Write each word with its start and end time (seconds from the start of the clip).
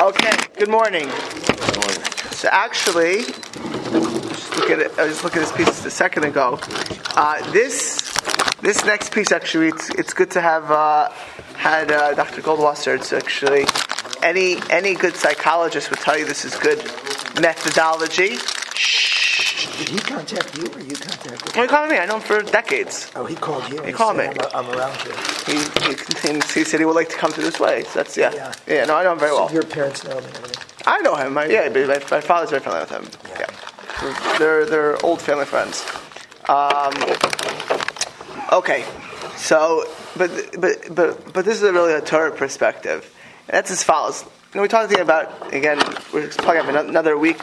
Okay, 0.00 0.32
good 0.56 0.70
morning. 0.70 1.10
So 2.30 2.48
actually, 2.50 3.20
just 3.20 4.56
look 4.56 4.70
at 4.70 4.78
it, 4.78 4.98
I 4.98 5.04
was 5.04 5.22
looking 5.22 5.42
at 5.42 5.48
this 5.48 5.56
piece 5.58 5.84
a 5.84 5.90
second 5.90 6.24
ago. 6.24 6.58
Uh, 7.16 7.52
this 7.52 8.10
this 8.62 8.82
next 8.86 9.12
piece 9.12 9.30
actually, 9.30 9.68
it's, 9.68 9.90
it's 9.90 10.14
good 10.14 10.30
to 10.30 10.40
have 10.40 10.70
uh, 10.70 11.10
had 11.54 11.92
uh, 11.92 12.14
Dr. 12.14 12.40
Goldwasser. 12.40 12.94
It's 12.94 13.12
actually 13.12 13.66
any 14.22 14.56
any 14.70 14.94
good 14.94 15.16
psychologist 15.16 15.90
would 15.90 15.98
tell 16.00 16.16
you 16.16 16.24
this 16.24 16.46
is 16.46 16.56
good 16.56 16.78
methodology. 17.38 18.38
Did 19.80 19.88
he 19.88 19.98
contact 19.98 20.58
you 20.58 20.64
or 20.64 20.80
you 20.80 20.94
contacted 20.94 21.54
him? 21.56 21.62
He 21.62 21.66
called 21.66 21.88
me. 21.88 21.96
I 21.96 22.04
know 22.04 22.16
him 22.16 22.20
for 22.20 22.42
decades. 22.42 23.10
Oh, 23.16 23.24
he 23.24 23.34
called 23.34 23.66
you. 23.72 23.82
He 23.82 23.92
called 23.92 24.16
said, 24.16 24.36
me. 24.36 24.44
I'm, 24.52 24.66
I'm 24.66 24.78
around 24.78 24.94
here. 25.00 25.14
He, 25.46 25.54
he, 26.28 26.34
he 26.52 26.64
said 26.64 26.80
he 26.80 26.84
would 26.84 26.94
like 26.94 27.08
to 27.08 27.16
come 27.16 27.32
to 27.32 27.40
this 27.40 27.58
way. 27.58 27.84
So 27.84 28.00
that's 28.00 28.14
yeah. 28.14 28.30
Yeah. 28.34 28.52
Yeah, 28.66 28.84
no, 28.84 28.96
I 28.96 29.04
know 29.04 29.12
him 29.12 29.18
very 29.18 29.30
So 29.30 29.44
well. 29.44 29.52
your 29.54 29.62
parents 29.62 30.04
know 30.04 30.18
him. 30.18 30.30
I 30.84 31.00
know 31.00 31.14
him. 31.14 31.38
I, 31.38 31.46
yeah, 31.46 31.70
my, 31.70 31.98
my 32.10 32.20
father's 32.20 32.50
very 32.50 32.60
friendly 32.60 32.80
with 32.80 32.90
him. 32.90 33.08
Yeah, 33.38 34.38
they're 34.38 34.66
they're 34.66 35.02
old 35.02 35.22
family 35.22 35.46
friends. 35.46 35.82
Um, 36.46 36.92
okay, 38.52 38.84
so 39.36 39.86
but 40.14 40.30
but 40.60 40.94
but 40.94 41.32
but 41.32 41.44
this 41.46 41.56
is 41.56 41.62
a 41.62 41.72
really 41.72 41.94
a 41.94 42.02
Torah 42.02 42.32
perspective, 42.32 43.14
and 43.48 43.56
that's 43.56 43.70
as 43.70 43.82
follows. 43.82 44.24
You 44.52 44.58
know, 44.58 44.62
we 44.62 44.68
talked 44.68 44.92
about 44.92 45.54
again. 45.54 45.78
We're 46.12 46.28
probably 46.28 46.56
have 46.62 46.86
another 46.86 47.16
week 47.16 47.42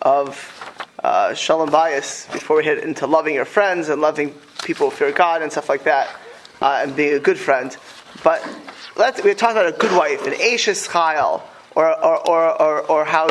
of 0.00 0.62
uh, 1.06 1.32
shalom 1.34 1.68
bayis 1.68 2.30
before 2.32 2.56
we 2.56 2.64
hit 2.64 2.78
into 2.82 3.06
loving 3.06 3.32
your 3.32 3.44
friends 3.44 3.88
and 3.88 4.00
loving 4.00 4.34
people 4.64 4.90
who 4.90 4.96
fear 4.96 5.12
God 5.12 5.40
and 5.40 5.52
stuff 5.52 5.68
like 5.68 5.84
that, 5.84 6.08
uh, 6.60 6.80
and 6.82 6.96
being 6.96 7.14
a 7.14 7.20
good 7.20 7.38
friend. 7.38 7.76
But 8.24 8.44
let's, 8.96 9.22
we 9.22 9.32
talked 9.34 9.52
about 9.52 9.68
a 9.68 9.78
good 9.78 9.96
wife, 9.96 10.26
an 10.26 10.32
Eishes 10.32 10.88
chayil, 10.88 11.42
or, 11.76 12.04
or, 12.04 12.28
or, 12.28 12.60
or, 12.60 12.80
or 12.90 13.04
how 13.04 13.28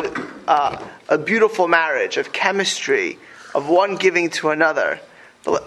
uh, 0.48 0.82
a 1.10 1.18
beautiful 1.18 1.68
marriage 1.68 2.16
of 2.16 2.32
chemistry, 2.32 3.18
of 3.54 3.68
one 3.68 3.96
giving 3.96 4.30
to 4.30 4.48
another. 4.48 4.98
Uh, 5.46 5.58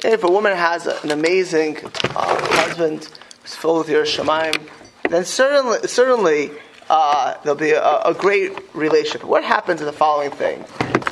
if 0.04 0.24
a 0.24 0.30
woman 0.30 0.56
has 0.56 0.86
an 0.86 1.10
amazing 1.10 1.78
uh, 2.04 2.36
husband 2.56 3.08
who's 3.42 3.54
filled 3.54 3.78
with 3.78 3.88
yiras 3.88 4.16
shamayim, 4.16 4.68
then 5.08 5.24
certainly, 5.24 5.86
certainly 5.86 6.50
uh, 6.88 7.34
there'll 7.42 7.58
be 7.58 7.70
a, 7.70 8.00
a 8.02 8.14
great 8.14 8.52
relationship. 8.74 9.24
What 9.24 9.44
happens 9.44 9.80
in 9.80 9.86
the 9.86 9.92
following 9.92 10.30
thing? 10.30 10.60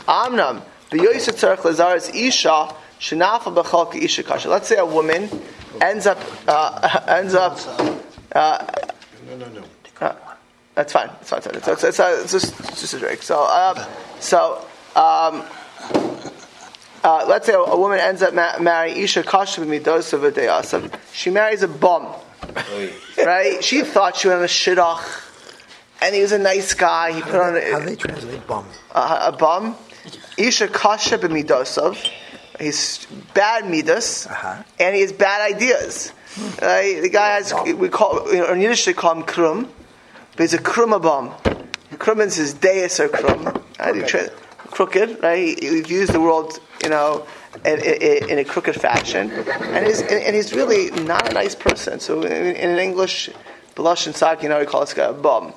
Amnam, 0.08 0.62
b'yoyset 0.91 1.36
tzarech 1.38 1.64
lazar's 1.64 2.08
isha 2.11 2.74
isha. 3.00 4.48
Let's 4.48 4.68
say 4.68 4.77
a 4.77 4.84
woman 4.86 5.28
ends 5.80 6.06
up 6.06 6.18
uh, 6.46 7.00
ends 7.08 7.34
up. 7.34 7.58
Uh, 8.33 8.66
No, 9.27 9.36
no, 9.36 9.48
no. 9.48 9.62
uh, 10.00 10.14
that's 10.74 10.92
fine. 10.92 11.08
That's 11.08 11.30
fine. 11.30 11.41
It's, 11.56 11.68
it's, 11.68 11.84
it's, 11.84 12.00
it's 12.00 12.33
just, 12.33 12.61
it's 12.61 12.80
just 12.80 12.94
a 12.94 12.98
drink. 12.98 13.22
So, 13.22 13.44
um, 13.46 13.78
so 14.18 14.64
um, 14.96 15.44
uh, 17.02 17.24
let's 17.28 17.46
say 17.46 17.52
a, 17.54 17.58
a 17.58 17.78
woman 17.78 17.98
ends 17.98 18.22
up 18.22 18.34
ma- 18.34 18.58
marrying 18.58 18.96
Isha 18.98 19.22
Kasha 19.22 19.60
b'midos 19.60 20.12
of 20.12 21.00
She 21.12 21.30
marries 21.30 21.62
a 21.62 21.68
bum, 21.68 22.06
right? 23.18 23.62
She 23.62 23.82
thought 23.82 24.16
she 24.16 24.28
was 24.28 24.40
a 24.42 24.46
shidduch, 24.46 25.02
and 26.02 26.14
he 26.14 26.20
was 26.22 26.32
a 26.32 26.38
nice 26.38 26.74
guy. 26.74 27.12
He 27.12 27.22
put 27.22 27.34
on 27.36 27.56
a, 27.56 27.70
How 27.72 27.78
a, 27.78 27.84
they 27.86 27.96
translate 27.96 28.46
bum? 28.46 28.66
a, 28.94 29.20
a 29.28 29.36
bum. 29.38 29.76
Isha 30.36 30.68
Kasha 30.68 31.18
b'midosov. 31.18 31.96
He's 32.58 33.06
bad 33.32 33.64
midas, 33.70 34.26
Uh-huh. 34.26 34.62
and 34.78 34.94
he 34.94 35.00
has 35.00 35.12
bad 35.12 35.54
ideas. 35.54 36.12
Right? 36.60 37.00
The 37.00 37.08
guy 37.08 37.36
has 37.40 37.55
we 37.77 37.89
call 37.89 38.30
you 38.33 38.39
know, 38.40 38.52
in 38.52 38.60
Yiddish 38.60 38.84
they 38.84 38.92
call 38.92 39.14
him 39.14 39.22
krum, 39.22 39.68
but 40.36 40.40
he's 40.42 40.55
a 40.55 40.58
krumma 40.58 41.00
bum. 41.00 41.30
Krum 41.96 42.18
means 42.18 42.36
his 42.36 42.55
deus 42.55 43.00
or 43.00 43.08
krum. 43.08 43.62
How 43.78 43.92
do 43.92 43.98
you 44.00 44.06
tra- 44.06 44.28
crooked, 44.70 45.23
right? 45.23 45.58
He, 45.58 45.83
used 45.86 46.13
the 46.13 46.20
world, 46.20 46.61
you 46.83 46.91
know, 46.91 47.27
in, 47.64 47.79
in, 47.81 48.31
in 48.31 48.39
a 48.39 48.45
crooked 48.45 48.75
fashion, 48.75 49.31
and 49.31 49.86
he's 49.86 50.01
and, 50.01 50.35
he's 50.35 50.53
really 50.53 50.91
not 51.03 51.29
a 51.31 51.35
nice 51.35 51.55
person. 51.55 52.01
So 52.01 52.23
in, 52.23 52.57
in 52.57 52.79
English, 52.79 53.31
blush 53.75 54.07
and 54.07 54.14
sock, 54.14 54.42
you 54.42 54.48
know, 54.48 54.58
we 54.61 54.67
call 54.67 54.81
this 54.81 54.95
guy 54.95 55.07
a 55.07 55.13
bum. 55.13 55.53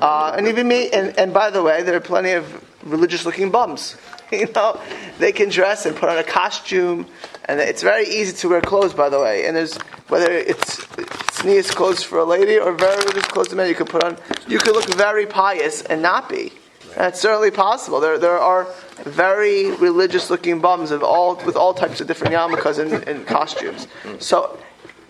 Uh, 0.00 0.34
and 0.36 0.48
even 0.48 0.68
me, 0.68 0.90
and, 0.90 1.18
and 1.18 1.32
by 1.32 1.50
the 1.50 1.62
way, 1.62 1.82
there 1.82 1.94
are 1.94 2.00
plenty 2.00 2.32
of 2.32 2.64
religious-looking 2.84 3.50
bums. 3.50 3.96
You 4.32 4.48
know, 4.56 4.80
they 5.20 5.30
can 5.30 5.50
dress 5.50 5.86
and 5.86 5.94
put 5.94 6.08
on 6.08 6.18
a 6.18 6.24
costume, 6.24 7.06
and 7.44 7.60
it's 7.60 7.80
very 7.80 8.08
easy 8.08 8.36
to 8.38 8.48
wear 8.48 8.60
clothes. 8.60 8.92
By 8.92 9.08
the 9.08 9.20
way, 9.20 9.46
and 9.46 9.56
there's 9.56 9.78
whether 10.08 10.28
it's 10.28 10.84
sneeze 11.30 11.70
clothes 11.70 12.02
for 12.02 12.18
a 12.18 12.24
lady 12.24 12.58
or 12.58 12.72
very 12.72 12.96
religious 13.04 13.28
clothes 13.28 13.50
for 13.50 13.54
men, 13.54 13.68
you 13.68 13.76
can 13.76 13.86
put 13.86 14.02
on. 14.02 14.18
You 14.48 14.58
could 14.58 14.74
look 14.74 14.92
very 14.96 15.26
pious 15.26 15.82
and 15.82 16.02
not 16.02 16.28
be. 16.28 16.50
That's 16.96 17.20
certainly 17.20 17.50
possible. 17.50 18.00
There, 18.00 18.18
there 18.18 18.38
are 18.38 18.66
very 19.04 19.70
religious-looking 19.70 20.60
bums 20.60 20.90
of 20.90 21.02
all 21.02 21.36
with 21.44 21.54
all 21.54 21.74
types 21.74 22.00
of 22.00 22.06
different 22.06 22.32
yarmulkes 22.32 22.78
and, 22.78 23.06
and 23.06 23.26
costumes. 23.26 23.86
So 24.18 24.58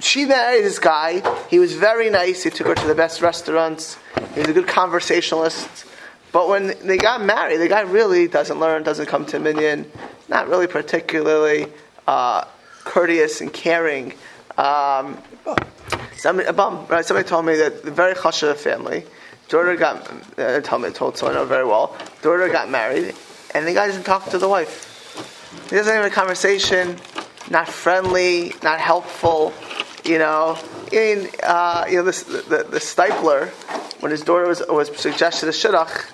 she 0.00 0.24
married 0.24 0.64
this 0.64 0.80
guy. 0.80 1.22
He 1.48 1.60
was 1.60 1.74
very 1.74 2.10
nice. 2.10 2.42
He 2.42 2.50
took 2.50 2.66
her 2.66 2.74
to 2.74 2.86
the 2.88 2.94
best 2.96 3.22
restaurants. 3.22 3.98
He 4.34 4.40
was 4.40 4.48
a 4.48 4.52
good 4.52 4.66
conversationalist. 4.66 5.86
But 6.32 6.48
when 6.48 6.74
they 6.84 6.98
got 6.98 7.22
married, 7.22 7.58
the 7.58 7.68
guy 7.68 7.82
really 7.82 8.26
doesn't 8.26 8.58
learn, 8.58 8.82
doesn't 8.82 9.06
come 9.06 9.24
to 9.26 9.38
Minyan, 9.38 9.90
not 10.28 10.48
really 10.48 10.66
particularly 10.66 11.68
uh, 12.08 12.46
courteous 12.82 13.40
and 13.40 13.52
caring. 13.52 14.12
Um, 14.58 15.22
somebody, 16.16 16.48
a 16.48 16.52
bum, 16.52 16.86
right? 16.88 17.04
somebody 17.04 17.28
told 17.28 17.46
me 17.46 17.54
that 17.56 17.84
the 17.84 17.92
very 17.92 18.14
chashuv 18.14 18.56
family, 18.56 19.04
daughter 19.48 19.76
got, 19.76 20.10
uh, 20.38 20.78
me, 20.78 20.90
told 20.90 21.16
someone 21.16 21.36
I 21.36 21.40
know 21.40 21.46
very 21.46 21.64
well, 21.64 21.96
daughter 22.22 22.48
got 22.48 22.70
married, 22.70 23.14
and 23.54 23.66
the 23.66 23.74
guy 23.74 23.86
doesn't 23.86 24.04
talk 24.04 24.30
to 24.30 24.38
the 24.38 24.48
wife. 24.48 24.92
He 25.70 25.76
doesn't 25.76 25.92
have 25.92 26.04
a 26.04 26.10
conversation, 26.10 26.96
not 27.50 27.68
friendly, 27.68 28.54
not 28.62 28.80
helpful, 28.80 29.52
you 30.04 30.18
know. 30.18 30.58
In, 30.92 31.28
uh, 31.42 31.84
you 31.88 31.96
know, 31.96 32.04
this, 32.04 32.22
the, 32.22 32.38
the, 32.38 32.64
the 32.64 32.78
Steipler, 32.78 33.48
when 34.00 34.10
his 34.10 34.22
daughter 34.22 34.46
was, 34.46 34.62
was 34.68 34.96
suggested 34.96 35.48
a 35.48 35.52
shidduch, 35.52 36.12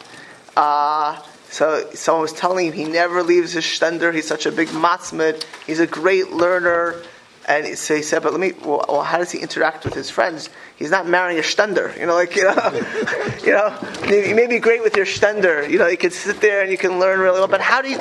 uh, 0.56 1.20
so 1.50 1.86
someone 1.92 2.22
was 2.22 2.32
telling 2.32 2.66
him 2.66 2.72
he 2.72 2.84
never 2.84 3.22
leaves 3.22 3.52
his 3.52 3.64
shtender. 3.64 4.14
He's 4.14 4.26
such 4.26 4.46
a 4.46 4.52
big 4.52 4.68
masmid. 4.68 5.44
He's 5.66 5.80
a 5.80 5.86
great 5.86 6.32
learner. 6.32 7.02
And 7.48 7.76
so 7.76 7.96
he 7.96 8.02
said, 8.02 8.22
but 8.22 8.32
let 8.32 8.40
me, 8.40 8.52
well, 8.64 8.84
well, 8.88 9.02
how 9.02 9.18
does 9.18 9.32
he 9.32 9.38
interact 9.38 9.84
with 9.84 9.94
his 9.94 10.10
friends? 10.10 10.48
He's 10.76 10.90
not 10.90 11.08
marrying 11.08 11.38
a 11.38 11.42
shtender. 11.42 11.98
You 11.98 12.06
know, 12.06 12.14
like, 12.14 12.36
you 12.36 12.44
know, 12.44 12.54
you 13.44 13.52
know, 13.52 14.28
you 14.28 14.34
may 14.34 14.46
be 14.46 14.58
great 14.58 14.82
with 14.82 14.96
your 14.96 15.06
shtender. 15.06 15.68
You 15.68 15.78
know, 15.78 15.88
you 15.88 15.96
can 15.96 16.10
sit 16.10 16.40
there 16.40 16.62
and 16.62 16.70
you 16.70 16.78
can 16.78 17.00
learn 17.00 17.18
really 17.18 17.40
well. 17.40 17.48
But 17.48 17.60
how 17.60 17.82
do 17.82 17.90
you, 17.90 17.98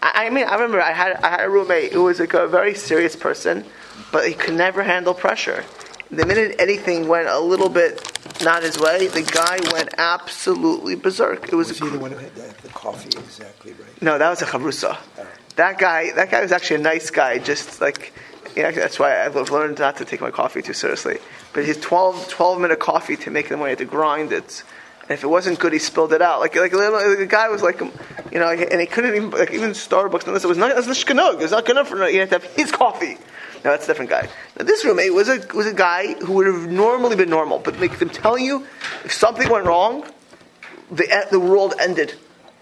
I, 0.00 0.26
I 0.26 0.30
mean, 0.30 0.44
I 0.44 0.54
remember 0.54 0.80
I 0.80 0.92
had, 0.92 1.14
I 1.16 1.30
had 1.30 1.40
a 1.44 1.50
roommate 1.50 1.92
who 1.92 2.04
was 2.04 2.20
like 2.20 2.34
a 2.34 2.46
very 2.46 2.74
serious 2.74 3.16
person, 3.16 3.64
but 4.12 4.28
he 4.28 4.34
could 4.34 4.54
never 4.54 4.82
handle 4.82 5.14
pressure. 5.14 5.64
The 6.10 6.24
minute 6.24 6.56
anything 6.60 7.08
went 7.08 7.28
a 7.28 7.40
little 7.40 7.68
bit 7.68 8.00
not 8.42 8.62
his 8.62 8.78
way, 8.78 9.06
the 9.08 9.22
guy 9.22 9.58
went 9.72 9.94
absolutely 9.98 10.94
berserk. 10.96 11.52
It 11.52 11.56
was, 11.56 11.68
Was 11.68 11.78
he 11.78 11.88
the 11.88 11.98
one 11.98 12.12
who 12.12 12.18
had 12.18 12.34
the, 12.34 12.54
the 12.62 12.68
coffee? 12.68 13.08
Exactly 13.18 13.72
right. 13.72 14.02
no, 14.02 14.18
that 14.18 14.28
was 14.28 14.42
a 14.42 14.46
chavrusa. 14.46 14.96
Oh. 15.18 15.26
That 15.56 15.78
guy, 15.78 16.12
that 16.12 16.30
guy 16.30 16.42
was 16.42 16.52
actually 16.52 16.76
a 16.76 16.80
nice 16.80 17.10
guy. 17.10 17.38
Just 17.38 17.80
like, 17.80 18.12
know, 18.62 18.72
that's 18.72 18.98
why 18.98 19.24
I've 19.24 19.34
learned 19.50 19.78
not 19.78 19.96
to 19.98 20.04
take 20.04 20.20
my 20.20 20.30
coffee 20.30 20.62
too 20.62 20.72
seriously. 20.72 21.18
But 21.52 21.64
his 21.64 21.78
12, 21.78 22.28
12 22.28 22.60
minute 22.60 22.80
coffee 22.80 23.16
to 23.16 23.30
make 23.30 23.50
in 23.50 23.58
the 23.58 23.64
he 23.64 23.70
had 23.70 23.78
to 23.78 23.84
grind 23.84 24.32
it. 24.32 24.62
And 25.02 25.10
if 25.10 25.22
it 25.22 25.26
wasn't 25.26 25.58
good, 25.58 25.72
he 25.72 25.78
spilled 25.78 26.12
it 26.14 26.22
out. 26.22 26.40
Like, 26.40 26.56
like, 26.56 26.72
like 26.72 27.18
the 27.18 27.26
guy 27.28 27.48
was 27.48 27.62
like, 27.62 27.80
you 27.80 28.38
know, 28.38 28.48
and 28.48 28.80
he 28.80 28.86
couldn't 28.86 29.14
even, 29.14 29.30
like, 29.30 29.52
even 29.52 29.70
Starbucks, 29.70 30.26
unless 30.26 30.44
it 30.44 30.48
was 30.48 30.56
not, 30.56 30.70
it 30.70 30.76
was 30.76 30.86
not 30.86 31.50
not 31.50 31.66
good 31.66 31.70
enough 31.72 31.88
for, 31.88 32.08
you 32.08 32.20
had 32.20 32.30
to 32.30 32.38
have 32.38 32.44
his 32.54 32.72
coffee. 32.72 33.18
No, 33.64 33.70
that's 33.70 33.84
a 33.84 33.86
different 33.86 34.10
guy. 34.10 34.28
Now, 34.58 34.64
this 34.64 34.84
roommate 34.84 35.12
was 35.12 35.28
a, 35.28 35.46
was 35.54 35.66
a 35.66 35.74
guy 35.74 36.14
who 36.14 36.32
would 36.34 36.46
have 36.46 36.70
normally 36.70 37.16
been 37.16 37.30
normal, 37.30 37.58
but 37.58 37.78
like, 37.80 38.00
I'm 38.00 38.08
telling 38.08 38.44
you, 38.44 38.66
if 39.04 39.12
something 39.12 39.48
went 39.48 39.66
wrong, 39.66 40.06
the, 40.90 41.10
eh, 41.10 41.24
the 41.30 41.40
world 41.40 41.74
ended. 41.78 42.14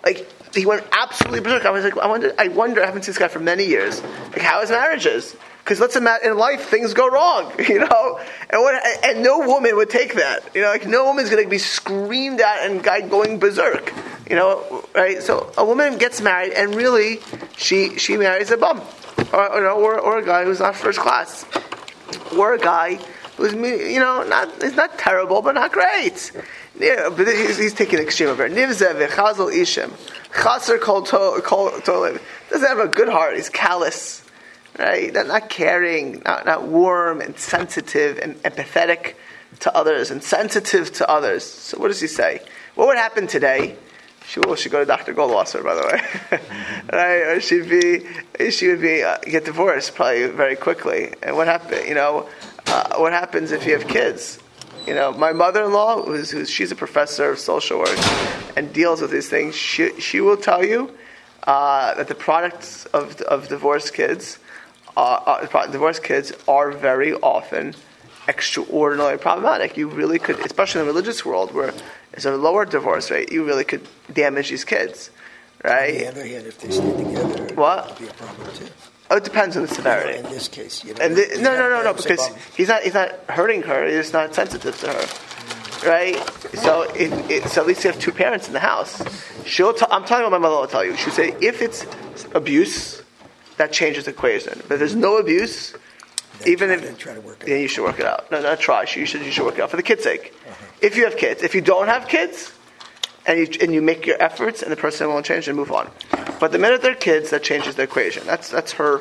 Like, 0.04 0.28
he 0.54 0.66
went 0.66 0.84
absolutely 0.92 1.40
berserk. 1.40 1.64
I 1.64 1.70
was 1.70 1.84
like, 1.84 1.96
I 1.98 2.06
wonder, 2.06 2.34
I 2.38 2.48
wonder, 2.48 2.82
I 2.82 2.86
haven't 2.86 3.02
seen 3.02 3.12
this 3.12 3.18
guy 3.18 3.28
for 3.28 3.40
many 3.40 3.64
years, 3.64 4.02
like 4.30 4.42
how 4.42 4.60
his 4.60 4.70
marriage 4.70 5.06
is. 5.06 5.36
Because 5.62 5.78
let's 5.78 5.94
imagine 5.94 6.32
in 6.32 6.38
life 6.38 6.68
things 6.68 6.92
go 6.92 7.08
wrong, 7.08 7.52
you 7.68 7.78
know, 7.78 8.20
and 8.50 8.60
what, 8.60 8.82
and 9.04 9.22
no 9.22 9.38
woman 9.38 9.76
would 9.76 9.90
take 9.90 10.14
that, 10.14 10.42
you 10.54 10.62
know, 10.62 10.68
like 10.68 10.86
no 10.86 11.04
woman's 11.04 11.30
going 11.30 11.42
to 11.42 11.48
be 11.48 11.58
screamed 11.58 12.40
at 12.40 12.68
and 12.68 12.82
guy 12.82 13.00
going 13.00 13.38
berserk, 13.38 13.92
you 14.28 14.34
know, 14.34 14.84
right? 14.94 15.22
So 15.22 15.52
a 15.56 15.64
woman 15.64 15.98
gets 15.98 16.20
married 16.20 16.52
and 16.52 16.74
really 16.74 17.20
she 17.56 17.96
she 17.96 18.16
marries 18.16 18.50
a 18.50 18.56
bum, 18.56 18.80
or 19.32 19.60
know, 19.60 19.80
or, 19.80 20.00
or 20.00 20.18
a 20.18 20.24
guy 20.24 20.44
who's 20.44 20.58
not 20.58 20.74
first 20.74 20.98
class, 20.98 21.44
or 22.36 22.54
a 22.54 22.58
guy 22.58 22.98
who's 23.36 23.52
you 23.52 24.00
know 24.00 24.24
not 24.24 24.62
he's 24.62 24.74
not 24.74 24.98
terrible 24.98 25.42
but 25.42 25.54
not 25.54 25.70
great, 25.70 26.32
Yeah, 26.78 27.08
but 27.08 27.28
he's, 27.28 27.58
he's 27.58 27.74
taking 27.74 28.00
an 28.00 28.04
extreme 28.04 28.30
over. 28.30 28.48
Nivze 28.48 28.94
v'chazal 28.94 29.52
ishim. 29.52 29.92
Chaser 30.34 30.78
kol. 30.78 31.02
Doesn't 32.50 32.68
have 32.68 32.78
a 32.78 32.88
good 32.88 33.08
heart. 33.08 33.36
He's 33.36 33.48
callous. 33.48 34.21
Right? 34.78 35.12
Not, 35.12 35.26
not 35.26 35.48
caring, 35.48 36.22
not, 36.24 36.46
not 36.46 36.62
warm 36.64 37.20
and 37.20 37.38
sensitive 37.38 38.18
and 38.18 38.36
empathetic 38.42 39.14
to 39.60 39.76
others 39.76 40.10
and 40.10 40.22
sensitive 40.22 40.92
to 40.94 41.08
others. 41.08 41.44
So 41.44 41.78
what 41.78 41.88
does 41.88 42.00
he 42.00 42.06
say? 42.06 42.40
What 42.74 42.88
would 42.88 42.96
happen 42.96 43.26
today? 43.26 43.76
She 44.26 44.40
will 44.40 44.54
should 44.54 44.72
go 44.72 44.80
to 44.80 44.86
Dr. 44.86 45.14
Goldwasser, 45.14 45.62
by 45.62 45.74
the 45.74 45.82
way. 45.82 46.40
right? 46.92 47.36
Or 47.36 47.40
she'd 47.40 47.68
be, 47.68 48.50
she 48.50 48.68
would 48.68 48.80
be, 48.80 49.02
uh, 49.02 49.18
get 49.18 49.44
divorced 49.44 49.94
probably 49.94 50.28
very 50.28 50.56
quickly. 50.56 51.12
And 51.22 51.36
what 51.36 51.48
happened, 51.48 51.86
you 51.88 51.94
know, 51.94 52.28
uh, 52.66 52.96
what 52.96 53.12
happens 53.12 53.52
if 53.52 53.66
you 53.66 53.72
have 53.72 53.88
kids? 53.88 54.38
You 54.86 54.94
know, 54.94 55.12
my 55.12 55.32
mother-in-law, 55.32 56.04
who's, 56.04 56.30
who's, 56.30 56.50
she's 56.50 56.72
a 56.72 56.76
professor 56.76 57.30
of 57.30 57.38
social 57.38 57.78
work 57.78 57.98
and 58.56 58.72
deals 58.72 59.00
with 59.00 59.10
these 59.10 59.28
things, 59.28 59.54
she, 59.54 60.00
she 60.00 60.20
will 60.20 60.36
tell 60.36 60.64
you 60.64 60.92
uh, 61.44 61.94
that 61.94 62.08
the 62.08 62.14
products 62.14 62.86
of, 62.86 63.20
of 63.22 63.48
divorced 63.48 63.94
kids, 63.94 64.38
uh, 64.96 65.66
divorced 65.66 66.02
kids 66.02 66.32
are 66.46 66.70
very 66.70 67.14
often 67.14 67.74
extraordinarily 68.28 69.18
problematic. 69.18 69.76
You 69.76 69.88
really 69.88 70.18
could, 70.18 70.38
especially 70.40 70.80
in 70.82 70.86
the 70.86 70.92
religious 70.92 71.24
world 71.24 71.52
where 71.52 71.72
there's 72.12 72.26
a 72.26 72.36
lower 72.36 72.64
divorce 72.64 73.10
rate, 73.10 73.32
you 73.32 73.44
really 73.44 73.64
could 73.64 73.86
damage 74.12 74.50
these 74.50 74.64
kids, 74.64 75.10
right? 75.64 75.92
On 75.94 75.98
the 75.98 76.08
other 76.08 76.26
hand, 76.26 76.46
if 76.46 76.60
they 76.60 76.70
stay 76.70 76.96
together, 76.96 77.54
What? 77.54 77.90
it'll 77.90 77.98
be 77.98 78.08
a 78.08 78.14
problem 78.14 78.54
too. 78.54 78.66
Oh, 79.10 79.16
it 79.16 79.24
depends 79.24 79.56
on 79.56 79.62
the 79.62 79.68
severity. 79.68 80.18
In 80.18 80.24
this 80.24 80.48
case, 80.48 80.84
you 80.84 80.94
know. 80.94 81.02
And 81.02 81.16
the, 81.16 81.26
no, 81.42 81.54
no, 81.54 81.68
no, 81.68 81.82
no, 81.82 81.92
because 81.92 82.28
he's 82.56 82.68
not 82.68 82.82
he's 82.82 82.94
not 82.94 83.10
hurting 83.28 83.62
her. 83.62 83.84
He's 83.84 83.96
just 83.96 84.12
not 84.14 84.34
sensitive 84.34 84.78
to 84.80 84.88
her, 84.88 85.88
right? 85.90 86.16
So, 86.54 86.82
if, 86.94 87.30
it, 87.30 87.44
so 87.50 87.60
at 87.60 87.66
least 87.66 87.84
you 87.84 87.90
have 87.90 88.00
two 88.00 88.12
parents 88.12 88.46
in 88.46 88.54
the 88.54 88.60
house. 88.60 89.02
She'll. 89.44 89.74
T- 89.74 89.84
I'm 89.90 90.04
telling 90.06 90.24
you 90.24 90.30
what 90.30 90.40
my 90.40 90.48
mother 90.48 90.60
will 90.60 90.66
tell 90.66 90.82
you. 90.82 90.96
She'll 90.96 91.12
say 91.12 91.34
if 91.42 91.60
it's 91.60 91.84
abuse, 92.34 93.01
that 93.62 93.72
changes 93.72 94.06
the 94.06 94.10
equation. 94.10 94.54
But 94.66 94.74
if 94.74 94.78
there's 94.80 94.96
no 94.96 95.18
abuse, 95.18 95.72
then 96.40 96.48
even 96.48 96.68
try 96.68 96.78
if 96.78 96.82
to- 96.90 97.04
try 97.04 97.14
to 97.14 97.20
work 97.20 97.38
it 97.42 97.48
yeah, 97.48 97.54
out. 97.54 97.60
you 97.60 97.68
should 97.68 97.84
work 97.84 98.00
it 98.00 98.06
out. 98.06 98.28
No, 98.32 98.42
not 98.42 98.58
try. 98.58 98.80
You 98.82 99.06
should 99.06 99.22
you 99.22 99.30
should 99.30 99.46
work 99.46 99.58
it 99.58 99.62
out 99.62 99.70
for 99.70 99.76
the 99.76 99.84
kids' 99.84 100.02
sake. 100.02 100.34
If 100.80 100.96
you 100.96 101.04
have 101.04 101.16
kids, 101.16 101.44
if 101.44 101.54
you 101.54 101.60
don't 101.60 101.86
have 101.86 102.08
kids, 102.08 102.52
and 103.24 103.38
you 103.38 103.46
and 103.62 103.72
you 103.72 103.80
make 103.80 104.04
your 104.04 104.20
efforts, 104.20 104.62
and 104.64 104.72
the 104.72 104.76
person 104.76 105.08
won't 105.08 105.24
change, 105.24 105.46
and 105.46 105.56
move 105.56 105.70
on. 105.70 105.88
But 106.40 106.50
the 106.50 106.58
minute 106.58 106.82
they're 106.82 106.96
kids, 106.96 107.30
that 107.30 107.44
changes 107.44 107.76
the 107.76 107.84
equation. 107.84 108.26
That's 108.26 108.50
that's 108.50 108.72
her 108.72 109.00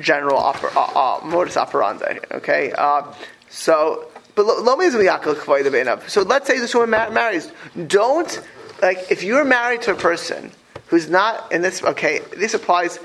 general 0.00 0.40
oper, 0.50 0.74
uh, 0.74 0.80
uh, 1.02 1.24
modus 1.24 1.56
operandi. 1.56 2.18
Okay, 2.32 2.72
uh, 2.76 3.02
so 3.48 4.08
but 4.34 4.44
lo 4.44 4.60
lo 4.60 4.74
means 4.74 4.94
miyakal 4.94 5.36
k'vay 5.36 5.62
the 5.62 5.70
beinav. 5.70 6.08
So 6.10 6.22
let's 6.22 6.48
say 6.48 6.58
this 6.58 6.74
woman 6.74 6.90
mar- 6.90 7.12
marries. 7.12 7.52
Don't 7.86 8.32
like 8.82 8.98
if 9.08 9.22
you're 9.22 9.44
married 9.44 9.82
to 9.82 9.92
a 9.92 10.00
person 10.10 10.50
who's 10.88 11.08
not 11.08 11.52
in 11.52 11.62
this. 11.62 11.80
Okay, 11.94 12.22
this 12.36 12.54
applies 12.54 12.98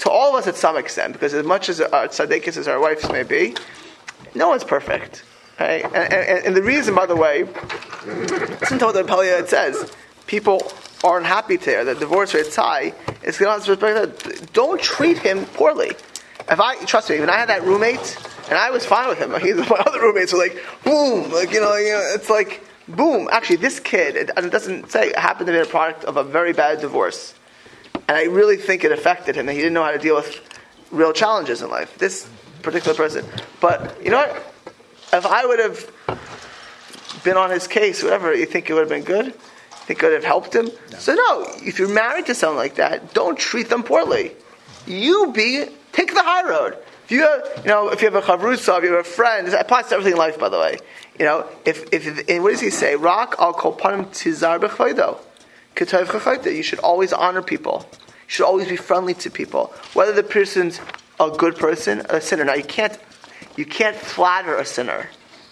to 0.00 0.10
all 0.10 0.30
of 0.30 0.42
us 0.42 0.46
at 0.46 0.56
some 0.56 0.76
extent 0.76 1.12
because 1.12 1.34
as 1.34 1.44
much 1.44 1.68
as 1.68 1.80
our 1.80 2.08
tzaddikas 2.08 2.56
as 2.56 2.68
our 2.68 2.80
wives 2.80 3.08
may 3.10 3.22
be, 3.22 3.54
no 4.34 4.48
one's 4.48 4.64
perfect. 4.64 5.24
Right? 5.58 5.84
And, 5.84 6.12
and, 6.12 6.46
and 6.46 6.56
the 6.56 6.62
reason, 6.62 6.94
by 6.94 7.06
the 7.06 7.16
way, 7.16 7.44
listen 8.60 8.78
to 8.78 8.86
what 8.86 8.94
the 8.94 9.04
Pelia 9.04 9.46
says. 9.46 9.92
People 10.26 10.72
aren't 11.04 11.26
happy 11.26 11.56
there. 11.56 11.84
The 11.84 11.94
divorce 11.94 12.32
rate's 12.34 12.56
high. 12.56 12.94
It's 13.22 13.38
going 13.38 13.60
to 13.60 13.70
respect. 13.70 14.24
That 14.24 14.52
don't 14.52 14.80
treat 14.80 15.18
him 15.18 15.44
poorly. 15.46 15.90
If 16.50 16.60
I 16.60 16.82
trust 16.84 17.10
me, 17.10 17.20
when 17.20 17.28
I 17.28 17.36
had 17.36 17.48
that 17.48 17.62
roommate 17.64 18.16
and 18.48 18.58
I 18.58 18.70
was 18.70 18.86
fine 18.86 19.08
with 19.08 19.18
him, 19.18 19.30
my 19.32 19.82
other 19.86 20.00
roommates 20.00 20.32
were 20.32 20.38
like, 20.38 20.58
boom, 20.84 21.30
like 21.30 21.52
you 21.52 21.60
know, 21.60 21.76
you 21.76 21.92
know, 21.92 22.12
it's 22.14 22.30
like 22.30 22.64
boom. 22.88 23.28
Actually, 23.30 23.56
this 23.56 23.80
kid, 23.80 24.16
it, 24.16 24.30
and 24.36 24.46
it 24.46 24.52
doesn't 24.52 24.90
say, 24.90 25.12
happened 25.16 25.46
to 25.46 25.52
be 25.52 25.58
a 25.58 25.66
product 25.66 26.04
of 26.04 26.16
a 26.16 26.24
very 26.24 26.52
bad 26.52 26.80
divorce, 26.80 27.34
and 28.08 28.16
I 28.16 28.24
really 28.24 28.56
think 28.56 28.84
it 28.84 28.92
affected 28.92 29.36
him. 29.36 29.46
That 29.46 29.52
he 29.52 29.58
didn't 29.58 29.74
know 29.74 29.84
how 29.84 29.92
to 29.92 29.98
deal 29.98 30.16
with 30.16 30.40
real 30.90 31.12
challenges 31.12 31.62
in 31.62 31.70
life. 31.70 31.96
This 31.98 32.28
particular 32.62 32.96
person, 32.96 33.24
but 33.60 34.02
you 34.04 34.10
know 34.10 34.18
what? 34.18 34.54
If 35.12 35.26
I 35.26 35.44
would 35.46 35.58
have 35.58 35.90
been 37.24 37.36
on 37.36 37.50
his 37.50 37.66
case, 37.66 38.02
whatever, 38.02 38.34
you 38.34 38.46
think 38.46 38.70
it 38.70 38.74
would 38.74 38.80
have 38.80 38.88
been 38.88 39.02
good? 39.02 39.34
Think 39.34 40.02
it 40.02 40.06
would 40.06 40.14
have 40.14 40.24
helped 40.24 40.54
him? 40.54 40.70
So 40.98 41.14
no, 41.14 41.46
if 41.56 41.78
you're 41.78 41.88
married 41.88 42.26
to 42.26 42.34
someone 42.34 42.58
like 42.58 42.76
that, 42.76 43.12
don't 43.14 43.38
treat 43.38 43.68
them 43.68 43.82
poorly. 43.82 44.32
You 44.86 45.32
be 45.32 45.66
take 45.92 46.14
the 46.14 46.22
high 46.22 46.48
road. 46.48 46.76
If 47.04 47.10
you 47.10 47.22
have, 47.22 47.64
you 47.64 47.70
know, 47.70 47.88
if 47.88 48.02
you 48.02 48.10
have 48.10 48.14
a 48.14 48.24
chavrusa, 48.24 48.78
if 48.78 48.84
you 48.84 48.92
have 48.92 49.00
a 49.00 49.08
friend, 49.08 49.46
this 49.46 49.54
applies 49.54 49.88
to 49.88 49.94
everything 49.94 50.12
in 50.12 50.18
life, 50.18 50.38
by 50.38 50.48
the 50.48 50.58
way. 50.58 50.78
You 51.18 51.24
know, 51.24 51.46
if 51.64 51.92
if 51.92 52.06
what 52.40 52.50
does 52.50 52.60
he 52.60 52.70
say? 52.70 52.94
Rock 52.94 53.34
al 53.38 53.52
kol 53.52 53.76
panim 53.76 54.06
tizar 54.06 54.60
b'chaydo. 54.60 55.18
You 55.76 56.62
should 56.62 56.78
always 56.80 57.12
honor 57.12 57.42
people. 57.42 57.86
You 57.92 58.06
should 58.26 58.46
always 58.46 58.68
be 58.68 58.76
friendly 58.76 59.14
to 59.14 59.30
people, 59.30 59.72
whether 59.94 60.12
the 60.12 60.22
person's 60.22 60.80
a 61.18 61.30
good 61.30 61.56
person 61.56 62.02
a 62.08 62.20
sinner. 62.20 62.44
Now 62.44 62.54
you 62.54 62.64
can't 62.64 62.98
you 63.56 63.64
can't 63.64 63.96
flatter 63.96 64.56
a 64.56 64.64
sinner, 64.64 65.08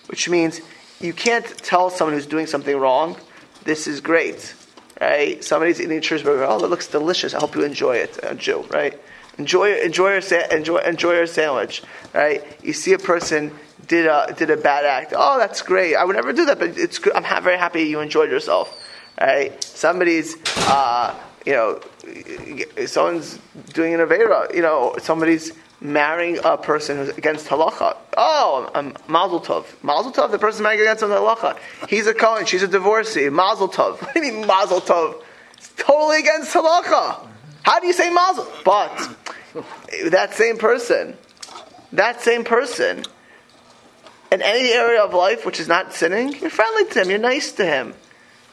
which 0.07 0.29
means 0.29 0.61
you 1.01 1.13
can't 1.13 1.47
tell 1.59 1.91
someone 1.91 2.15
who's 2.15 2.27
doing 2.27 2.47
something 2.47 2.77
wrong, 2.77 3.17
this 3.65 3.87
is 3.87 4.01
great, 4.01 4.55
right? 5.01 5.43
Somebody's 5.45 5.81
eating 5.81 5.99
a 5.99 6.01
cheeseburger, 6.01 6.47
oh, 6.49 6.59
that 6.61 6.69
looks 6.69 6.89
delicious. 6.89 7.35
I 7.35 7.41
hope 7.41 7.55
you 7.55 7.65
enjoy 7.65 7.97
it, 7.97 8.19
a 8.23 8.35
Jew, 8.35 8.63
right? 8.71 8.99
Enjoy, 9.39 9.75
enjoy 9.81 10.19
your, 10.19 10.41
enjoy, 10.51 10.79
enjoy 10.79 11.15
your 11.15 11.27
sandwich, 11.27 11.83
right? 12.13 12.45
You 12.63 12.73
see 12.73 12.93
a 12.93 12.99
person 12.99 13.53
did 13.87 14.07
a 14.07 14.35
did 14.37 14.51
a 14.51 14.57
bad 14.57 14.85
act. 14.85 15.15
Oh, 15.17 15.39
that's 15.39 15.63
great. 15.63 15.95
I 15.95 16.05
would 16.05 16.17
never 16.17 16.33
do 16.33 16.47
that, 16.47 16.59
but 16.59 16.77
it's 16.77 16.99
good. 16.99 17.15
I'm 17.15 17.25
ha- 17.25 17.41
very 17.41 17.59
happy 17.59 17.83
you 17.83 18.01
enjoyed 18.01 18.31
yourself, 18.31 18.69
right? 19.21 19.63
Somebody's, 19.63 20.37
uh, 20.69 21.15
you 21.47 21.53
know, 21.53 21.81
someone's 22.87 23.39
doing 23.73 23.95
an 23.95 24.01
avera. 24.01 24.55
You 24.55 24.63
know, 24.63 24.97
somebody's 24.99 25.53
marrying 25.81 26.39
a 26.45 26.57
person 26.57 26.99
who's 26.99 27.11
against 27.11 27.47
halacha. 27.49 27.97
Oh, 28.17 28.71
um, 28.75 28.95
mazel 29.09 29.41
tov. 29.41 29.65
Mazel 29.83 30.13
tov, 30.13 30.31
the 30.31 30.39
person 30.39 30.63
marrying 30.63 30.83
against 30.83 31.03
halacha. 31.03 31.59
He's 31.89 32.07
a 32.07 32.15
Cohen, 32.15 32.47
she's 32.47 32.63
a 32.63 32.69
divorcee. 32.69 33.29
Mazel 33.31 33.69
tov. 33.69 33.99
What 34.03 34.15
do 34.15 34.25
you 34.25 34.33
mean 34.33 34.47
mazel 34.47 34.81
tov? 34.81 35.23
It's 35.57 35.73
totally 35.77 36.21
against 36.21 36.53
halacha. 36.55 37.27
How 37.63 37.81
do 37.81 37.87
you 37.87 37.93
say 37.93 38.11
mazel? 38.11 38.47
But 38.65 39.17
that 40.11 40.35
same 40.35 40.59
person, 40.59 41.17
that 41.93 42.21
same 42.21 42.45
person, 42.45 43.05
in 44.31 44.43
any 44.43 44.73
area 44.73 45.03
of 45.03 45.15
life 45.15 45.47
which 45.47 45.61
is 45.61 45.69
not 45.69 45.95
sinning, 45.95 46.35
you're 46.41 46.51
friendly 46.51 46.87
to 46.87 47.03
him, 47.03 47.11
you're 47.11 47.19
nice 47.19 47.53
to 47.53 47.65
him. 47.65 47.95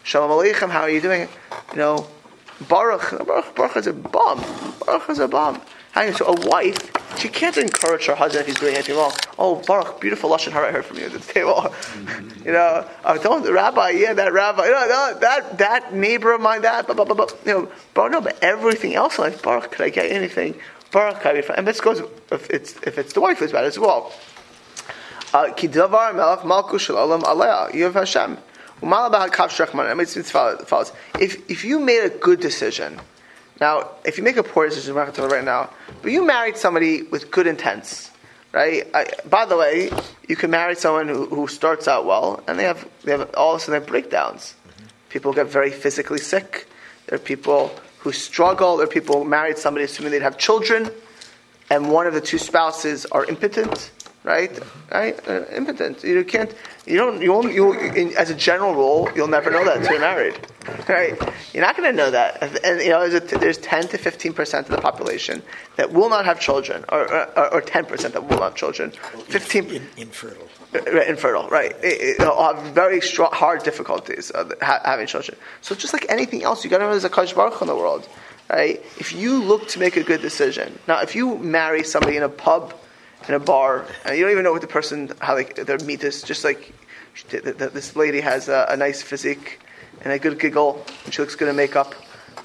Shalom 0.06 0.30
Aleichem, 0.30 0.70
how 0.70 0.82
are 0.82 0.90
you 0.90 1.02
doing? 1.02 1.22
You 1.72 1.78
know, 1.78 2.08
Baruch, 2.70 3.26
Baruch, 3.26 3.56
Baruch 3.56 3.76
is 3.78 3.88
a 3.88 3.94
bomb. 3.94 4.40
Baruch 4.86 5.10
is 5.10 5.18
a 5.18 5.28
bomb. 5.28 5.60
How- 5.94 6.12
So 6.12 6.28
a 6.28 6.48
wife, 6.48 6.78
she 7.18 7.28
can't 7.28 7.58
encourage 7.58 8.06
her 8.06 8.14
husband 8.14 8.42
if 8.42 8.46
he's 8.46 8.60
doing 8.60 8.76
anything 8.76 8.98
wrong. 8.98 9.14
Oh, 9.40 9.56
Baruch, 9.66 10.00
beautiful 10.00 10.30
lashon 10.30 10.52
hara 10.52 10.68
I 10.68 10.72
heard 10.74 10.86
from 10.86 10.98
you 11.00 11.06
at 11.06 11.14
the 11.14 11.20
table. 11.34 11.74
you 12.46 12.52
know, 12.52 12.88
oh, 13.04 13.18
don't 13.18 13.52
rabbi, 13.52 13.90
yeah, 13.90 14.14
that 14.14 14.32
rabbi, 14.32 14.66
you 14.66 14.72
know, 14.74 14.86
no, 14.86 15.20
that 15.22 15.58
that 15.58 15.96
neighbor 15.96 16.34
of 16.34 16.42
mine, 16.42 16.62
that, 16.62 16.86
blah, 16.86 16.94
blah, 16.94 17.06
blah, 17.06 17.16
blah. 17.16 17.28
you 17.44 17.54
know, 17.54 17.72
Baruch, 17.96 18.12
no, 18.12 18.22
but 18.22 18.38
everything 18.44 18.94
else 18.94 19.18
in 19.18 19.24
life, 19.24 19.42
Baruch, 19.42 19.72
could 19.72 19.82
I 19.82 19.90
get 19.90 20.12
anything? 20.12 20.54
Baruch, 20.92 21.20
could 21.22 21.32
I 21.32 21.34
be 21.34 21.42
fine? 21.42 21.58
And 21.58 21.68
this 21.68 21.82
goes 21.82 22.04
if 22.32 22.48
it's 22.52 22.76
if 22.84 23.00
it's 23.00 23.14
the 23.14 23.22
wife 23.22 23.40
who's 23.40 23.52
bad 23.52 23.66
as 23.66 23.80
well. 23.80 24.14
Uh, 25.34 25.52
Ki 25.54 25.68
melech 25.68 26.42
malku 26.42 26.80
shel 26.80 26.96
olam 26.96 27.24
alea. 27.24 27.70
You 27.74 27.86
have 27.86 27.96
Hashem. 27.96 28.38
Follows. 30.68 30.92
If 31.20 31.50
if 31.50 31.64
you 31.64 31.80
made 31.80 32.04
a 32.04 32.10
good 32.10 32.40
decision, 32.40 33.00
now 33.60 33.90
if 34.04 34.18
you 34.18 34.24
make 34.24 34.38
a 34.38 34.44
poor 34.44 34.68
decision, 34.68 34.96
right 34.96 35.44
now. 35.44 35.70
But 36.02 36.12
you 36.12 36.26
married 36.26 36.58
somebody 36.58 37.04
with 37.04 37.32
good 37.32 37.48
intents, 37.48 38.12
right? 38.52 38.88
I, 38.94 39.08
by 39.30 39.46
the 39.46 39.58
way, 39.58 39.92
you 40.28 40.36
can 40.36 40.52
marry 40.52 40.76
someone 40.76 41.08
who, 41.08 41.26
who 41.28 41.48
starts 41.48 41.88
out 41.88 42.06
well, 42.06 42.44
and 42.48 42.60
they 42.60 42.64
have 42.64 42.88
they 43.04 43.12
have 43.12 43.34
all 43.36 43.56
of 43.56 43.62
a 43.62 43.64
sudden 43.64 43.84
breakdowns. 43.84 44.56
People 45.10 45.32
get 45.34 45.48
very 45.48 45.72
physically 45.72 46.20
sick. 46.20 46.68
There 47.08 47.16
are 47.16 47.22
people 47.22 47.72
who 48.00 48.12
struggle. 48.12 48.78
There 48.78 48.86
are 48.86 48.90
people 48.90 49.24
who 49.24 49.30
married 49.30 49.58
somebody 49.58 49.86
assuming 49.86 50.12
they'd 50.12 50.22
have 50.22 50.38
children, 50.38 50.92
and 51.70 51.90
one 51.90 52.08
of 52.08 52.14
the 52.14 52.22
two 52.22 52.38
spouses 52.38 53.06
are 53.08 53.26
impotent, 53.26 53.92
right? 54.26 54.60
Right? 54.92 55.28
Uh, 55.28 55.46
impotent. 55.56 56.04
You 56.04 56.24
can't. 56.24 56.54
You 56.86 56.98
don't. 56.98 57.22
You 57.22 57.32
won't. 57.32 57.54
You 57.54 57.74
in, 57.74 58.16
as 58.18 58.30
a 58.30 58.36
general 58.36 58.74
rule, 58.74 59.10
you'll 59.16 59.28
never 59.28 59.50
know 59.50 59.64
that 59.64 59.78
until 59.78 59.94
you're 59.94 60.02
married, 60.02 60.36
right? 60.90 61.18
You're 61.54 61.64
not 61.64 61.78
going 61.78 61.90
to 61.90 61.96
know 61.96 62.12
that. 62.12 62.42
And 62.66 62.82
you 62.82 62.90
know, 62.90 63.08
there's, 63.08 63.32
a, 63.32 63.38
there's 63.38 63.58
10 63.60 63.88
to 63.90 63.98
15 63.98 64.34
percent 64.34 64.68
of 64.68 64.76
the 64.76 64.82
population 64.82 65.42
that 65.78 65.94
will 65.94 66.10
not 66.10 66.26
have 66.26 66.40
children, 66.40 66.84
or 66.90 67.12
or, 67.12 67.54
or 67.54 67.62
10 67.62 67.86
percent 67.86 68.14
that 68.14 68.24
will 68.24 68.38
not 68.38 68.52
have 68.52 68.56
children. 68.56 68.92
15 68.92 69.66
In, 69.66 69.88
infertile. 69.98 70.48
Right, 70.74 71.08
infertile, 71.08 71.48
right? 71.50 71.72
It, 71.82 72.20
it, 72.20 72.74
very 72.74 73.00
strong, 73.00 73.32
hard 73.32 73.64
difficulties 73.64 74.32
having 74.62 75.08
children. 75.08 75.38
So 75.62 75.74
just 75.74 75.94
like 75.94 76.06
anything 76.10 76.44
else, 76.44 76.64
you 76.64 76.70
got 76.70 76.80
to 76.80 76.84
know 76.84 76.92
there's 76.92 77.06
a 77.06 77.10
Kadosh 77.10 77.34
Baruch 77.34 77.62
in 77.62 77.68
the 77.68 77.76
world, 77.76 78.10
right? 78.50 78.84
If 78.98 79.14
you 79.14 79.42
look 79.42 79.70
to 79.70 79.80
make 79.80 79.96
a 79.96 80.04
good 80.04 80.22
decision, 80.22 80.78
now 80.86 81.00
if 81.00 81.16
you 81.16 81.38
marry 81.38 81.84
somebody 81.84 82.18
in 82.18 82.24
a 82.24 82.30
pub, 82.30 82.74
in 83.28 83.34
a 83.34 83.40
bar, 83.40 83.86
and 84.06 84.18
you 84.18 84.24
don't 84.24 84.32
even 84.32 84.44
know 84.44 84.52
what 84.52 84.62
the 84.62 84.68
person 84.68 85.12
how 85.20 85.36
they, 85.36 85.44
their 85.44 85.80
meat 85.80 86.04
is, 86.04 86.22
just 86.22 86.44
like 86.44 86.74
this 87.32 87.96
lady 87.96 88.22
has 88.22 88.50
a, 88.50 88.68
a 88.70 88.78
nice 88.78 89.02
physique 89.02 89.60
and 90.02 90.14
a 90.14 90.20
good 90.20 90.40
giggle, 90.40 90.84
and 91.06 91.14
she 91.14 91.22
looks 91.22 91.36
good 91.36 91.48
in 91.48 91.56
makeup, 91.56 91.96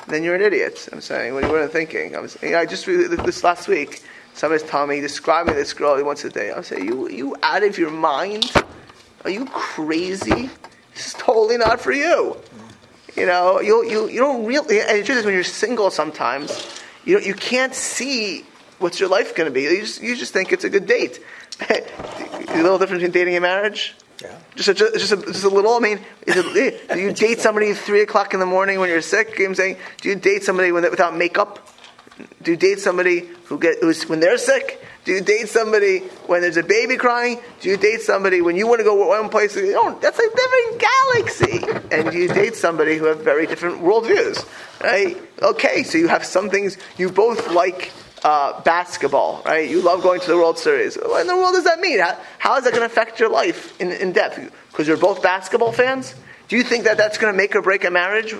then 0.08 0.22
you're 0.24 0.34
an 0.34 0.42
idiot. 0.42 0.88
I'm 0.92 1.00
saying, 1.00 1.34
what 1.34 1.44
you 1.44 1.68
thinking? 1.68 2.16
I 2.16 2.20
was, 2.20 2.36
you 2.42 2.50
know, 2.50 2.58
I 2.58 2.66
just 2.66 2.86
read 2.86 3.10
this 3.10 3.44
last 3.44 3.68
week, 3.68 4.02
somebody's 4.34 4.66
telling 4.66 4.88
me, 4.88 5.00
describe 5.00 5.46
me 5.46 5.52
this 5.52 5.72
girl 5.74 6.02
once 6.04 6.24
a 6.24 6.30
day. 6.30 6.52
I 6.52 6.60
say, 6.62 6.82
you, 6.82 7.08
you 7.08 7.36
out 7.42 7.62
of 7.62 7.78
your 7.78 7.90
mind? 7.90 8.50
Are 9.24 9.30
you 9.30 9.44
crazy? 9.46 10.48
This 10.94 11.08
is 11.08 11.12
totally 11.14 11.58
not 11.58 11.80
for 11.80 11.92
you. 11.92 12.36
You 13.16 13.26
know, 13.26 13.60
you 13.60 13.84
you 13.84 14.08
you 14.08 14.20
don't 14.20 14.46
really. 14.46 14.80
And 14.80 14.98
it's 14.98 15.08
just 15.08 15.24
when 15.24 15.34
you're 15.34 15.44
single, 15.44 15.90
sometimes 15.90 16.80
you 17.04 17.18
you 17.18 17.34
can't 17.34 17.74
see 17.74 18.44
what's 18.80 18.98
your 18.98 19.08
life 19.08 19.34
going 19.34 19.48
to 19.48 19.54
be. 19.54 19.62
You 19.62 19.80
just 19.80 20.02
you 20.02 20.16
just 20.16 20.32
think 20.32 20.52
it's 20.52 20.64
a 20.64 20.70
good 20.70 20.86
date. 20.86 21.20
a 21.70 22.62
little 22.62 22.78
difference 22.78 23.02
between 23.02 23.12
dating 23.12 23.36
and 23.36 23.42
marriage. 23.42 23.94
Yeah. 24.22 24.38
Just 24.54 24.68
a, 24.68 24.74
just, 24.74 25.12
a, 25.12 25.16
just 25.16 25.44
a 25.44 25.48
little. 25.48 25.74
I 25.74 25.78
mean, 25.78 26.00
it, 26.26 26.36
eh, 26.36 26.94
do 26.94 27.00
you 27.00 27.12
date 27.26 27.40
somebody 27.40 27.70
at 27.70 27.76
three 27.76 28.02
o'clock 28.02 28.34
in 28.34 28.40
the 28.40 28.46
morning 28.46 28.80
when 28.80 28.88
you're 28.88 29.00
sick? 29.00 29.38
I'm 29.40 29.54
saying, 29.54 29.76
do 30.00 30.08
you 30.08 30.16
date 30.16 30.44
somebody 30.44 30.72
when, 30.72 30.82
without 30.90 31.16
makeup? 31.16 31.66
Do 32.42 32.50
you 32.50 32.56
date 32.56 32.80
somebody 32.80 33.28
who 33.44 33.58
get 33.58 33.78
who's 33.80 34.06
when 34.08 34.20
they're 34.20 34.36
sick? 34.36 34.84
Do 35.04 35.12
you 35.12 35.22
date 35.22 35.48
somebody 35.48 36.00
when 36.26 36.42
there's 36.42 36.58
a 36.58 36.62
baby 36.62 36.98
crying? 36.98 37.40
Do 37.60 37.70
you 37.70 37.78
date 37.78 38.02
somebody 38.02 38.42
when 38.42 38.56
you 38.56 38.66
want 38.66 38.80
to 38.80 38.84
go 38.84 38.94
one 39.08 39.30
place? 39.30 39.56
Oh, 39.56 39.98
that's 40.00 40.18
a 40.18 40.28
different 40.28 40.82
galaxy. 40.82 41.96
And 41.96 42.10
do 42.10 42.18
you 42.18 42.28
date 42.28 42.54
somebody 42.54 42.96
who 42.96 43.06
have 43.06 43.20
very 43.20 43.46
different 43.46 43.80
worldviews? 43.80 44.46
Right? 44.82 45.16
Okay, 45.40 45.84
so 45.84 45.96
you 45.96 46.08
have 46.08 46.26
some 46.26 46.50
things 46.50 46.76
you 46.98 47.10
both 47.10 47.50
like 47.52 47.90
uh, 48.24 48.60
basketball, 48.62 49.42
right? 49.44 49.68
You 49.68 49.82
love 49.82 50.02
going 50.02 50.20
to 50.20 50.26
the 50.26 50.36
World 50.36 50.58
Series. 50.58 50.96
What 50.96 51.22
in 51.22 51.26
the 51.26 51.36
world 51.36 51.54
does 51.54 51.64
that 51.64 51.80
mean? 51.80 52.00
How, 52.00 52.16
how 52.38 52.56
is 52.56 52.64
that 52.64 52.70
going 52.70 52.82
to 52.82 52.86
affect 52.86 53.20
your 53.20 53.30
life 53.30 53.78
in, 53.80 53.92
in 53.92 54.12
depth? 54.12 54.38
Because 54.70 54.86
you're 54.86 54.96
both 54.96 55.22
basketball 55.22 55.72
fans? 55.72 56.14
Do 56.48 56.56
you 56.56 56.62
think 56.62 56.84
that 56.84 56.96
that's 56.96 57.18
going 57.18 57.32
to 57.32 57.36
make 57.36 57.54
or 57.54 57.62
break 57.62 57.84
a 57.84 57.90
marriage? 57.90 58.34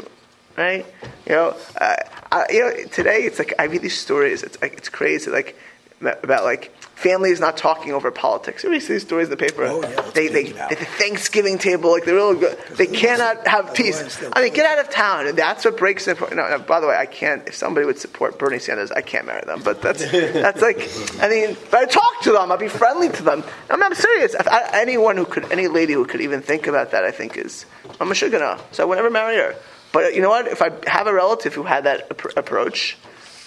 Right? 0.57 0.85
You 1.27 1.33
know, 1.33 1.57
uh, 1.81 1.97
I, 2.33 2.47
you 2.51 2.61
know, 2.61 2.85
today 2.91 3.23
it's 3.23 3.39
like 3.39 3.55
I 3.59 3.65
read 3.65 3.83
these 3.83 3.99
stories. 3.99 4.43
It's 4.43 4.61
like 4.61 4.75
it's 4.75 4.89
crazy. 4.89 5.31
Like 5.31 5.57
about 6.01 6.45
like 6.45 6.73
families 7.01 7.41
not 7.41 7.57
talking 7.57 7.93
over 7.93 8.11
politics. 8.11 8.63
You 8.63 8.79
see 8.79 8.95
these 8.95 9.03
stories 9.03 9.29
in 9.29 9.31
the 9.31 9.37
paper. 9.37 9.65
Oh, 9.65 9.81
yeah, 9.83 10.03
they, 10.13 10.29
they, 10.29 10.45
they, 10.45 10.75
the 10.75 10.85
Thanksgiving 10.85 11.57
table, 11.57 11.91
like 11.91 12.05
they're 12.05 12.15
real 12.15 12.35
good. 12.35 12.59
They 12.77 12.87
cannot 12.87 13.47
have 13.47 13.75
peace. 13.75 14.23
I 14.33 14.43
mean, 14.43 14.53
get 14.53 14.67
out 14.67 14.85
of 14.85 14.91
town. 14.91 15.27
And 15.27 15.37
That's 15.37 15.65
what 15.65 15.79
breaks 15.79 16.07
it. 16.09 16.21
No, 16.21 16.49
no, 16.49 16.59
by 16.59 16.81
the 16.81 16.87
way, 16.87 16.97
I 16.97 17.07
can't. 17.07 17.49
If 17.49 17.55
somebody 17.55 17.87
would 17.87 17.99
support 17.99 18.39
Bernie 18.39 18.59
Sanders, 18.59 18.91
I 18.91 19.01
can't 19.01 19.27
marry 19.27 19.43
them. 19.47 19.63
But 19.63 19.81
that's 19.81 20.11
that's 20.11 20.61
like. 20.61 20.91
I 21.21 21.29
mean, 21.29 21.57
but 21.71 21.81
I 21.81 21.85
talk 21.87 22.23
to 22.23 22.33
them. 22.33 22.53
I'll 22.53 22.59
be 22.59 22.69
friendly 22.69 23.09
to 23.09 23.23
them. 23.23 23.45
I 23.71 23.77
mean, 23.77 23.83
I'm 23.83 23.95
serious. 23.95 24.35
I, 24.35 24.71
anyone 24.75 25.17
who 25.17 25.25
could, 25.25 25.51
any 25.51 25.69
lady 25.69 25.95
who 25.95 26.05
could 26.05 26.21
even 26.21 26.43
think 26.43 26.67
about 26.67 26.91
that, 26.91 27.05
I 27.05 27.11
think 27.11 27.39
is 27.39 27.65
I'm 27.99 28.11
a 28.11 28.15
shugana. 28.15 28.61
So 28.73 28.83
I 28.83 28.87
would 28.87 28.97
never 28.97 29.11
marry 29.11 29.37
her. 29.37 29.57
But 29.93 30.15
you 30.15 30.21
know 30.21 30.29
what? 30.29 30.47
If 30.47 30.61
I 30.61 30.71
have 30.87 31.07
a 31.07 31.15
relative 31.15 31.55
who 31.55 31.63
had 31.63 31.85
that 31.85 32.11
ap- 32.11 32.37
approach, 32.37 32.97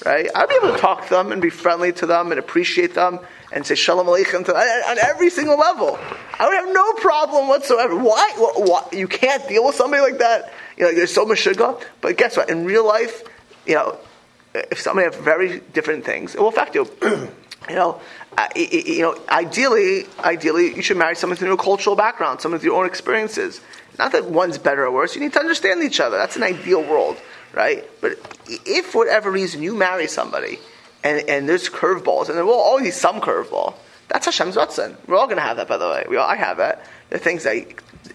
right? 0.06 0.28
I'd 0.34 0.50
be 0.50 0.56
able 0.56 0.74
to 0.74 0.80
talk 0.80 1.04
to 1.04 1.10
them 1.12 1.32
and 1.32 1.42
be 1.42 1.50
friendly 1.50 1.94
to 1.94 2.06
them 2.06 2.32
and 2.32 2.40
appreciate 2.40 2.96
them 2.96 3.20
and 3.54 3.66
say 3.66 3.76
shalom 3.76 4.08
aleichem 4.08 4.48
on 4.50 4.98
every 4.98 5.30
single 5.30 5.58
level. 5.58 5.98
I 6.40 6.48
would 6.48 6.56
have 6.56 6.74
no 6.74 6.94
problem 6.94 7.48
whatsoever. 7.48 7.96
Why? 7.96 8.32
why? 8.36 8.88
You 8.92 9.08
can't 9.08 9.48
deal 9.48 9.66
with 9.66 9.76
somebody 9.76 10.02
like 10.02 10.18
that. 10.18 10.52
You 10.76 10.86
know, 10.86 10.94
there's 10.94 11.14
so 11.14 11.26
much 11.26 11.38
sugar. 11.38 11.76
But 12.02 12.18
guess 12.18 12.36
what? 12.36 12.50
In 12.50 12.66
real 12.66 12.86
life, 12.86 13.24
you 13.68 13.76
know, 13.76 13.98
if 14.54 14.80
somebody 14.80 15.06
has 15.06 15.16
very 15.16 15.60
different 15.72 16.04
things, 16.04 16.34
it 16.34 16.42
will 16.42 16.50
affect 16.50 16.74
you. 16.74 16.90
you 17.04 17.76
know, 17.76 18.02
uh, 18.38 18.48
you 18.56 19.04
know, 19.04 19.18
ideally, 19.30 20.06
ideally, 20.20 20.76
you 20.76 20.82
should 20.82 20.98
marry 20.98 21.16
someone 21.16 21.38
with 21.38 21.48
your 21.48 21.56
cultural 21.56 21.96
background, 21.96 22.42
someone 22.42 22.58
with 22.58 22.66
your 22.66 22.80
own 22.80 22.88
experiences. 22.88 23.62
Not 24.00 24.12
that 24.14 24.26
one's 24.26 24.58
better 24.58 24.86
or 24.86 24.92
worse. 24.92 25.14
You 25.14 25.22
need 25.22 25.34
to 25.34 25.40
understand 25.40 25.84
each 25.84 26.00
other. 26.00 26.18
That's 26.18 26.36
an 26.36 26.44
ideal 26.44 26.82
world, 26.82 27.18
right? 27.54 27.88
But 28.02 28.14
if 28.48 28.88
for 28.88 29.06
whatever 29.06 29.30
reason 29.30 29.62
you 29.62 29.76
marry 29.76 30.08
somebody 30.08 30.58
and, 31.04 31.28
and 31.30 31.50
there's 31.50 31.70
curveballs, 31.70 32.30
and 32.30 32.38
there 32.38 32.46
will 32.46 32.54
always 32.54 32.86
be 32.86 32.92
some 32.92 33.20
curveball. 33.22 33.76
That's 34.08 34.26
Hashem's 34.26 34.56
ratzon. 34.56 34.96
We're 35.08 35.18
all 35.18 35.26
going 35.26 35.38
to 35.38 35.44
have 35.44 35.58
that, 35.58 35.68
by 35.68 35.78
the 35.78 35.88
way. 35.88 36.06
We 36.08 36.18
all, 36.18 36.28
I 36.28 36.36
have 36.36 36.60
it. 36.60 36.80
The 37.10 37.20
things 37.20 37.46
I 37.46 37.66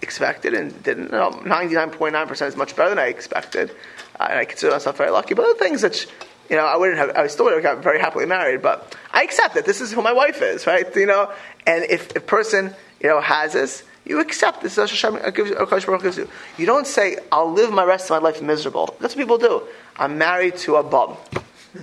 expected 0.02 0.54
and 0.54 0.82
didn't. 0.82 1.10
Point 1.10 2.12
nine 2.12 2.28
percent 2.28 2.48
is 2.48 2.56
much 2.56 2.76
better 2.76 2.90
than 2.90 2.98
I 2.98 3.06
expected, 3.06 3.70
uh, 4.18 4.28
and 4.30 4.38
I 4.38 4.44
consider 4.44 4.72
myself 4.72 4.96
very 4.96 5.10
lucky. 5.10 5.34
But 5.34 5.44
other 5.44 5.58
things 5.58 5.82
that 5.82 6.06
you 6.48 6.56
know, 6.56 6.64
I 6.64 6.76
wouldn't 6.76 6.98
have. 6.98 7.10
I 7.16 7.26
still 7.26 7.44
would 7.46 7.54
have 7.54 7.62
gotten 7.62 7.82
very 7.82 8.00
happily 8.00 8.26
married, 8.26 8.62
but 8.62 8.96
I 9.12 9.22
accept 9.22 9.54
that 9.54 9.66
this 9.66 9.80
is 9.80 9.92
who 9.92 10.02
my 10.02 10.12
wife 10.12 10.40
is, 10.40 10.66
right? 10.66 10.86
You 10.96 11.06
know, 11.06 11.32
and 11.66 11.84
if 11.84 12.14
a 12.16 12.20
person 12.20 12.74
you 13.02 13.08
know 13.08 13.20
has 13.20 13.52
this, 13.52 13.82
you 14.04 14.20
accept 14.20 14.62
this. 14.62 14.76
Hashem 14.76 15.18
gives 15.34 16.16
you. 16.16 16.28
You 16.56 16.66
don't 16.66 16.86
say, 16.86 17.18
"I'll 17.30 17.52
live 17.52 17.70
my 17.72 17.84
rest 17.84 18.10
of 18.10 18.22
my 18.22 18.28
life 18.28 18.40
miserable." 18.40 18.96
That's 19.00 19.14
what 19.14 19.22
people 19.22 19.38
do. 19.38 19.62
I'm 19.96 20.16
married 20.16 20.56
to 20.58 20.76
a 20.76 20.82
bum. 20.82 21.16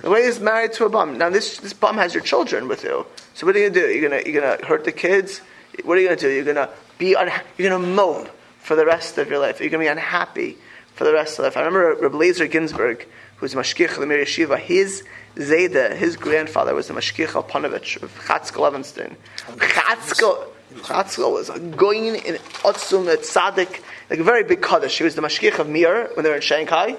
The 0.02 0.10
way 0.10 0.20
is 0.20 0.40
married 0.40 0.72
to 0.74 0.84
a 0.84 0.88
bum. 0.88 1.18
Now 1.18 1.30
this 1.30 1.58
this 1.58 1.72
bum 1.72 1.96
has 1.96 2.14
your 2.14 2.22
children 2.22 2.68
with 2.68 2.84
you. 2.84 3.06
So 3.34 3.46
what 3.46 3.56
are 3.56 3.58
you 3.58 3.70
gonna 3.70 3.86
do? 3.86 3.92
You're 3.92 4.08
gonna 4.08 4.22
you're 4.24 4.40
gonna 4.40 4.66
hurt 4.66 4.84
the 4.84 4.92
kids. 4.92 5.40
What 5.84 5.98
are 5.98 6.00
you 6.00 6.08
gonna 6.08 6.20
do? 6.20 6.30
You're 6.30 6.44
gonna 6.44 6.70
be 6.98 7.16
un- 7.16 7.30
you're 7.56 7.70
gonna 7.70 7.86
moan 7.86 8.28
for 8.60 8.76
the 8.76 8.86
rest 8.86 9.18
of 9.18 9.28
your 9.28 9.38
life. 9.38 9.60
You're 9.60 9.70
gonna 9.70 9.84
be 9.84 9.88
unhappy 9.88 10.58
for 10.94 11.04
the 11.04 11.12
rest 11.12 11.34
of 11.34 11.38
your 11.38 11.46
life. 11.46 11.56
I 11.56 11.60
remember 11.60 11.96
Rabbi 12.02 12.16
Lezer 12.16 12.50
Ginsburg, 12.50 13.06
who's 13.36 13.54
mashgiach 13.54 13.94
of 13.94 14.00
the 14.00 14.06
Mir 14.06 14.18
Yeshiva. 14.24 14.58
His 14.58 15.02
Zayda, 15.36 15.94
his 15.94 16.16
grandfather 16.16 16.74
was 16.74 16.88
the 16.88 16.94
mashgiach 16.94 17.34
of 17.34 17.48
Ponevezh 17.48 18.02
of 18.02 18.12
Chatzkel 18.18 18.70
Levenstein. 18.70 19.16
Chatzkel. 19.56 20.48
Chatzkel 20.76 21.32
was 21.32 21.48
a 21.48 21.54
goyin 21.54 22.22
in 22.24 22.34
Otzum 22.64 23.06
Tzaddik, 23.16 23.82
like 24.10 24.18
a 24.18 24.24
very 24.24 24.44
big 24.44 24.60
kaddish. 24.60 24.98
He 24.98 25.04
was 25.04 25.14
the 25.14 25.22
mashgiach 25.22 25.58
of 25.58 25.68
Mir 25.68 26.10
when 26.14 26.22
they 26.22 26.28
were 26.28 26.36
in 26.36 26.42
Shanghai, 26.42 26.96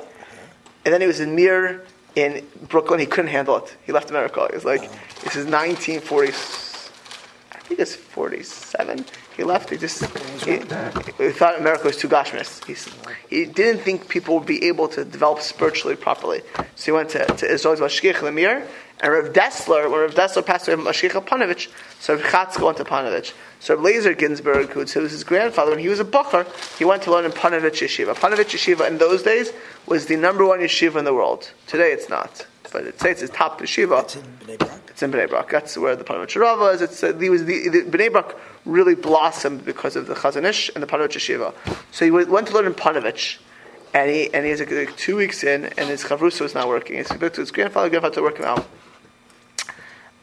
and 0.85 0.93
then 0.93 1.01
he 1.01 1.07
was 1.07 1.19
in 1.19 1.35
Mir 1.35 1.83
in 2.17 2.43
Brooklyn. 2.67 2.99
He 2.99 3.05
couldn't 3.05 3.29
handle 3.29 3.57
it. 3.57 3.77
He 3.85 3.91
left 3.91 4.09
America. 4.09 4.47
He 4.49 4.55
was 4.55 4.65
like, 4.65 4.81
this 5.21 5.35
is 5.35 5.45
1940. 5.45 6.33
I 7.67 7.71
think 7.71 7.81
it's 7.81 7.95
47. 7.95 9.05
He 9.35 9.43
left. 9.43 9.71
He 9.71 9.75
just 9.75 10.05
he, 10.45 10.53
he 10.53 11.31
thought 11.31 11.59
America 11.59 11.83
was 11.87 11.97
too 11.97 12.07
gashmis. 12.07 12.63
He, 12.63 13.35
he 13.35 13.45
didn't 13.45 13.81
think 13.81 14.07
people 14.07 14.35
would 14.35 14.47
be 14.47 14.63
able 14.69 14.87
to 14.87 15.03
develop 15.03 15.41
spiritually 15.41 15.97
properly. 15.97 16.43
So 16.75 16.85
he 16.85 16.91
went 16.93 17.09
to, 17.09 17.25
to 17.25 17.45
Israel's 17.45 17.81
Mashgiach 17.81 18.21
Lemir, 18.21 18.65
and 19.01 19.11
Rav 19.11 19.33
Dessler, 19.33 19.91
when 19.91 19.99
Rav 19.99 20.15
Dessler 20.15 20.45
passed 20.45 20.69
away, 20.69 20.81
Mashgiach 20.81 21.27
Ponevezh, 21.27 21.67
so 21.99 22.15
Rav 22.15 22.23
Chatzkel 22.23 22.67
went 22.67 22.77
to 22.77 22.85
Ponevezh. 22.85 23.33
So 23.59 23.75
Rav 23.75 23.83
Lezer 23.83 24.17
Ginsburg, 24.17 24.69
who 24.69 24.79
was 24.79 24.93
his 24.93 25.25
grandfather, 25.25 25.71
when 25.71 25.79
he 25.79 25.89
was 25.89 25.99
a 25.99 26.05
Bucher, 26.05 26.47
he 26.77 26.85
went 26.85 27.03
to 27.03 27.11
learn 27.11 27.25
in 27.25 27.33
Ponevezh 27.33 27.83
Yeshiva. 27.83 28.15
Ponevezh 28.15 28.55
Yeshiva 28.55 28.87
in 28.87 28.97
those 28.97 29.23
days 29.23 29.51
was 29.87 30.05
the 30.05 30.15
number 30.15 30.45
one 30.45 30.61
yeshiva 30.61 30.95
in 30.95 31.03
the 31.03 31.13
world. 31.13 31.51
Today 31.67 31.91
it's 31.91 32.07
not. 32.07 32.47
But 32.71 32.85
it 32.85 32.99
says 32.99 33.21
it's 33.21 33.35
top 33.35 33.61
yeshiva. 33.61 34.03
It's 34.03 34.15
in 34.15 34.23
Bnei 34.23 34.57
Brak. 34.57 34.81
It's 34.87 35.03
in 35.03 35.11
Bnei 35.11 35.29
Brak. 35.29 35.49
That's 35.49 35.77
where 35.77 35.95
the 35.95 36.03
Ponevezh 36.03 36.39
Rava 36.39 36.65
is. 36.65 36.81
It's, 36.81 37.03
uh, 37.03 37.13
he 37.17 37.29
was 37.29 37.45
the, 37.45 37.69
the, 37.69 37.81
Bnei 37.83 38.11
Brak 38.11 38.35
really 38.65 38.95
blossomed 38.95 39.65
because 39.65 39.95
of 39.95 40.07
the 40.07 40.15
Chazon 40.15 40.45
Ish 40.45 40.71
and 40.73 40.83
the 40.83 40.87
Ponevezh 40.87 41.17
Yeshiva. 41.17 41.53
So 41.91 42.05
he 42.05 42.11
went 42.11 42.47
to 42.47 42.53
learn 42.53 42.65
in 42.65 42.73
Ponevezh. 42.73 43.39
And 43.93 44.11
he 44.11 44.31
and 44.33 44.45
he's 44.45 44.59
like, 44.59 44.69
like 44.69 44.97
two 44.97 45.15
weeks 45.15 45.43
in, 45.43 45.65
and 45.65 45.89
his 45.89 46.03
chavrusa 46.03 46.41
was 46.41 46.53
not 46.53 46.67
working. 46.67 46.97
He's 46.97 47.07
back 47.07 47.33
to 47.33 47.41
his 47.41 47.51
grandfather. 47.51 47.89
Grandfather 47.89 48.15
to 48.15 48.21
work 48.21 48.37
him 48.37 48.45
out. 48.45 48.67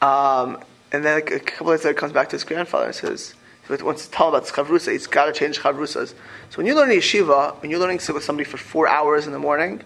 Um, 0.03 0.63
and 0.93 1.05
then 1.05 1.15
like, 1.15 1.31
a 1.31 1.41
couple 1.41 1.73
days 1.73 1.85
later, 1.85 1.99
comes 1.99 2.13
back 2.13 2.29
to 2.29 2.37
his 2.37 2.45
grandfather 2.45 2.87
and 2.87 2.95
says, 2.95 3.35
he 3.67 3.83
wants 3.83 4.05
to 4.05 4.11
tell 4.11 4.29
about 4.29 4.43
his 4.43 4.53
chavrusa. 4.53 4.93
He's 4.93 5.07
got 5.07 5.27
to 5.27 5.33
change 5.33 5.61
chavrusas. 5.61 6.11
So 6.51 6.57
when 6.57 6.67
you 6.67 6.77
learn 6.77 6.91
yeshiva, 6.91 7.61
when 7.63 7.71
you're 7.71 7.81
learning 7.81 8.01
with 8.13 8.23
somebody 8.23 8.49
for 8.49 8.59
four 8.59 8.87
hours 8.87 9.27
in 9.27 9.33
the 9.33 9.39
morning, 9.39 9.83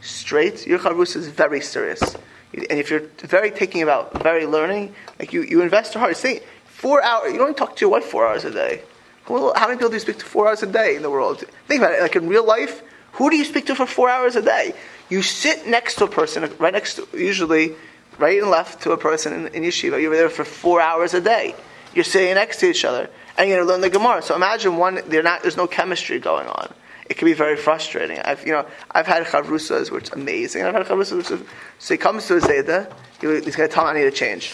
straight, 0.00 0.66
your 0.66 0.78
chavrusa 0.78 1.16
is 1.16 1.28
very 1.28 1.60
serious. 1.60 2.16
And 2.52 2.78
if 2.78 2.90
you're 2.90 3.00
very 3.18 3.50
taking 3.50 3.82
about 3.82 4.22
very 4.22 4.46
learning, 4.46 4.94
like 5.18 5.32
you, 5.32 5.42
you 5.42 5.60
invest 5.62 5.94
your 5.94 6.00
heart. 6.00 6.16
Say 6.16 6.42
four 6.64 7.02
hours. 7.02 7.32
You 7.32 7.38
don't 7.38 7.56
talk 7.56 7.76
to 7.76 7.80
your 7.80 7.90
wife 7.90 8.04
four 8.04 8.26
hours 8.26 8.44
a 8.44 8.50
day. 8.50 8.82
Well, 9.28 9.52
how 9.56 9.66
many 9.66 9.76
people 9.76 9.90
do 9.90 9.96
you 9.96 10.00
speak 10.00 10.18
to 10.18 10.24
four 10.24 10.48
hours 10.48 10.62
a 10.62 10.66
day 10.66 10.96
in 10.96 11.02
the 11.02 11.10
world? 11.10 11.44
Think 11.66 11.82
about 11.82 11.94
it. 11.94 12.00
Like 12.00 12.16
in 12.16 12.28
real 12.28 12.46
life, 12.46 12.82
who 13.12 13.30
do 13.30 13.36
you 13.36 13.44
speak 13.44 13.66
to 13.66 13.74
for 13.74 13.86
four 13.86 14.08
hours 14.08 14.36
a 14.36 14.42
day? 14.42 14.74
You 15.08 15.22
sit 15.22 15.66
next 15.66 15.96
to 15.96 16.04
a 16.04 16.08
person, 16.08 16.48
right 16.58 16.72
next 16.72 16.94
to, 16.94 17.08
usually 17.12 17.74
right 18.18 18.40
and 18.40 18.50
left 18.50 18.82
to 18.82 18.92
a 18.92 18.96
person 18.96 19.32
in, 19.32 19.46
in 19.48 19.62
yeshiva. 19.62 20.00
You're 20.00 20.14
there 20.14 20.30
for 20.30 20.44
four 20.44 20.80
hours 20.80 21.14
a 21.14 21.20
day. 21.20 21.54
You're 21.94 22.04
sitting 22.04 22.34
next 22.34 22.60
to 22.60 22.68
each 22.68 22.84
other, 22.84 23.08
and 23.36 23.48
you're 23.48 23.58
going 23.58 23.66
to 23.66 23.72
learn 23.72 23.80
the 23.80 23.90
Gemara. 23.90 24.22
So 24.22 24.34
imagine 24.34 24.76
one. 24.76 24.96
Not. 25.08 25.42
There's 25.42 25.56
no 25.56 25.66
chemistry 25.66 26.18
going 26.18 26.46
on. 26.46 26.72
It 27.10 27.16
can 27.16 27.26
be 27.26 27.34
very 27.34 27.56
frustrating. 27.56 28.18
I've 28.18 28.44
you 28.46 28.52
know 28.52 28.66
I've 28.90 29.06
had 29.06 29.24
chavrusas 29.26 29.90
which 29.90 30.10
are 30.10 30.14
amazing. 30.14 30.64
I've 30.64 30.74
had 30.74 30.86
chavrusas 30.86 31.16
which 31.16 31.30
are, 31.30 31.40
so 31.78 31.94
he 31.94 31.98
comes 31.98 32.26
to 32.26 32.36
a 32.36 32.40
zayda. 32.40 32.92
He, 33.20 33.26
he's 33.44 33.54
going 33.54 33.68
to 33.68 33.74
tell 33.74 33.84
me 33.84 33.90
I 33.90 33.94
need 33.94 34.04
to 34.04 34.10
change. 34.10 34.52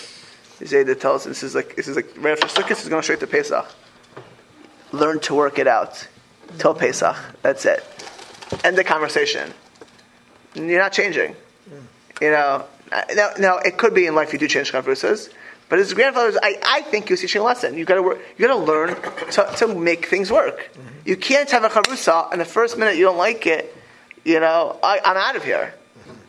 The 0.58 0.66
zayda 0.66 1.00
tells 1.00 1.24
him 1.24 1.30
this 1.30 1.42
is 1.42 1.54
like 1.54 1.76
this 1.76 1.88
is 1.88 1.96
like 1.96 2.12
right 2.18 2.32
after 2.32 2.46
Sukkot. 2.46 2.76
He's 2.76 2.88
going 2.88 3.02
straight 3.02 3.20
to 3.20 3.26
Pesach. 3.26 3.66
Learn 4.92 5.18
to 5.20 5.34
work 5.34 5.58
it 5.58 5.66
out 5.66 6.06
till 6.58 6.74
Pesach. 6.74 7.16
That's 7.40 7.64
it. 7.64 7.82
End 8.64 8.76
the 8.76 8.84
conversation. 8.84 9.54
You're 10.54 10.78
not 10.78 10.92
changing. 10.92 11.34
Mm. 11.70 11.82
You 12.20 12.30
know, 12.32 12.66
now, 13.14 13.30
now, 13.38 13.58
it 13.58 13.78
could 13.78 13.94
be 13.94 14.06
in 14.06 14.14
life 14.14 14.32
you 14.32 14.38
do 14.38 14.46
change 14.46 14.72
chavrusas, 14.72 15.30
But 15.72 15.78
his 15.78 15.94
grandfather 15.94 16.38
I, 16.42 16.58
I 16.62 16.82
think 16.82 17.08
he 17.08 17.14
was 17.14 17.22
teaching 17.22 17.40
a 17.40 17.44
lesson. 17.44 17.78
You 17.78 17.86
gotta 17.86 18.02
work, 18.02 18.20
you 18.36 18.46
gotta 18.46 18.60
learn 18.60 18.94
to, 19.30 19.54
to 19.56 19.66
make 19.68 20.04
things 20.04 20.30
work. 20.30 20.58
Mm-hmm. 20.58 21.08
You 21.08 21.16
can't 21.16 21.50
have 21.50 21.64
a 21.64 21.70
charusa 21.70 22.30
and 22.30 22.38
the 22.42 22.44
first 22.44 22.76
minute 22.76 22.96
you 22.96 23.06
don't 23.06 23.16
like 23.16 23.46
it, 23.46 23.74
you 24.22 24.38
know, 24.38 24.78
I, 24.82 25.00
I'm 25.02 25.16
out 25.16 25.34
of 25.34 25.44
here. 25.44 25.72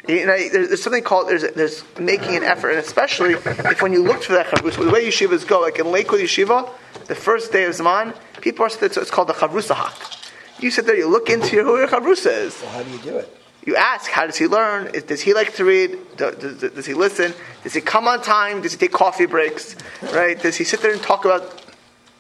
You 0.08 0.28
know, 0.28 0.38
there's, 0.38 0.70
there's 0.70 0.82
something 0.82 1.04
called 1.04 1.28
there's 1.28 1.44
there's 1.56 1.84
making 2.00 2.38
an 2.38 2.44
effort, 2.44 2.70
and 2.70 2.80
especially 2.80 3.34
if 3.34 3.82
when 3.82 3.92
you 3.92 4.02
looked 4.02 4.24
for 4.24 4.32
that 4.32 4.46
chavrusa, 4.46 4.86
the 4.86 4.90
way 4.90 5.06
yeshivas 5.06 5.46
go, 5.46 5.60
like 5.60 5.78
in 5.78 5.92
Lakewood 5.92 6.22
Yeshiva, 6.22 6.70
the 7.08 7.16
first 7.16 7.52
day 7.52 7.66
of 7.66 7.74
Zman, 7.74 8.16
people 8.40 8.66
are 8.66 8.70
so 8.70 8.86
it's 8.86 9.12
called 9.12 9.28
the 9.28 9.34
chavrusa 9.34 9.76
hak. 9.76 10.64
You 10.64 10.72
sit 10.72 10.86
there, 10.86 10.96
you 10.96 11.10
look 11.10 11.30
into 11.30 11.58
your, 11.58 11.66
who 11.66 11.78
your 11.80 11.90
chavrusa 11.90 12.32
is. 12.46 12.54
So 12.54 12.68
how 12.68 12.82
do 12.82 12.90
you 12.90 13.00
do 13.00 13.18
it? 13.18 13.43
You 13.66 13.76
ask, 13.78 14.10
how 14.10 14.26
does 14.26 14.36
he 14.36 14.48
learn? 14.48 14.92
Does 15.08 15.22
he 15.22 15.34
like 15.34 15.56
to 15.56 15.66
read? 15.66 15.98
Does, 16.18 16.86
he 16.86 16.94
listen? 16.94 17.34
Does 17.64 17.74
he 17.74 17.80
come 17.80 18.08
on 18.08 18.22
time? 18.22 18.62
Does 18.62 18.74
he 18.74 18.78
take 18.78 18.92
coffee 18.92 19.26
breaks? 19.26 19.76
Right? 20.02 20.40
Does 20.40 20.58
he 20.58 20.66
sit 20.66 20.82
there 20.82 20.92
and 20.92 21.02
talk 21.02 21.24
about 21.24 21.62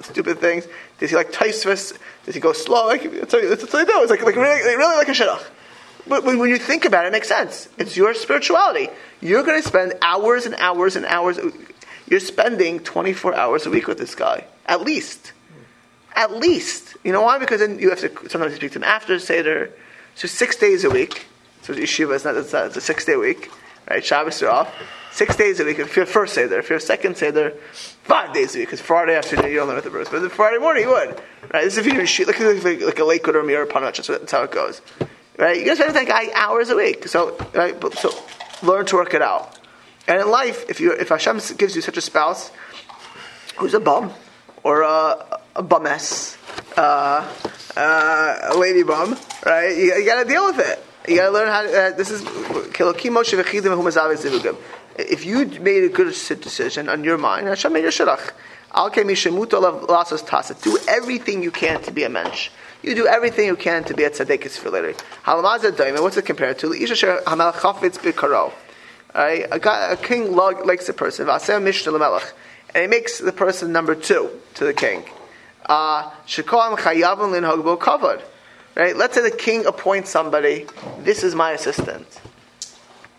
stupid 0.01 0.39
things? 0.39 0.65
Does 0.99 1.09
he 1.09 1.15
like 1.15 1.33
Taisvis? 1.33 1.97
Does 2.25 2.35
he 2.35 2.39
go 2.39 2.53
slow? 2.53 2.87
Like, 2.87 3.03
that's, 3.03 3.33
what, 3.33 3.49
that's 3.49 3.63
what 3.63 3.75
I 3.75 3.83
do. 3.83 4.01
It's 4.03 4.11
like, 4.11 4.23
like 4.23 4.35
really, 4.35 4.77
really 4.77 4.95
like 4.95 5.09
a 5.09 5.11
shidduch. 5.11 5.43
But 6.07 6.23
when, 6.23 6.39
when 6.39 6.49
you 6.49 6.57
think 6.57 6.85
about 6.85 7.05
it, 7.05 7.09
it 7.09 7.11
makes 7.11 7.27
sense. 7.27 7.67
It's 7.77 7.97
your 7.97 8.13
spirituality. 8.13 8.89
You're 9.21 9.43
going 9.43 9.61
to 9.61 9.67
spend 9.67 9.93
hours 10.01 10.45
and 10.45 10.55
hours 10.55 10.95
and 10.95 11.05
hours. 11.05 11.39
You're 12.07 12.19
spending 12.21 12.79
24 12.79 13.35
hours 13.35 13.65
a 13.65 13.69
week 13.69 13.87
with 13.87 13.97
this 13.97 14.15
guy, 14.15 14.45
at 14.65 14.81
least. 14.81 15.33
At 16.15 16.31
least. 16.31 16.95
You 17.03 17.11
know 17.11 17.21
why? 17.21 17.37
Because 17.37 17.59
then 17.59 17.79
you 17.79 17.89
have 17.89 17.99
to 17.99 18.29
sometimes 18.29 18.55
speak 18.55 18.71
to 18.73 18.79
him 18.79 18.83
after 18.83 19.19
Seder. 19.19 19.71
So 20.15 20.27
six 20.27 20.55
days 20.55 20.83
a 20.83 20.89
week. 20.89 21.25
So 21.63 21.73
yeshiva 21.73 22.15
is 22.15 22.23
not, 22.25 22.35
it's, 22.35 22.53
not, 22.53 22.67
it's 22.67 22.77
a 22.77 22.81
six 22.81 23.05
day 23.05 23.15
week. 23.15 23.49
Right? 23.89 24.03
Shabbos 24.05 24.41
are 24.43 24.49
off. 24.49 24.73
Six 25.11 25.35
days 25.35 25.59
a 25.59 25.65
week. 25.65 25.79
If 25.79 25.95
you're 25.95 26.05
first 26.05 26.33
Seder, 26.33 26.57
if 26.59 26.69
you're 26.69 26.79
second 26.79 27.17
Seder, 27.17 27.51
five 28.03 28.33
days 28.33 28.55
a 28.55 28.59
week. 28.59 28.67
Because 28.67 28.81
Friday 28.81 29.15
afternoon 29.15 29.51
you 29.51 29.57
don't 29.57 29.67
learn 29.67 29.75
with 29.75 29.83
the 29.83 29.89
verse. 29.91 30.07
But 30.09 30.31
Friday 30.31 30.57
morning 30.57 30.83
you 30.83 30.89
would. 30.89 31.09
Right? 31.53 31.63
This 31.63 31.77
is 31.77 31.85
if 31.85 31.93
you're 31.93 32.05
shoot, 32.07 32.27
look 32.27 32.39
at 32.39 32.63
like, 32.63 32.81
like 32.81 32.99
a 32.99 33.03
Lakewood 33.03 33.35
or 33.35 33.43
Mir 33.43 33.65
Panach. 33.65 33.95
That's, 33.97 34.09
what- 34.09 34.21
that's 34.21 34.31
how 34.31 34.43
it 34.43 34.51
goes. 34.51 34.81
Right? 35.37 35.57
You 35.59 35.65
guys 35.65 35.77
spend 35.77 35.93
like 35.95 36.09
eight 36.09 36.31
hours 36.35 36.69
a 36.69 36.75
week. 36.75 37.07
So, 37.07 37.37
right? 37.53 37.79
But, 37.79 37.95
so 37.95 38.11
learn 38.61 38.85
to 38.87 38.95
work 38.95 39.13
it 39.13 39.21
out. 39.21 39.59
And 40.07 40.19
in 40.19 40.29
life, 40.29 40.65
if 40.69 40.79
you 40.81 40.91
if 40.93 41.09
Hashem 41.09 41.39
gives 41.57 41.75
you 41.75 41.81
such 41.81 41.97
a 41.97 42.01
spouse 42.01 42.51
who's 43.57 43.73
a 43.73 43.79
bum 43.79 44.11
or 44.63 44.81
a, 44.81 45.39
a 45.55 45.63
bumess, 45.63 46.37
uh, 46.77 47.31
uh, 47.77 48.39
a 48.51 48.57
lady 48.57 48.83
bum, 48.83 49.17
right? 49.45 49.69
You, 49.77 49.93
you 49.95 50.05
got 50.05 50.21
to 50.23 50.27
deal 50.29 50.45
with 50.45 50.59
it. 50.59 50.83
You 51.07 51.17
got 51.17 51.25
to 51.25 51.31
learn 51.31 51.47
how. 51.47 51.63
To, 51.63 51.81
uh, 51.81 51.91
this 51.91 52.11
is. 52.11 52.23
If 54.95 55.25
you 55.25 55.45
made 55.45 55.83
a 55.83 55.89
good 55.89 56.05
decision 56.05 56.89
on 56.89 57.03
your 57.03 57.17
mind, 57.17 57.47
Hashem 57.47 57.73
made 57.73 57.81
your 57.81 57.91
tasa. 57.91 58.31
Do 60.61 60.77
everything 60.87 61.43
you 61.43 61.51
can 61.51 61.81
to 61.81 61.91
be 61.91 62.03
a 62.03 62.09
mensch. 62.09 62.49
You 62.81 62.95
do 62.95 63.07
everything 63.07 63.47
you 63.47 63.55
can 63.55 63.83
to 63.85 63.93
be 63.93 64.03
a 64.03 64.09
tzadekis 64.09 64.57
for 64.57 64.69
later. 64.69 64.93
What's 65.25 66.17
it 66.17 66.25
compared 66.25 66.59
to? 66.59 66.67
Right? 69.15 69.45
A, 69.51 69.59
guy, 69.59 69.91
a 69.91 69.97
king 69.97 70.35
likes 70.35 70.89
a 70.89 70.93
person. 70.93 71.29
And 71.29 72.81
he 72.81 72.87
makes 72.87 73.19
the 73.19 73.31
person 73.31 73.71
number 73.71 73.95
two 73.95 74.29
to 74.55 74.65
the 74.65 74.73
king. 74.73 75.05
Uh, 75.65 76.11
Right? 78.75 78.95
Let's 78.95 79.15
say 79.15 79.21
the 79.21 79.35
king 79.35 79.65
appoints 79.65 80.09
somebody. 80.09 80.65
This 80.99 81.23
is 81.23 81.35
my 81.35 81.51
assistant. 81.51 82.07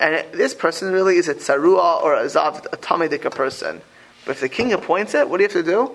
And 0.01 0.27
this 0.33 0.55
person 0.55 0.93
really 0.93 1.17
is 1.17 1.29
a 1.29 1.35
tsarua 1.35 2.03
or 2.03 2.15
a 2.17 2.25
zav, 2.25 2.65
a 2.73 2.77
tamidika 2.77 3.31
person. 3.31 3.81
But 4.25 4.33
if 4.33 4.41
the 4.41 4.49
king 4.49 4.73
appoints 4.73 5.15
it, 5.15 5.29
what 5.29 5.37
do 5.39 5.45
you 5.45 5.49
have 5.49 5.65
to 5.65 5.71
do? 5.71 5.93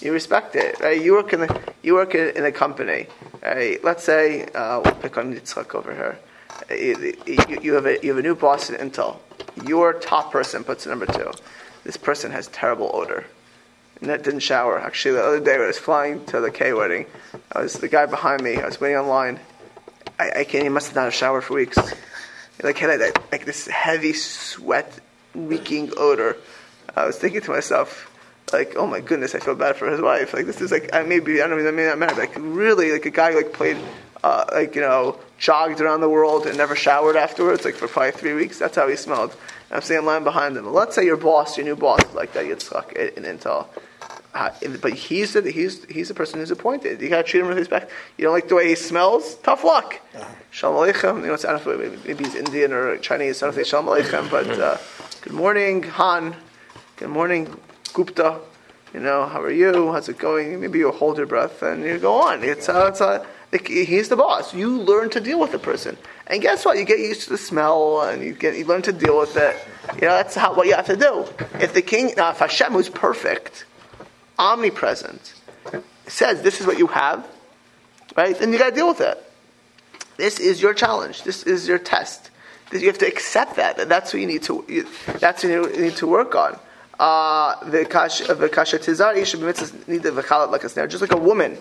You 0.00 0.12
respect 0.12 0.54
it, 0.56 0.78
right? 0.80 1.00
You 1.00 1.14
work 1.14 1.32
in 1.32 1.40
the, 1.40 1.60
you 1.82 1.94
work 1.94 2.14
in, 2.14 2.36
in 2.36 2.44
a 2.44 2.52
company, 2.52 3.06
right? 3.42 3.82
Let's 3.84 4.04
say 4.04 4.46
uh, 4.54 4.80
we'll 4.84 4.94
pick 4.94 5.18
on 5.18 5.34
Yitzchak 5.34 5.74
over 5.74 5.92
here. 5.94 6.18
Uh, 6.70 6.74
You, 6.74 7.14
you- 7.26 7.60
you 7.62 7.72
have 7.74 7.86
a 7.86 7.98
you 8.02 8.10
have 8.14 8.18
a 8.18 8.22
new 8.22 8.34
boss 8.34 8.70
in 8.70 8.76
Intel. 8.76 9.16
Your 9.66 9.92
top 9.94 10.32
person 10.32 10.64
puts 10.64 10.86
number 10.86 11.06
two. 11.06 11.30
This 11.84 11.96
person 11.96 12.30
has 12.32 12.46
terrible 12.48 12.90
odor. 12.94 13.26
Didn't 14.02 14.40
shower. 14.40 14.80
Actually, 14.80 15.14
the 15.14 15.24
other 15.24 15.40
day 15.40 15.52
when 15.52 15.62
I 15.62 15.66
was 15.68 15.78
flying 15.78 16.24
to 16.26 16.40
the 16.40 16.50
K 16.50 16.72
wedding, 16.72 17.06
I 17.52 17.62
was 17.62 17.74
the 17.74 17.88
guy 17.88 18.06
behind 18.06 18.42
me. 18.42 18.56
I 18.56 18.66
was 18.66 18.80
waiting 18.80 18.98
online. 18.98 19.38
I, 20.18 20.40
I 20.40 20.44
can't. 20.44 20.64
He 20.64 20.68
must 20.68 20.88
have 20.88 20.96
not 20.96 21.04
have 21.04 21.14
showered 21.14 21.42
for 21.42 21.54
weeks. 21.54 21.78
Like 22.62 22.78
had 22.78 23.00
like 23.30 23.44
this 23.44 23.66
heavy 23.68 24.12
sweat, 24.12 24.98
reeking 25.34 25.92
odor. 25.96 26.36
I 26.94 27.06
was 27.06 27.16
thinking 27.16 27.40
to 27.42 27.50
myself, 27.52 28.10
like, 28.52 28.74
oh 28.76 28.86
my 28.86 29.00
goodness, 29.00 29.34
I 29.34 29.38
feel 29.38 29.54
bad 29.54 29.76
for 29.76 29.90
his 29.90 30.00
wife. 30.00 30.34
Like 30.34 30.46
this 30.46 30.60
is 30.60 30.70
like, 30.70 30.90
I 30.92 31.02
maybe 31.02 31.40
I 31.40 31.46
don't 31.46 31.58
even 31.58 31.72
I 31.72 31.76
may 31.76 31.86
not 31.86 31.98
matter. 31.98 32.16
Like 32.16 32.34
really, 32.36 32.92
like 32.92 33.06
a 33.06 33.10
guy 33.10 33.30
like 33.30 33.52
played, 33.52 33.78
uh, 34.22 34.44
like 34.52 34.74
you 34.74 34.80
know, 34.80 35.18
jogged 35.38 35.80
around 35.80 36.00
the 36.00 36.08
world 36.08 36.46
and 36.46 36.56
never 36.56 36.76
showered 36.76 37.16
afterwards, 37.16 37.64
like 37.64 37.76
for 37.76 37.88
probably 37.88 38.12
three 38.12 38.34
weeks. 38.34 38.58
That's 38.58 38.76
how 38.76 38.88
he 38.88 38.96
smelled. 38.96 39.36
I'm 39.70 39.80
standing 39.80 40.06
line 40.06 40.24
behind 40.24 40.56
him. 40.56 40.70
Let's 40.72 40.94
say 40.94 41.04
your 41.04 41.16
boss, 41.16 41.56
your 41.56 41.66
new 41.66 41.76
boss, 41.76 42.00
like 42.14 42.32
that. 42.34 42.44
Yitzchak 42.44 42.92
in 42.92 43.24
Intel. 43.24 43.66
Uh, 44.34 44.50
but 44.80 44.94
he's 44.94 45.34
the, 45.34 45.50
he's 45.50 45.84
he's 45.84 46.08
the 46.08 46.14
person 46.14 46.40
who's 46.40 46.50
appointed. 46.50 47.02
You 47.02 47.10
gotta 47.10 47.22
treat 47.22 47.40
him 47.40 47.48
with 47.48 47.58
respect. 47.58 47.90
You 48.16 48.24
don't 48.24 48.32
like 48.32 48.48
the 48.48 48.54
way 48.54 48.68
he 48.68 48.74
smells? 48.74 49.34
Tough 49.36 49.62
luck. 49.62 50.00
Shalom 50.50 50.76
aleichem. 50.76 51.20
You 51.20 51.26
know, 51.26 51.34
it's, 51.34 51.44
I 51.44 51.52
don't 51.52 51.66
know 51.66 51.72
if 51.80 52.06
maybe 52.06 52.24
he's 52.24 52.34
Indian 52.34 52.72
or 52.72 52.96
Chinese. 52.96 53.42
I 53.42 53.46
don't 53.46 53.54
think 53.54 53.66
shalom 53.66 53.86
aleichem. 53.86 54.30
But 54.30 54.48
uh, 54.58 54.78
good 55.20 55.34
morning, 55.34 55.82
Han. 55.82 56.34
Good 56.96 57.10
morning, 57.10 57.54
Gupta. 57.92 58.40
You 58.94 59.00
know, 59.00 59.26
how 59.26 59.42
are 59.42 59.50
you? 59.50 59.92
How's 59.92 60.08
it 60.08 60.18
going? 60.18 60.60
Maybe 60.60 60.78
you'll 60.78 60.92
hold 60.92 61.18
your 61.18 61.26
breath 61.26 61.62
and 61.62 61.84
you 61.84 61.98
go 61.98 62.14
on. 62.22 62.42
It's 62.42 62.70
uh, 62.70 62.86
it's 62.88 63.02
uh, 63.02 63.24
like, 63.52 63.68
he's 63.68 64.08
the 64.08 64.16
boss. 64.16 64.54
You 64.54 64.78
learn 64.80 65.10
to 65.10 65.20
deal 65.20 65.40
with 65.40 65.52
the 65.52 65.58
person, 65.58 65.98
and 66.26 66.40
guess 66.40 66.64
what? 66.64 66.78
You 66.78 66.84
get 66.84 67.00
used 67.00 67.22
to 67.24 67.30
the 67.30 67.38
smell, 67.38 68.00
and 68.00 68.22
you 68.22 68.32
get 68.32 68.56
you 68.56 68.64
learn 68.64 68.82
to 68.82 68.92
deal 68.92 69.18
with 69.18 69.36
it. 69.36 69.56
You 69.96 70.08
know, 70.08 70.14
that's 70.14 70.34
how 70.34 70.54
what 70.54 70.66
you 70.66 70.74
have 70.74 70.86
to 70.86 70.96
do. 70.96 71.26
If 71.60 71.74
the 71.74 71.82
king, 71.82 72.12
now 72.16 72.30
if 72.30 72.38
Hashem, 72.38 72.72
who's 72.72 72.88
perfect, 72.88 73.66
omnipresent, 74.38 75.34
says 76.06 76.42
this 76.42 76.60
is 76.60 76.66
what 76.66 76.78
you 76.78 76.86
have, 76.88 77.26
right? 78.16 78.38
Then 78.38 78.52
you 78.52 78.58
got 78.58 78.70
to 78.70 78.74
deal 78.74 78.88
with 78.88 79.00
it. 79.00 79.22
This 80.16 80.38
is 80.38 80.60
your 80.60 80.74
challenge. 80.74 81.22
This 81.22 81.42
is 81.44 81.66
your 81.66 81.78
test. 81.78 82.30
You 82.72 82.86
have 82.86 82.98
to 82.98 83.06
accept 83.06 83.56
that. 83.56 83.88
That's 83.88 84.14
what 84.14 84.20
you 84.20 84.26
need 84.26 84.42
to. 84.44 84.86
That's 85.18 85.44
what 85.44 85.52
you 85.52 85.82
need 85.82 85.96
to 85.96 86.06
work 86.06 86.34
on. 86.34 86.58
Uh, 86.98 87.68
the 87.68 87.84
kasha 87.84 88.32
be 89.38 89.46
mitzvahs 89.46 89.88
need 89.88 90.02
the 90.02 90.12
like 90.50 90.64
a 90.64 90.68
snare. 90.68 90.86
Just 90.86 91.02
like 91.02 91.12
a 91.12 91.16
woman 91.16 91.58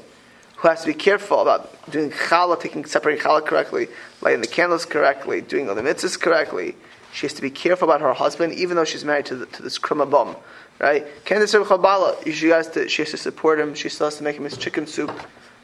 who 0.58 0.68
has 0.68 0.82
to 0.82 0.88
be 0.88 0.94
careful 0.94 1.42
about 1.42 1.92
doing 1.92 2.12
challah, 2.12 2.60
taking 2.60 2.86
separating 2.86 3.24
challah 3.24 3.46
correctly, 3.46 3.88
lighting 4.22 4.42
the 4.42 4.48
candles 4.48 4.86
correctly, 4.86 5.42
doing 5.42 5.68
all 5.68 5.76
the 5.76 5.82
mitzvahs 5.82 6.20
correctly. 6.20 6.76
She 7.12 7.26
has 7.26 7.34
to 7.34 7.42
be 7.42 7.50
careful 7.50 7.90
about 7.90 8.02
her 8.02 8.14
husband, 8.14 8.54
even 8.54 8.78
though 8.78 8.86
she's 8.86 9.04
married 9.04 9.26
to, 9.26 9.36
the, 9.36 9.46
to 9.48 9.64
this 9.64 9.80
krumabum, 9.80 10.38
right? 10.82 11.06
Candace 11.26 11.54
Chabala, 11.54 12.32
she 12.34 12.50
has 12.50 12.68
to 12.70 12.90
she 12.90 13.04
has 13.04 13.12
to 13.12 13.18
support 13.18 13.60
him. 13.60 13.74
She 13.76 13.88
still 13.88 14.08
has 14.08 14.18
to 14.18 14.24
make 14.24 14.36
him 14.36 14.44
his 14.44 14.58
chicken 14.58 14.88
soup. 14.88 15.12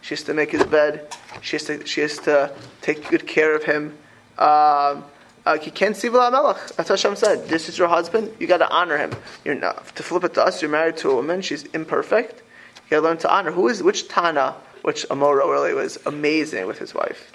She 0.01 0.13
has 0.15 0.23
to 0.23 0.33
make 0.33 0.51
his 0.51 0.63
bed. 0.63 1.13
She 1.41 1.55
has 1.55 1.65
to 1.65 1.85
she 1.85 2.01
has 2.01 2.19
to 2.19 2.53
take 2.81 3.09
good 3.09 3.27
care 3.27 3.55
of 3.55 3.63
him. 3.63 3.97
Um, 4.37 5.03
uh, 5.45 5.57
you 5.63 5.71
can't 5.71 5.95
see. 5.95 6.09
That's 6.09 6.89
Hashem 6.89 7.15
said. 7.15 7.47
This 7.47 7.67
is 7.67 7.77
your 7.77 7.87
husband. 7.87 8.31
You 8.39 8.47
got 8.47 8.57
to 8.57 8.69
honor 8.69 8.97
him. 8.97 9.11
You're 9.43 9.55
not 9.55 9.95
to 9.95 10.03
flip 10.03 10.23
it 10.23 10.33
to 10.35 10.43
us. 10.43 10.61
You're 10.61 10.69
married 10.71 10.97
to 10.97 11.09
a 11.09 11.15
woman. 11.15 11.41
She's 11.41 11.63
imperfect. 11.67 12.43
You 12.85 12.89
got 12.91 12.95
to 12.97 13.01
learn 13.01 13.17
to 13.19 13.33
honor. 13.33 13.51
Who 13.51 13.67
is 13.67 13.81
which 13.81 14.07
Tana? 14.07 14.55
Which 14.83 15.07
Amora 15.09 15.49
really 15.49 15.73
was 15.73 15.97
amazing 16.05 16.67
with 16.67 16.77
his 16.77 16.93
wife, 16.93 17.31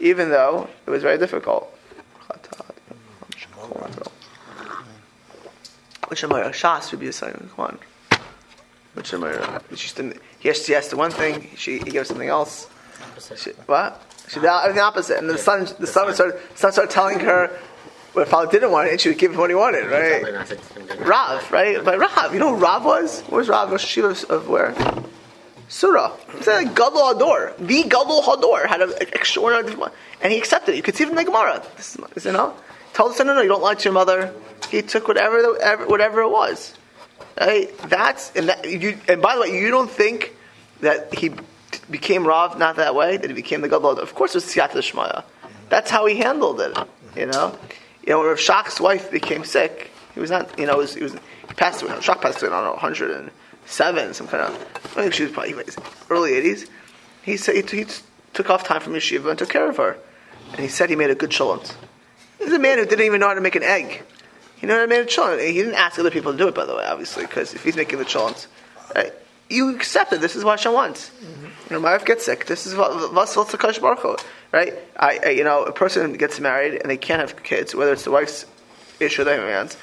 even 0.00 0.30
though 0.30 0.68
it 0.86 0.90
was 0.90 1.02
very 1.02 1.18
difficult. 1.18 1.76
Which 6.08 6.22
Amora? 6.22 6.50
Shas 6.50 6.90
would 6.90 7.00
be 7.00 7.06
the 7.06 7.12
second 7.12 7.50
one. 7.56 7.78
Which 8.94 9.10
Amora? 9.12 9.62
She 9.76 9.94
didn't. 9.94 10.20
He 10.38 10.50
asked, 10.50 10.66
she 10.66 10.74
asked 10.74 10.90
the 10.90 10.96
one 10.96 11.10
thing. 11.10 11.50
She 11.56 11.78
he 11.78 11.90
gave 11.90 12.06
something 12.06 12.28
else. 12.28 12.68
She, 13.36 13.50
what? 13.66 14.02
She 14.28 14.40
did 14.40 14.44
the 14.44 14.80
opposite, 14.80 15.18
and 15.18 15.30
the 15.30 15.38
son, 15.38 15.68
the 15.78 15.86
son 15.86 16.12
started, 16.12 16.40
son 16.56 16.72
started 16.72 16.90
telling 16.90 17.20
her 17.20 17.56
what 18.12 18.28
father 18.28 18.50
didn't 18.50 18.72
want 18.72 18.88
it, 18.88 18.92
and 18.92 19.00
she 19.00 19.10
would 19.10 19.18
give 19.18 19.32
him 19.32 19.38
what 19.38 19.50
he 19.50 19.56
wanted, 19.56 19.86
right? 19.86 20.22
Rav, 21.00 21.52
right? 21.52 21.84
But 21.84 21.98
Rav, 21.98 22.32
you 22.32 22.40
know 22.40 22.56
who 22.56 22.62
Rav 22.62 22.84
was? 22.84 23.22
Where's 23.22 23.48
Rav? 23.48 23.70
Rosh 23.70 23.98
Yeshiva 23.98 24.24
of, 24.24 24.30
of 24.30 24.48
where? 24.48 24.74
Sura. 25.68 26.12
It's 26.34 26.46
like 26.46 26.74
Gadol 26.74 27.14
Hador. 27.14 27.56
The 27.58 27.82
Gadol 27.82 28.22
Hador 28.22 28.66
had 28.66 28.80
an 28.82 28.92
extraordinary, 29.12 29.76
one. 29.76 29.90
and 30.22 30.32
he 30.32 30.38
accepted 30.38 30.72
it. 30.72 30.76
You 30.76 30.82
could 30.82 30.96
see 30.96 31.04
it 31.04 31.08
from 31.08 31.16
the 31.16 31.24
Gemara. 31.24 31.62
This 31.76 31.96
is, 32.16 32.24
you 32.24 32.32
know, 32.32 32.54
told 32.96 33.12
the 33.12 33.16
son, 33.16 33.26
no, 33.26 33.34
no, 33.34 33.42
you 33.42 33.48
don't 33.48 33.62
lie 33.62 33.74
to 33.74 33.84
your 33.84 33.92
mother. 33.92 34.32
He 34.70 34.80
took 34.80 35.06
whatever, 35.06 35.42
the, 35.42 35.84
whatever 35.86 36.22
it 36.22 36.30
was. 36.30 36.74
Right? 37.38 37.76
That's 37.90 38.32
and 38.34 38.48
that. 38.48 38.68
You, 38.68 38.98
and 39.06 39.20
by 39.20 39.34
the 39.34 39.42
way, 39.42 39.60
you 39.60 39.70
don't 39.70 39.90
think 39.90 40.34
that 40.80 41.14
he 41.14 41.32
became 41.90 42.26
Rav 42.26 42.58
not 42.58 42.76
that 42.76 42.94
way, 42.94 43.18
that 43.18 43.28
he 43.28 43.34
became 43.34 43.60
the 43.60 43.68
Gadol. 43.68 43.98
Of 43.98 44.14
course, 44.14 44.34
it 44.34 44.38
was 44.38 44.44
Siyata. 44.46 45.24
That's 45.68 45.90
how 45.90 46.06
he 46.06 46.16
handled 46.16 46.60
it. 46.60 46.76
You 47.14 47.26
know, 47.26 47.58
you 48.02 48.10
know, 48.10 48.20
when 48.20 48.28
Rav 48.28 48.38
Shach's 48.38 48.80
wife 48.80 49.10
became 49.10 49.44
sick, 49.44 49.90
He 50.14 50.20
was 50.20 50.30
not, 50.30 50.58
you 50.58 50.66
know, 50.66 50.74
he, 50.74 50.78
was, 50.78 50.94
he, 50.94 51.02
was, 51.02 51.12
he 51.12 51.54
passed 51.54 51.82
away. 51.82 51.92
Shach 51.92 52.22
passed 52.22 52.42
away. 52.42 52.50
I 52.50 52.62
don't 52.62 52.64
know, 52.64 52.72
107, 52.72 54.14
some 54.14 54.28
kind 54.28 54.42
of. 54.42 54.54
I 54.96 55.02
think 55.02 55.12
she 55.12 55.24
was 55.24 55.32
probably 55.32 55.52
early 56.08 56.32
80s. 56.32 56.68
He 57.22 57.36
said 57.36 57.56
he, 57.56 57.76
he 57.76 57.86
took 58.32 58.48
off 58.48 58.64
time 58.64 58.80
from 58.80 58.94
yeshiva 58.94 59.28
and 59.28 59.38
took 59.38 59.50
care 59.50 59.68
of 59.68 59.76
her, 59.76 59.98
and 60.52 60.60
he 60.60 60.68
said 60.68 60.88
he 60.88 60.96
made 60.96 61.10
a 61.10 61.14
good 61.14 61.32
shalom. 61.32 61.60
He's 62.38 62.52
a 62.52 62.58
man 62.58 62.78
who 62.78 62.84
didn't 62.84 63.04
even 63.04 63.20
know 63.20 63.28
how 63.28 63.34
to 63.34 63.40
make 63.40 63.56
an 63.56 63.62
egg. 63.62 64.02
You 64.60 64.68
know 64.68 64.74
what 64.76 64.92
I 64.92 64.98
mean? 64.98 65.08
Shalom. 65.08 65.38
He 65.38 65.52
didn't 65.52 65.74
ask 65.74 65.98
other 65.98 66.10
people 66.10 66.32
to 66.32 66.38
do 66.38 66.48
it, 66.48 66.54
by 66.54 66.64
the 66.64 66.74
way, 66.74 66.84
obviously, 66.84 67.24
because 67.24 67.54
if 67.54 67.62
he's 67.62 67.76
making 67.76 67.98
the 67.98 68.04
shaloms, 68.04 68.46
right, 68.94 69.12
you 69.48 69.74
accept 69.74 70.12
it. 70.12 70.20
This 70.20 70.34
is 70.34 70.44
what 70.44 70.58
Hashem 70.58 70.72
wants. 70.72 71.10
Mm-hmm. 71.10 71.44
You 71.44 71.76
know, 71.76 71.80
my 71.80 71.92
wife 71.92 72.04
gets 72.04 72.24
sick. 72.24 72.46
This 72.46 72.66
is 72.66 72.74
what 72.74 73.12
what's 73.12 73.36
what's 73.36 73.52
the 73.52 73.58
Kosh 73.58 73.78
Baruch 73.78 74.20
right? 74.52 74.74
I, 74.96 75.20
I, 75.24 75.30
you 75.30 75.44
know, 75.44 75.64
a 75.64 75.72
person 75.72 76.12
gets 76.14 76.40
married 76.40 76.80
and 76.80 76.90
they 76.90 76.96
can't 76.96 77.20
have 77.20 77.42
kids, 77.42 77.74
whether 77.74 77.92
it's 77.92 78.04
the 78.04 78.10
wife's 78.10 78.46
issue 79.00 79.22
or 79.22 79.24
the 79.26 79.36
man's. 79.36 79.76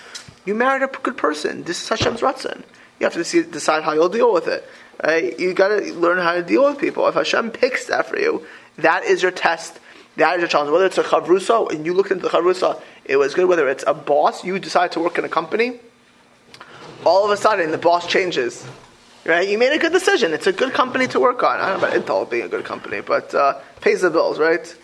You 0.46 0.56
married 0.56 0.84
a 0.84 0.88
good 0.88 1.18
person. 1.18 1.64
This 1.64 1.82
is 1.82 1.90
Hashem's 1.90 2.22
ratzon. 2.22 2.64
You 3.00 3.06
have 3.06 3.14
to 3.14 3.44
decide 3.44 3.84
how 3.84 3.94
you'll 3.94 4.10
deal 4.10 4.34
with 4.34 4.48
it. 4.48 4.68
Right? 5.04 5.38
You 5.40 5.54
got 5.54 5.70
to 5.70 5.94
learn 5.94 6.20
how 6.20 6.34
to 6.34 6.44
deal 6.44 6.66
with 6.66 6.80
people. 6.80 7.08
If 7.08 7.16
Hashem 7.16 7.52
picks 7.52 7.86
that 7.88 8.08
for 8.08 8.20
you, 8.20 8.46
that 8.78 9.04
is 9.04 9.22
your 9.22 9.32
test. 9.32 9.80
That 10.18 10.36
is 10.36 10.42
your 10.42 10.48
challenge. 10.48 10.72
Whether 10.72 10.86
it's 10.86 10.98
a 10.98 11.04
chavrusa 11.04 11.72
and 11.72 11.86
you 11.86 11.94
looked 11.94 12.12
into 12.12 12.24
the 12.24 12.30
chavrusa, 12.30 12.82
it 13.06 13.18
was 13.18 13.34
good. 13.34 13.48
Whether 13.48 13.68
it's 13.68 13.84
a 13.88 13.94
boss, 13.94 14.44
you 14.44 14.60
decide 14.60 14.92
to 14.94 15.00
work 15.00 15.18
in 15.18 15.26
a 15.26 15.30
company. 15.30 15.80
All 17.06 17.26
of 17.26 17.32
a 17.32 17.38
sudden, 17.38 17.72
the 17.72 17.78
boss 17.78 18.08
changes. 18.08 18.66
Right? 19.26 19.48
You 19.48 19.58
made 19.58 19.72
a 19.72 19.78
good 19.78 19.94
decision. 19.94 20.34
It's 20.34 20.48
a 20.48 20.52
good 20.52 20.74
company 20.74 21.08
to 21.08 21.20
work 21.20 21.44
on. 21.44 21.60
I 21.60 21.70
don't 21.70 21.82
know 21.82 21.88
about 21.88 22.00
Intel 22.00 22.30
being 22.30 22.44
a 22.44 22.50
good 22.50 22.66
company, 22.66 23.00
but 23.02 23.34
uh, 23.34 23.60
pays 23.80 24.02
the 24.02 24.10
bills, 24.10 24.38
right? 24.38 24.76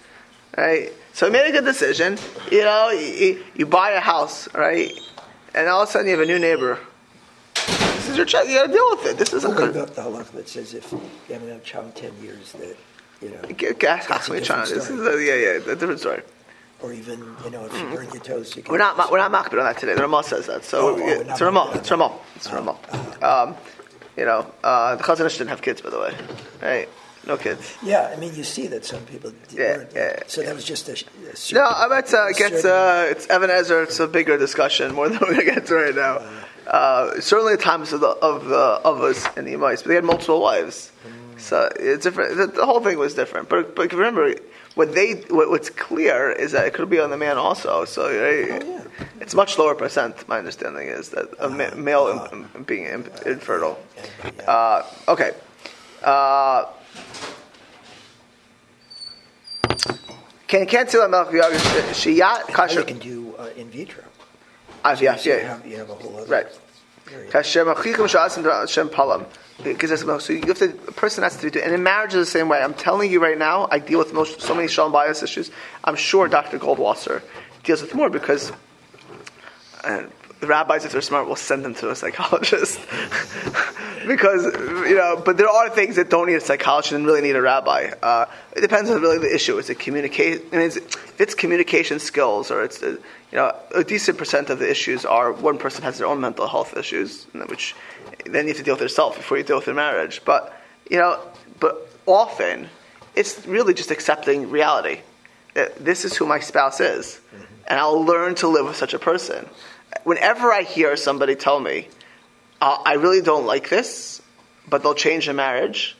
Right? 0.58 0.94
So 1.13 1.26
you 1.26 1.34
made 1.34 1.50
a 1.50 1.52
good 1.52 1.65
decision. 1.65 2.18
You 2.50 2.63
know, 2.63 2.89
you, 2.89 3.44
you 3.56 3.65
buy 3.65 3.92
a 3.92 4.00
house, 4.00 4.48
right? 4.54 4.92
And 5.54 5.68
all 5.68 5.84
of 5.84 5.89
a 5.89 5.92
sudden 5.92 6.08
you 6.08 6.18
have 6.18 6.28
a 6.28 6.32
new 6.32 6.39
neighbor. 6.39 6.80
This 7.56 8.10
is 8.10 8.18
your 8.18 8.26
child. 8.26 8.48
You 8.48 8.56
got 8.56 8.68
to 8.68 8.74
deal 8.74 8.89
with 8.92 9.06
it. 9.08 9.18
This 9.18 9.34
isn't 9.34 9.56
good. 9.58 9.76
about 9.76 9.94
the 9.94 10.02
halacha 10.02 10.32
that 10.32 10.48
says 10.48 10.74
if 10.74 10.92
you 10.92 11.02
haven't 11.30 11.50
had 11.50 11.58
a 11.58 11.63
child 11.63 11.88
in 11.88 11.92
ten 11.92 12.24
years, 12.24 12.54
that 12.54 12.78
you 13.22 13.30
know. 13.30 13.88
Ask, 13.88 14.10
ask 14.10 14.32
me, 14.32 14.42
China. 14.42 14.66
This 14.66 14.90
is 14.90 15.00
a, 15.00 15.24
yeah, 15.24 15.36
yeah, 15.36 15.72
a 15.72 15.76
different 15.76 16.00
story. 16.00 16.22
Or 16.82 16.94
even, 16.94 17.20
you 17.44 17.50
know, 17.50 17.66
if 17.66 17.74
you 17.74 17.84
burn 17.90 18.08
your 18.14 18.24
toes, 18.24 18.56
you 18.56 18.64
can. 18.64 18.72
We're 18.72 18.78
not, 18.78 19.12
we're 19.12 19.18
not 19.18 19.32
makpid 19.32 19.60
on 19.60 19.66
that 19.66 19.78
today. 19.78 19.96
The 19.96 20.02
Ramah 20.02 20.24
says 20.24 20.48
that. 20.48 20.64
So 20.64 20.96
oh, 20.96 21.02
oh, 21.02 21.08
it's 21.08 21.42
Ramah. 21.42 21.72
It's 21.76 21.92
Ramah. 21.92 22.18
It's 22.36 22.52
Ramah. 22.52 22.78
Um, 23.22 23.56
you 24.16 24.26
know, 24.26 24.50
uh, 24.64 24.96
the 24.96 25.04
Chazon 25.04 25.26
Ish 25.26 25.38
didn't 25.38 25.50
have 25.50 25.62
kids, 25.62 25.82
by 25.82 25.90
the 25.90 26.00
way. 26.00 26.16
Right? 26.62 26.90
No 27.28 27.38
kids. 27.38 27.76
Yeah, 27.84 28.12
I 28.14 28.20
mean, 28.20 28.34
you 28.34 28.44
see 28.44 28.68
that 28.68 28.86
some 28.86 29.06
people. 29.06 29.34
Yeah, 29.52 29.86
yeah. 29.94 30.22
So 30.28 30.42
that 30.42 30.56
was 30.56 30.64
just 30.64 30.88
a. 30.88 30.94
a 30.94 31.36
certain, 31.36 31.64
no, 31.64 31.70
I 31.70 31.88
bet 31.90 32.14
uh, 32.14 32.28
it 32.28 32.38
gets 32.38 32.64
uh, 32.64 33.08
it's 33.10 33.26
Even 33.26 33.50
HaEzer. 33.50 33.84
It's 33.84 34.00
a 34.00 34.08
bigger 34.08 34.38
discussion 34.38 34.96
more 34.96 35.10
than 35.10 35.20
we're 35.22 35.34
gonna 35.34 35.46
get 35.46 35.66
to 35.68 35.76
right 35.76 35.96
now. 35.96 36.22
Uh, 36.66 37.20
certainly, 37.20 37.54
at 37.54 37.60
times 37.60 37.94
of 37.94 38.00
the 38.00 38.08
of 38.08 38.46
the 38.46 38.58
of 38.58 39.02
us 39.02 39.28
and 39.36 39.46
the 39.46 39.54
Imais, 39.54 39.78
but 39.78 39.90
they 39.90 39.96
had 39.96 40.06
multiple 40.06 40.42
wives, 40.42 40.92
mm. 41.06 41.19
So 41.39 41.69
it's 41.75 42.04
different. 42.04 42.38
The, 42.38 42.47
the, 42.47 42.65
whole 42.65 42.82
thing 42.82 42.97
was 42.97 43.13
different. 43.15 43.49
But 43.49 43.75
but 43.75 43.91
remember, 43.93 44.36
what 44.75 44.93
they 44.93 45.13
what, 45.30 45.49
what's 45.49 45.69
clear 45.69 46.32
is 46.32 46.52
that 46.52 46.67
it 46.67 46.73
could 46.73 46.89
be 46.89 46.99
on 46.99 47.10
the 47.10 47.17
man 47.17 47.38
also. 47.38 47.86
So 47.86 48.06
oh, 48.06 48.10
yeah. 48.10 48.84
it's 49.19 49.34
much 49.34 49.58
lower 49.58 49.75
percent. 49.75 50.28
My 50.28 50.38
understanding 50.38 50.88
is 50.88 51.10
that 51.10 51.30
a 51.39 51.49
ma- 51.49 51.75
male 51.75 52.06
uh, 52.06 52.60
being 52.60 52.86
infertile. 52.86 53.80
Uh, 54.47 54.84
okay. 55.08 55.32
Uh, 56.04 56.65
can 60.47 60.65
cancel 60.65 61.02
a 61.02 61.10
milk 61.10 61.30
shiyat 61.30 62.43
kasher? 62.43 62.80
You 62.80 62.84
can 62.84 62.99
do 62.99 63.36
uh, 63.38 63.49
in 63.56 63.69
vitro. 63.69 64.04
IVF, 64.84 64.97
so 64.97 65.04
yeah, 65.04 65.15
you 65.15 65.32
yeah. 65.32 65.47
Have, 65.47 65.65
you 65.67 65.78
have 65.78 65.89
a 65.89 65.95
whole 65.95 66.17
other 66.17 66.32
right. 66.32 66.60
So 70.19 70.34
you 70.34 70.41
have 70.48 70.60
to, 70.60 70.69
a 70.88 70.91
person 70.91 71.24
has 71.24 71.38
to 71.38 71.50
do, 71.50 71.60
and 71.60 71.74
in 71.74 71.84
marriage 71.84 72.13
is 72.13 72.28
the 72.28 72.32
same 72.32 72.48
way. 72.48 72.62
I'm 72.62 72.74
telling 72.74 73.12
you 73.12 73.22
right 73.22 73.38
now, 73.38 73.67
I 73.72 73.80
deal 73.80 74.00
with 74.00 74.13
most, 74.13 74.41
so 74.41 74.56
many 74.56 74.67
shalom 74.67 74.93
bayis 74.93 75.22
issues. 75.22 75.52
I'm 75.84 75.95
sure 75.95 76.28
Dr. 76.28 76.60
Goldwasser 76.60 77.22
deals 77.63 77.82
with 77.82 77.93
more 77.93 78.10
because 78.10 78.52
uh, 79.84 80.04
the 80.39 80.47
rabbis, 80.47 80.86
if 80.86 80.93
they're 80.93 81.02
smart, 81.02 81.28
will 81.28 81.36
send 81.36 81.65
them 81.65 81.75
to 81.75 81.89
a 81.89 81.95
psychologist 81.95 82.80
because 84.08 84.45
you 84.88 84.95
know. 84.95 85.21
But 85.23 85.38
there 85.38 85.49
are 85.49 85.69
things 85.69 85.97
that 85.97 86.10
don't 86.10 86.28
need 86.28 86.36
a 86.36 86.41
psychologist 86.41 86.93
and 86.93 87.06
really 87.06 87.21
need 87.21 87.36
a 87.36 87.41
rabbi. 87.41 87.91
Uh, 88.02 88.25
it 88.56 88.62
depends 88.62 88.89
on 88.89 89.02
really 89.02 89.17
the 89.17 89.34
issue. 89.34 89.58
Is 89.58 89.69
it 89.69 89.80
communicate? 89.80 90.45
I 90.54 90.58
mean, 90.58 90.67
if 90.67 91.19
it's 91.19 91.36
communication 91.36 91.99
skills, 91.99 92.52
or 92.52 92.63
it's 92.63 92.82
uh, 92.82 92.97
you 93.32 93.38
know 93.38 93.54
a 93.75 93.84
decent 93.84 94.17
percent 94.17 94.49
of 94.49 94.60
the 94.60 94.69
issues 94.69 95.06
are 95.06 95.34
one 95.34 95.58
person 95.58 95.84
has 95.84 95.97
their 95.97 96.08
own 96.08 96.21
mental 96.21 96.47
health 96.47 96.78
issues, 96.78 97.25
which 97.47 97.75
then 98.25 98.45
you 98.45 98.49
have 98.49 98.58
to 98.58 98.63
deal 98.63 98.75
with 98.75 98.82
yourself 98.82 99.17
before 99.17 99.38
you 99.38 99.43
deal 99.43 99.58
with 99.58 99.67
your 99.67 99.75
marriage. 99.75 100.21
But 100.23 100.58
you 100.89 100.97
know, 100.97 101.19
but 101.60 101.89
often 102.06 102.69
it's 103.15 103.45
really 103.45 103.73
just 103.73 103.91
accepting 103.91 104.49
reality. 104.49 105.02
That 105.54 105.84
this 105.84 106.06
is 106.06 106.16
who 106.16 106.26
my 106.26 106.40
spouse 106.40 106.80
is, 106.80 107.20
and 107.68 107.80
I'll 107.80 108.04
learn 108.04 108.36
to 108.36 108.48
live 108.48 108.66
with 108.66 108.76
such 108.76 108.94
a 108.94 109.00
person. 109.00 109.48
Whenever 110.04 110.52
I 110.52 110.62
hear 110.62 110.96
somebody 110.96 111.36
tell 111.36 111.60
me, 111.60 111.88
uh, 112.62 112.78
"I 112.86 112.94
really 112.94 113.22
don't 113.22 113.46
like 113.46 113.70
this," 113.70 114.22
but 114.70 114.84
they'll 114.84 114.94
change 114.94 115.26
their 115.26 115.34
marriage, 115.34 115.98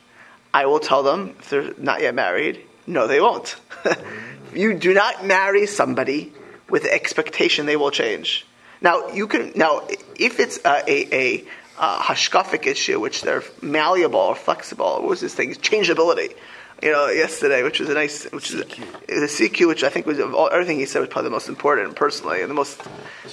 I 0.54 0.66
will 0.66 0.80
tell 0.80 1.04
them 1.04 1.36
if 1.40 1.50
they're 1.50 1.74
not 1.78 2.02
yet 2.02 2.16
married, 2.16 2.66
no, 2.88 3.08
they 3.08 3.22
won't. 3.22 3.56
you 4.54 4.74
do 4.74 4.94
not 4.94 5.26
marry 5.26 5.68
somebody 5.68 6.34
with 6.70 6.84
the 6.84 6.94
expectation 6.94 7.66
they 7.66 7.76
will 7.76 7.92
change. 7.92 8.46
Now 8.82 9.10
you 9.10 9.28
can 9.28 9.52
now 9.56 9.88
if 10.16 10.40
it's 10.40 10.58
a, 10.66 10.84
a, 10.88 11.16
a 11.16 11.44
uh, 11.78 12.00
hashkafic 12.02 12.66
issue, 12.66 13.00
which 13.00 13.22
they're 13.22 13.44
malleable 13.62 14.20
or 14.20 14.36
flexible. 14.36 14.94
What 14.94 15.04
was 15.04 15.22
this 15.22 15.36
thing? 15.36 15.54
Changeability. 15.56 16.36
You 16.82 16.92
know, 16.92 17.08
yesterday, 17.08 17.62
which 17.63 17.80
was 17.80 17.89
a 17.89 17.94
nice, 17.94 18.24
which 18.32 18.52
is 18.52 18.58
the 18.58 18.65
CQ, 18.65 19.68
which 19.68 19.84
I 19.84 19.89
think 19.89 20.06
was 20.06 20.20
of 20.20 20.34
all, 20.34 20.50
everything 20.52 20.80
he 20.80 20.86
said 20.86 21.00
was 21.00 21.10
probably 21.10 21.28
the 21.28 21.34
most 21.34 21.50
important 21.50 21.96
personally 21.96 22.42
and 22.42 22.50
the 22.50 22.54
most, 22.54 22.82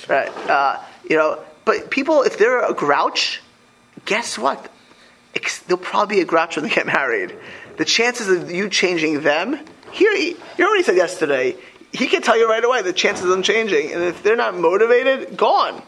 right? 0.09 0.28
Uh, 0.48 0.82
you 1.09 1.16
know, 1.16 1.38
but 1.64 1.90
people, 1.90 2.22
if 2.22 2.38
they're 2.38 2.64
a 2.64 2.74
grouch, 2.74 3.40
guess 4.04 4.37
what? 4.37 4.72
They'll 5.68 5.76
probably 5.76 6.16
be 6.16 6.22
a 6.22 6.24
grouch 6.24 6.56
when 6.56 6.64
they 6.64 6.74
get 6.74 6.87
married. 6.87 7.37
The 7.76 7.85
chances 7.85 8.28
of 8.28 8.50
you 8.50 8.68
changing 8.68 9.20
them, 9.20 9.59
here, 9.92 10.12
you 10.12 10.37
already 10.61 10.82
said 10.82 10.96
yesterday, 10.96 11.56
he 11.92 12.06
can 12.06 12.22
tell 12.22 12.38
you 12.38 12.48
right 12.48 12.64
away 12.64 12.82
the 12.82 12.92
chances 12.92 13.24
of 13.24 13.30
them 13.30 13.42
changing, 13.42 13.92
and 13.92 14.02
if 14.02 14.22
they're 14.22 14.37
not 14.37 14.56
motivated, 14.56 15.37
gone. 15.37 15.82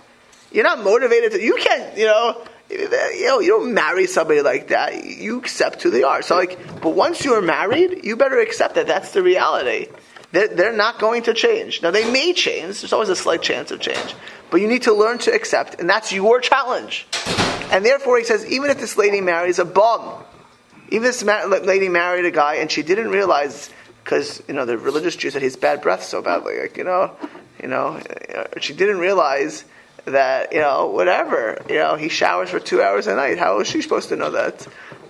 You're 0.52 0.64
not 0.64 0.82
motivated 0.82 1.32
to, 1.32 1.42
you 1.42 1.56
can't, 1.56 1.96
you 1.98 2.06
know, 2.06 2.42
you 2.70 3.26
know, 3.26 3.40
you 3.40 3.48
don't 3.48 3.72
marry 3.72 4.06
somebody 4.06 4.42
like 4.42 4.68
that. 4.68 5.04
You 5.04 5.38
accept 5.38 5.82
who 5.82 5.90
they 5.90 6.02
are. 6.02 6.22
So, 6.22 6.36
like, 6.36 6.58
but 6.80 6.90
once 6.90 7.24
you're 7.24 7.42
married, 7.42 8.04
you 8.04 8.16
better 8.16 8.40
accept 8.40 8.74
that 8.74 8.86
that's 8.86 9.12
the 9.12 9.22
reality. 9.22 9.88
They're, 10.32 10.48
they're 10.48 10.76
not 10.76 10.98
going 10.98 11.22
to 11.24 11.34
change. 11.34 11.82
Now, 11.82 11.90
they 11.90 12.10
may 12.10 12.34
change. 12.34 12.80
There's 12.80 12.92
always 12.92 13.08
a 13.08 13.16
slight 13.16 13.40
chance 13.40 13.70
of 13.70 13.80
change. 13.80 14.14
But 14.50 14.60
you 14.60 14.68
need 14.68 14.82
to 14.82 14.92
learn 14.92 15.18
to 15.20 15.32
accept, 15.32 15.80
and 15.80 15.88
that's 15.88 16.12
your 16.12 16.40
challenge. 16.40 17.06
And 17.70 17.84
therefore, 17.84 18.18
he 18.18 18.24
says, 18.24 18.44
even 18.46 18.70
if 18.70 18.78
this 18.78 18.96
lady 18.96 19.20
marries 19.20 19.58
a 19.58 19.64
bum, 19.64 20.22
even 20.90 21.08
if 21.08 21.20
this 21.20 21.22
lady 21.22 21.88
married 21.88 22.24
a 22.24 22.30
guy 22.30 22.56
and 22.56 22.70
she 22.70 22.82
didn't 22.82 23.08
realize, 23.08 23.70
because, 24.04 24.42
you 24.48 24.54
know, 24.54 24.64
the 24.64 24.76
religious 24.78 25.16
Jews 25.16 25.34
had 25.34 25.42
his 25.42 25.56
bad 25.56 25.80
breath 25.80 26.02
so 26.02 26.22
badly, 26.22 26.60
like, 26.60 26.76
you 26.76 26.84
know, 26.84 27.14
you 27.62 27.68
know, 27.68 28.00
uh, 28.34 28.44
she 28.60 28.72
didn't 28.74 28.98
realize 28.98 29.64
that 30.10 30.52
you 30.52 30.60
know 30.60 30.86
whatever 30.86 31.62
you 31.68 31.76
know 31.76 31.96
he 31.96 32.08
showers 32.08 32.50
for 32.50 32.60
two 32.60 32.82
hours 32.82 33.06
a 33.06 33.14
night. 33.14 33.38
How 33.38 33.58
was 33.58 33.68
she 33.68 33.82
supposed 33.82 34.08
to 34.10 34.16
know 34.16 34.30
that? 34.30 34.66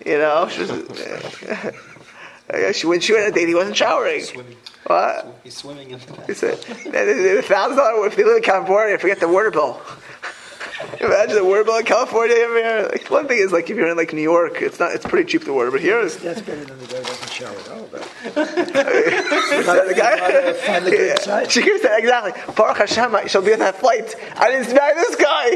You 0.07 0.19
know, 0.19 0.49
she 0.49 0.61
was, 0.61 0.71
she, 2.77 2.87
when 2.87 3.01
she 3.01 3.13
went 3.13 3.27
on 3.27 3.33
a 3.33 3.35
date, 3.35 3.49
he 3.49 3.55
wasn't 3.55 3.77
showering. 3.77 4.23
Swimming. 4.23 4.57
What? 4.87 5.41
He's 5.45 5.57
swimming 5.57 5.91
in 5.91 5.99
the 5.99 6.13
bath. 6.13 6.27
He 6.27 6.35
said, 6.35 6.59
thousand 6.59 7.77
dollar 7.77 8.07
if 8.07 8.17
they 8.17 8.25
live 8.25 8.39
in 8.39 8.43
California, 8.43 8.99
forget 8.99 9.21
the 9.21 9.29
water 9.29 9.51
bill. 9.51 9.81
Imagine 11.01 11.35
the 11.35 11.45
water 11.45 11.65
bill 11.65 11.79
in 11.79 11.85
California. 11.85 12.89
Like, 12.91 13.11
one 13.11 13.29
thing 13.29 13.39
is 13.39 13.53
like 13.53 13.69
if 13.69 13.77
you're 13.77 13.89
in 13.89 13.97
like 13.97 14.13
New 14.13 14.23
York, 14.23 14.63
it's 14.63 14.79
not 14.79 14.93
it's 14.93 15.05
pretty 15.05 15.29
cheap 15.29 15.45
the 15.45 15.53
water, 15.53 15.71
but 15.71 15.81
here 15.81 16.01
is 16.01 16.17
that's 16.17 16.41
better 16.41 16.65
than 16.65 16.79
the 16.79 16.87
guy 16.87 17.03
doesn't 17.39 17.65
shower 17.65 17.75
at 17.75 17.79
all. 17.79 17.89
But 17.93 19.89
the 19.89 19.95
guy, 19.97 20.53
find 20.53 20.87
the 20.87 20.91
good 20.91 21.19
side. 21.21 21.51
She 21.51 21.63
hears 21.63 21.83
that 21.83 21.99
exactly. 21.99 22.33
Baruch 22.55 22.79
Hashem, 22.79 23.29
she'll 23.29 23.43
be 23.43 23.53
on 23.53 23.59
that 23.61 23.77
flight. 23.77 24.15
I 24.37 24.51
didn't 24.51 24.75
marry 24.75 24.95
this 24.95 25.17
guy. 25.17 25.49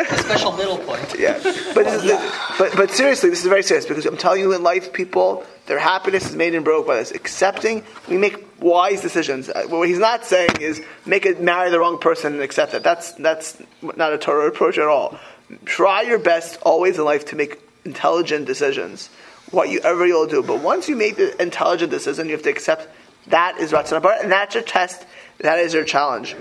a 0.00 0.18
special 0.18 0.52
middle 0.52 0.78
point. 0.78 1.00
Yeah, 1.22 1.38
but 1.74 1.84
well, 1.84 2.04
yeah. 2.04 2.32
but 2.58 2.74
but 2.74 2.90
seriously, 2.90 3.30
this 3.30 3.40
is 3.40 3.46
very 3.46 3.62
serious 3.62 3.86
because 3.86 4.06
I'm 4.06 4.16
telling 4.16 4.40
you, 4.40 4.54
in 4.54 4.62
life, 4.64 4.92
people 4.92 5.44
their 5.66 5.78
happiness 5.78 6.28
is 6.28 6.34
made 6.34 6.54
and 6.54 6.64
broke 6.64 6.86
by 6.86 6.96
this. 6.96 7.12
Accepting, 7.12 7.84
we 8.08 8.16
make 8.18 8.60
wise 8.60 9.02
decisions. 9.02 9.48
Uh, 9.48 9.64
what 9.68 9.88
he's 9.88 9.98
not 10.00 10.24
saying 10.24 10.50
is 10.60 10.82
make 11.06 11.24
it 11.26 11.40
marry 11.40 11.70
the 11.70 11.78
wrong 11.78 11.98
person 11.98 12.32
and 12.32 12.42
accept 12.42 12.72
that. 12.72 12.82
That's 12.82 13.12
that's 13.12 13.62
not 13.82 14.12
a 14.12 14.18
Torah 14.18 14.48
approach 14.48 14.78
at 14.78 14.88
all. 14.88 15.18
Try 15.64 16.02
your 16.02 16.18
best 16.18 16.58
always 16.62 16.98
in 16.98 17.04
life 17.04 17.26
to 17.26 17.36
make 17.36 17.60
intelligent 17.84 18.46
decisions. 18.46 19.08
Whatever 19.52 20.06
you'll 20.06 20.26
do, 20.26 20.42
but 20.42 20.60
once 20.60 20.88
you 20.88 20.96
make 20.96 21.16
the 21.16 21.40
intelligent 21.40 21.92
decision, 21.92 22.26
you 22.26 22.32
have 22.32 22.42
to 22.42 22.50
accept 22.50 22.88
that 23.28 23.58
is 23.58 23.72
Ratzon 23.72 24.04
and 24.22 24.32
that's 24.32 24.54
your 24.54 24.64
test. 24.64 25.06
That 25.38 25.58
is 25.58 25.74
your 25.74 25.84
challenge. 25.84 26.36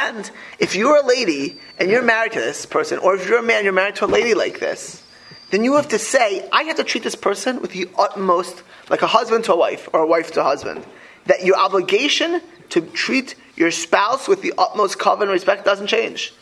And 0.00 0.30
if 0.58 0.74
you're 0.74 0.96
a 0.96 1.06
lady 1.06 1.58
and 1.78 1.90
you're 1.90 2.02
married 2.02 2.32
to 2.32 2.40
this 2.40 2.66
person, 2.66 2.98
or 2.98 3.14
if 3.14 3.28
you're 3.28 3.38
a 3.38 3.42
man, 3.42 3.64
you're 3.64 3.72
married 3.72 3.96
to 3.96 4.04
a 4.04 4.06
lady 4.06 4.34
like 4.34 4.60
this, 4.60 5.02
then 5.50 5.64
you 5.64 5.76
have 5.76 5.88
to 5.88 5.98
say, 5.98 6.46
I 6.52 6.64
have 6.64 6.76
to 6.76 6.84
treat 6.84 7.04
this 7.04 7.14
person 7.14 7.60
with 7.60 7.72
the 7.72 7.88
utmost, 7.96 8.62
like 8.90 9.02
a 9.02 9.06
husband 9.06 9.44
to 9.44 9.52
a 9.52 9.56
wife, 9.56 9.88
or 9.92 10.00
a 10.00 10.06
wife 10.06 10.32
to 10.32 10.40
a 10.40 10.44
husband. 10.44 10.84
That 11.26 11.44
your 11.44 11.56
obligation 11.56 12.40
to 12.70 12.80
treat 12.80 13.34
your 13.54 13.70
spouse 13.70 14.28
with 14.28 14.42
the 14.42 14.52
utmost 14.58 14.98
covenant 14.98 15.32
respect 15.32 15.64
doesn't 15.64 15.86
change 15.86 16.34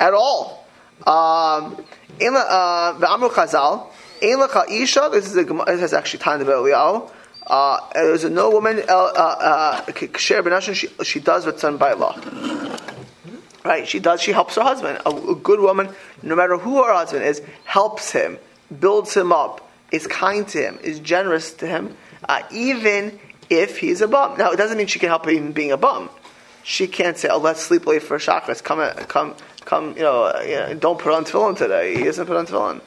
at 0.00 0.12
all. 0.12 0.66
Um, 1.06 1.84
in 2.18 2.34
uh, 2.34 2.94
Chazal, 2.98 3.88
Ein 4.22 4.40
isha. 4.70 5.08
This 5.12 5.26
is 5.26 5.36
a 5.36 5.44
this 5.44 5.82
is 5.82 5.92
actually 5.92 6.20
time 6.20 6.40
to 6.40 6.44
Eliyahu. 6.44 7.10
Uh, 7.46 7.78
there's 7.94 8.24
a 8.24 8.30
no 8.30 8.50
woman 8.50 8.82
uh, 8.88 8.92
uh. 8.92 9.92
She 10.16 10.88
she 11.04 11.20
does 11.20 11.46
what's 11.46 11.62
done 11.62 11.76
by 11.76 11.92
law. 11.92 12.18
Right? 13.64 13.86
She 13.86 13.98
does. 13.98 14.20
She 14.20 14.32
helps 14.32 14.56
her 14.56 14.62
husband. 14.62 14.98
A, 15.06 15.10
a 15.10 15.34
good 15.34 15.60
woman, 15.60 15.88
no 16.22 16.36
matter 16.36 16.56
who 16.56 16.82
her 16.84 16.92
husband 16.92 17.24
is, 17.24 17.42
helps 17.64 18.12
him, 18.12 18.38
builds 18.78 19.14
him 19.14 19.32
up, 19.32 19.68
is 19.90 20.06
kind 20.06 20.46
to 20.48 20.58
him, 20.58 20.78
is 20.82 21.00
generous 21.00 21.52
to 21.54 21.66
him, 21.66 21.96
uh, 22.28 22.42
even 22.52 23.18
if 23.50 23.78
he's 23.78 24.00
a 24.00 24.08
bum. 24.08 24.38
Now, 24.38 24.52
it 24.52 24.56
doesn't 24.56 24.78
mean 24.78 24.86
she 24.86 24.98
can 24.98 25.08
help 25.08 25.26
him 25.26 25.34
even 25.34 25.52
being 25.52 25.72
a 25.72 25.76
bum. 25.76 26.10
She 26.62 26.88
can't 26.88 27.16
say, 27.16 27.28
"Oh, 27.28 27.38
let's 27.38 27.60
sleep 27.60 27.86
late 27.86 28.02
for 28.02 28.18
chakras. 28.18 28.62
Come, 28.62 28.80
uh, 28.80 28.92
come, 29.06 29.34
come. 29.64 29.96
You 29.96 30.02
know, 30.02 30.24
uh, 30.24 30.42
you 30.44 30.56
know, 30.56 30.74
don't 30.74 30.98
put 30.98 31.12
on 31.12 31.24
tefillin 31.24 31.56
today. 31.56 31.96
He 31.96 32.04
doesn't 32.04 32.26
put 32.26 32.36
on 32.36 32.46
tefillin. 32.46 32.80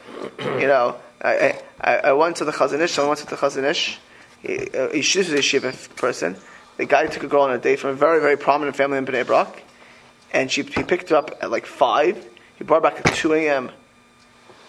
you 0.60 0.66
know, 0.66 0.96
I, 1.22 1.60
I, 1.80 1.96
I 1.96 2.12
went 2.12 2.36
to 2.36 2.44
the 2.44 2.52
Chazon 2.52 2.80
Ish. 2.80 2.98
I 2.98 3.06
went 3.06 3.18
to 3.20 3.26
the 3.26 3.36
Chazon 3.36 3.64
Ish. 3.64 3.98
He, 4.40 4.56
uh, 4.70 4.88
he, 4.90 5.00
a 5.00 5.02
yeshiva 5.02 5.96
person. 5.96 6.36
The 6.76 6.86
guy 6.86 7.06
took 7.06 7.22
a 7.22 7.28
girl 7.28 7.42
on 7.42 7.52
a 7.52 7.58
date 7.58 7.78
from 7.78 7.90
a 7.90 7.94
very, 7.94 8.20
very 8.20 8.38
prominent 8.38 8.76
family 8.76 8.96
in 8.98 9.04
Bnei 9.04 9.26
Brak 9.26 9.64
and 10.32 10.50
she 10.50 10.62
he 10.62 10.82
picked 10.82 11.10
her 11.10 11.16
up 11.16 11.36
at 11.40 11.50
like 11.50 11.66
five. 11.66 12.24
He 12.56 12.64
brought 12.64 12.84
her 12.84 12.90
back 12.90 13.04
at 13.04 13.14
two 13.14 13.32
a.m. 13.32 13.70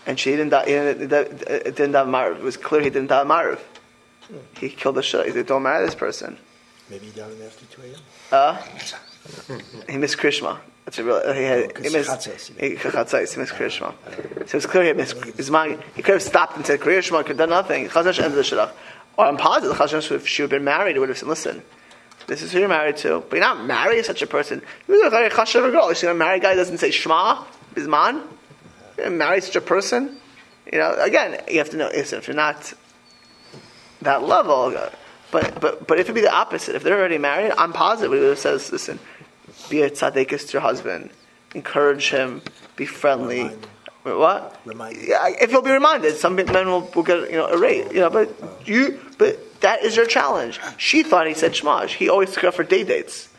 and 0.05 0.19
she 0.19 0.31
didn't 0.31 0.49
die. 0.49 0.65
Didn't, 0.65 1.11
it 1.11 1.75
didn't 1.75 1.91
die 1.91 2.03
married. 2.03 2.37
It 2.37 2.43
was 2.43 2.57
clear 2.57 2.81
he 2.81 2.89
didn't 2.89 3.07
die 3.07 3.23
married. 3.23 3.59
He 4.59 4.69
killed 4.69 4.95
the 4.95 5.03
shit. 5.03 5.25
He 5.25 5.31
said, 5.31 5.45
"Don't 5.45 5.63
marry 5.63 5.85
this 5.85 5.95
person." 5.95 6.37
Maybe 6.89 7.05
he 7.07 7.11
died 7.11 7.31
after 7.45 7.65
2 7.65 7.81
a.m. 7.83 7.95
Uh, 8.31 8.61
he 9.89 9.97
missed 9.97 10.17
Krishma. 10.17 10.59
That's 10.85 10.99
a 10.99 11.03
real. 11.03 11.33
He 11.33 11.43
had. 11.43 11.73
Oh, 11.77 11.81
he 11.81 11.89
missed. 11.89 12.09
Chatzos, 12.09 12.49
you 12.61 12.69
He, 12.69 12.75
chatzos, 12.75 13.33
he 13.33 13.39
missed 13.39 13.53
Krishma. 13.53 13.93
So 14.49 14.57
it's 14.57 14.65
clear 14.65 14.85
he 14.85 14.93
missed 14.93 15.51
mind. 15.51 15.83
He 15.95 16.01
could 16.01 16.13
have 16.13 16.23
stopped 16.23 16.57
and 16.57 16.65
said 16.65 16.79
Krishma. 16.79 17.19
Could 17.19 17.27
have 17.27 17.37
done 17.37 17.49
nothing. 17.49 17.87
Chazash 17.87 18.19
ended 18.21 18.37
the 18.37 18.41
shidduch. 18.41 18.71
Or 19.17 19.25
I'm 19.25 19.37
positive, 19.37 19.77
Chazash, 19.77 20.11
if 20.11 20.27
she 20.27 20.41
would 20.41 20.51
have 20.51 20.59
been 20.59 20.65
married, 20.65 20.95
he 20.95 20.99
would 20.99 21.09
have 21.09 21.17
said, 21.17 21.27
"Listen." 21.27 21.61
This 22.27 22.43
is 22.43 22.51
who 22.51 22.59
you're 22.59 22.69
married 22.69 22.97
to, 22.97 23.23
but 23.29 23.37
you're 23.37 23.45
not 23.45 23.65
married 23.65 23.97
to 23.97 24.03
such 24.03 24.21
a 24.21 24.27
person. 24.27 24.61
You're 24.87 25.07
a 25.07 25.29
chashav 25.29 25.69
girl. 25.71 25.89
You 25.89 25.95
see, 25.95 26.07
a 26.07 26.13
married 26.13 26.43
guy 26.43 26.55
doesn't 26.55 26.77
say 26.77 26.91
Shema, 26.91 27.43
Bisman. 27.73 28.23
You're 28.97 29.09
married 29.09 29.43
such 29.43 29.55
a 29.55 29.61
person. 29.61 30.17
You 30.71 30.79
know, 30.79 30.95
again, 30.99 31.41
you 31.49 31.57
have 31.57 31.71
to 31.71 31.77
know 31.77 31.87
listen, 31.87 32.19
if 32.19 32.27
you're 32.27 32.35
not 32.35 32.73
that 34.03 34.23
level. 34.23 34.73
But 35.31 35.59
but 35.59 35.87
but 35.87 35.99
if 35.99 36.07
it 36.07 36.11
would 36.11 36.15
be 36.15 36.21
the 36.21 36.33
opposite, 36.33 36.75
if 36.75 36.83
they're 36.83 36.97
already 36.97 37.17
married, 37.17 37.53
I'm 37.57 37.73
positive 37.73 38.13
it 38.13 38.37
says, 38.37 38.71
listen, 38.71 38.99
be 39.69 39.81
a 39.81 39.89
tzaddikus 39.89 40.47
to 40.47 40.53
your 40.53 40.61
husband, 40.61 41.11
encourage 41.55 42.09
him, 42.09 42.41
be 42.75 42.85
friendly. 42.85 43.43
Remind 43.43 43.67
What? 44.03 44.59
Remind. 44.65 44.97
Yeah, 44.97 45.27
if 45.39 45.51
you'll 45.51 45.61
be 45.61 45.71
reminded, 45.71 46.15
some 46.17 46.35
men 46.35 46.67
will, 46.67 46.89
will 46.95 47.03
get 47.03 47.29
you 47.29 47.37
know 47.37 47.47
irate. 47.47 47.91
You 47.91 48.01
know, 48.01 48.09
but 48.09 48.33
you 48.65 48.99
but 49.17 49.61
that 49.61 49.83
is 49.83 49.95
your 49.95 50.07
challenge. 50.07 50.59
She 50.77 51.03
thought 51.03 51.27
he 51.27 51.33
said 51.35 51.51
shmash. 51.53 51.89
He 51.89 52.09
always 52.09 52.31
took 52.31 52.43
her 52.43 52.51
for 52.51 52.63
day 52.63 52.83
dates. 52.83 53.29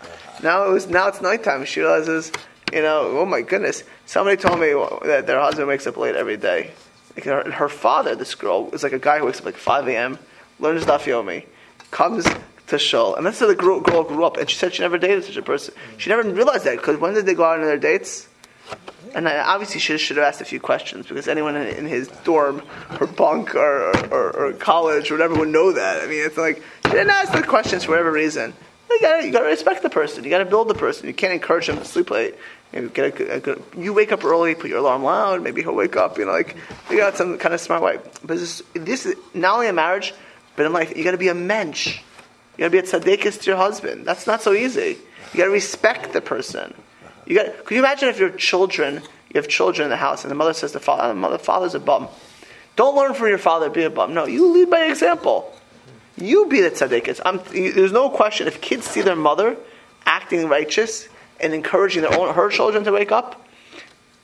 Now 0.42 0.68
it 0.68 0.72
was 0.72 0.88
now 0.88 1.09
it's 1.09 1.20
nighttime. 1.20 1.64
She 1.64 1.81
realizes, 1.81 2.31
you 2.72 2.83
know, 2.83 3.18
oh 3.18 3.27
my 3.27 3.42
goodness. 3.42 3.83
Somebody 4.07 4.37
told 4.37 4.61
me 4.61 4.72
that 5.07 5.27
their 5.27 5.40
husband 5.40 5.68
wakes 5.68 5.87
up 5.87 5.96
late 5.96 6.16
every 6.16 6.37
day. 6.37 6.70
Like 7.16 7.25
her, 7.25 7.51
her 7.51 7.68
father, 7.68 8.14
this 8.14 8.35
girl, 8.35 8.70
is 8.72 8.83
like 8.83 8.92
a 8.92 8.98
guy 8.98 9.18
who 9.18 9.27
wakes 9.27 9.38
up 9.40 9.44
like 9.44 9.57
5 9.57 9.88
a.m., 9.88 10.18
learns 10.59 10.85
daf 10.85 11.05
yomi, 11.05 11.44
comes 11.90 12.27
to 12.73 12.79
shul, 12.79 13.15
and 13.15 13.25
that's 13.25 13.39
how 13.39 13.47
the 13.47 13.55
girl, 13.55 13.81
girl 13.81 14.03
grew 14.03 14.25
up. 14.25 14.37
And 14.37 14.51
she 14.51 14.57
said 14.57 14.75
she 14.75 14.83
never 14.83 14.99
dated 14.99 15.25
such 15.25 15.37
a 15.37 15.43
person. 15.43 15.75
She 15.99 16.11
never 16.11 16.29
realized 16.29 16.65
that 16.65 16.77
because 16.77 16.99
when 16.99 17.15
did 17.15 17.27
they 17.27 17.35
go 17.35 17.45
out 17.45 17.61
on 17.61 17.65
their 17.65 17.79
dates? 17.79 18.29
And 19.15 19.29
I 19.29 19.39
obviously 19.41 19.79
should, 19.79 20.01
should 20.01 20.17
have 20.17 20.25
asked 20.25 20.41
a 20.41 20.45
few 20.45 20.59
questions 20.59 21.07
because 21.07 21.29
anyone 21.29 21.55
in, 21.55 21.67
in 21.69 21.87
his 21.87 22.09
dorm 22.25 22.63
or 22.99 23.07
bunk 23.07 23.55
or, 23.55 23.91
or, 24.09 24.31
or 24.31 24.53
college 24.55 25.11
or 25.11 25.15
whatever 25.15 25.35
would 25.37 25.49
know 25.49 25.73
that. 25.73 26.03
I 26.03 26.07
mean, 26.07 26.25
it's 26.25 26.39
like 26.39 26.63
she 26.87 26.93
didn't 26.93 27.11
ask 27.11 27.33
the 27.33 27.43
questions 27.43 27.85
for 27.85 27.91
whatever 27.91 28.11
reason. 28.11 28.55
You 28.91 29.01
gotta, 29.01 29.27
you 29.27 29.33
gotta 29.33 29.47
respect 29.47 29.83
the 29.83 29.91
person. 29.91 30.25
You 30.25 30.31
gotta 30.31 30.45
build 30.45 30.69
the 30.69 30.75
person. 30.75 31.07
You 31.07 31.15
can't 31.15 31.33
encourage 31.33 31.69
him 31.69 31.77
to 31.77 31.85
sleep 31.85 32.11
late. 32.11 32.35
You, 32.73 32.89
get 32.89 33.21
a, 33.21 33.35
a 33.35 33.41
good, 33.41 33.63
you 33.77 33.93
wake 33.93 34.13
up 34.13 34.25
early, 34.25 34.55
put 34.55 34.71
your 34.71 34.79
alarm 34.79 35.03
loud. 35.03 35.43
Maybe 35.43 35.63
he'll 35.63 35.75
wake 35.75 35.97
up. 35.97 36.19
You 36.19 36.25
know, 36.25 36.33
like 36.33 36.57
you 36.91 36.97
got 36.97 37.17
some 37.17 37.37
kind 37.39 37.55
of 37.55 37.61
smart 37.61 37.83
way. 37.83 37.99
But 38.25 38.39
this, 38.39 38.63
this 38.73 39.05
is 39.05 39.15
not 39.35 39.55
only 39.55 39.69
in 39.69 39.75
marriage, 39.75 40.15
but 40.57 40.67
in 40.67 40.73
life. 40.73 40.97
You 40.97 41.05
gotta 41.05 41.19
be 41.19 41.29
a 41.29 41.35
mensch. 41.35 42.01
You 42.57 42.69
gotta 42.69 42.71
be 42.71 42.79
a 42.79 42.83
tzaddikus 42.83 43.41
to 43.41 43.51
your 43.51 43.57
husband. 43.57 44.05
That's 44.05 44.27
not 44.27 44.43
so 44.43 44.53
easy. 44.53 44.99
You 45.33 45.38
gotta 45.38 45.51
respect 45.51 46.12
the 46.12 46.21
person. 46.21 46.75
You 47.27 47.37
got. 47.37 47.65
Could 47.65 47.75
you 47.75 47.81
imagine 47.81 48.09
if 48.09 48.19
your 48.19 48.31
children, 48.31 48.97
you 48.97 49.41
have 49.41 49.49
children 49.49 49.85
in 49.87 49.91
the 49.91 49.97
house, 49.97 50.25
and 50.25 50.31
the 50.31 50.35
mother 50.35 50.53
says 50.53 50.73
to 50.73 50.81
father, 50.81 51.05
uh, 51.05 51.09
the 51.09 51.15
mother, 51.15 51.38
father's 51.38 51.75
a 51.75 51.81
bum. 51.81 52.09
Don't 52.77 52.97
learn 52.97 53.15
from 53.15 53.29
your 53.29 53.38
father 53.38 53.71
be 53.71 53.83
a 53.85 53.91
bum. 53.91 54.15
No, 54.15 54.27
you 54.27 54.53
lead 54.53 54.71
by 54.71 54.85
example. 54.85 55.53
You 56.17 56.47
be 56.47 56.61
the 56.61 56.71
tzaddikus. 56.71 57.21
I'm, 57.25 57.41
there's 57.51 57.93
no 57.93 58.11
question. 58.11 58.47
If 58.47 58.61
kids 58.61 58.87
see 58.87 59.03
their 59.03 59.17
mother 59.17 59.57
acting 60.05 60.49
righteous 60.49 61.09
and 61.41 61.55
encouraging 61.55 62.03
their 62.03 62.19
own 62.19 62.35
her 62.35 62.51
children 62.51 62.85
to 62.85 62.93
wake 62.93 63.12
up, 63.12 63.47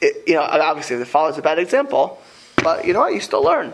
it, 0.01 0.25
you 0.27 0.35
know, 0.35 0.43
obviously 0.43 0.97
the 0.97 1.07
father's 1.07 1.39
a 1.39 1.43
bad 1.43 1.59
example, 1.59 2.21
but 2.57 2.85
you 2.85 2.93
know 2.93 3.01
what? 3.01 3.15
You 3.15 3.21
still 3.21 3.43
learn. 3.43 3.73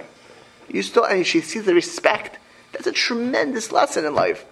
You 0.68 0.82
still, 0.82 1.04
and 1.04 1.26
she 1.26 1.40
sees 1.40 1.64
the 1.64 1.74
respect. 1.74 2.38
That's 2.74 2.86
a 2.86 2.92
tremendous 2.92 3.72
lesson 3.72 4.04
in 4.04 4.14
life. 4.14 4.44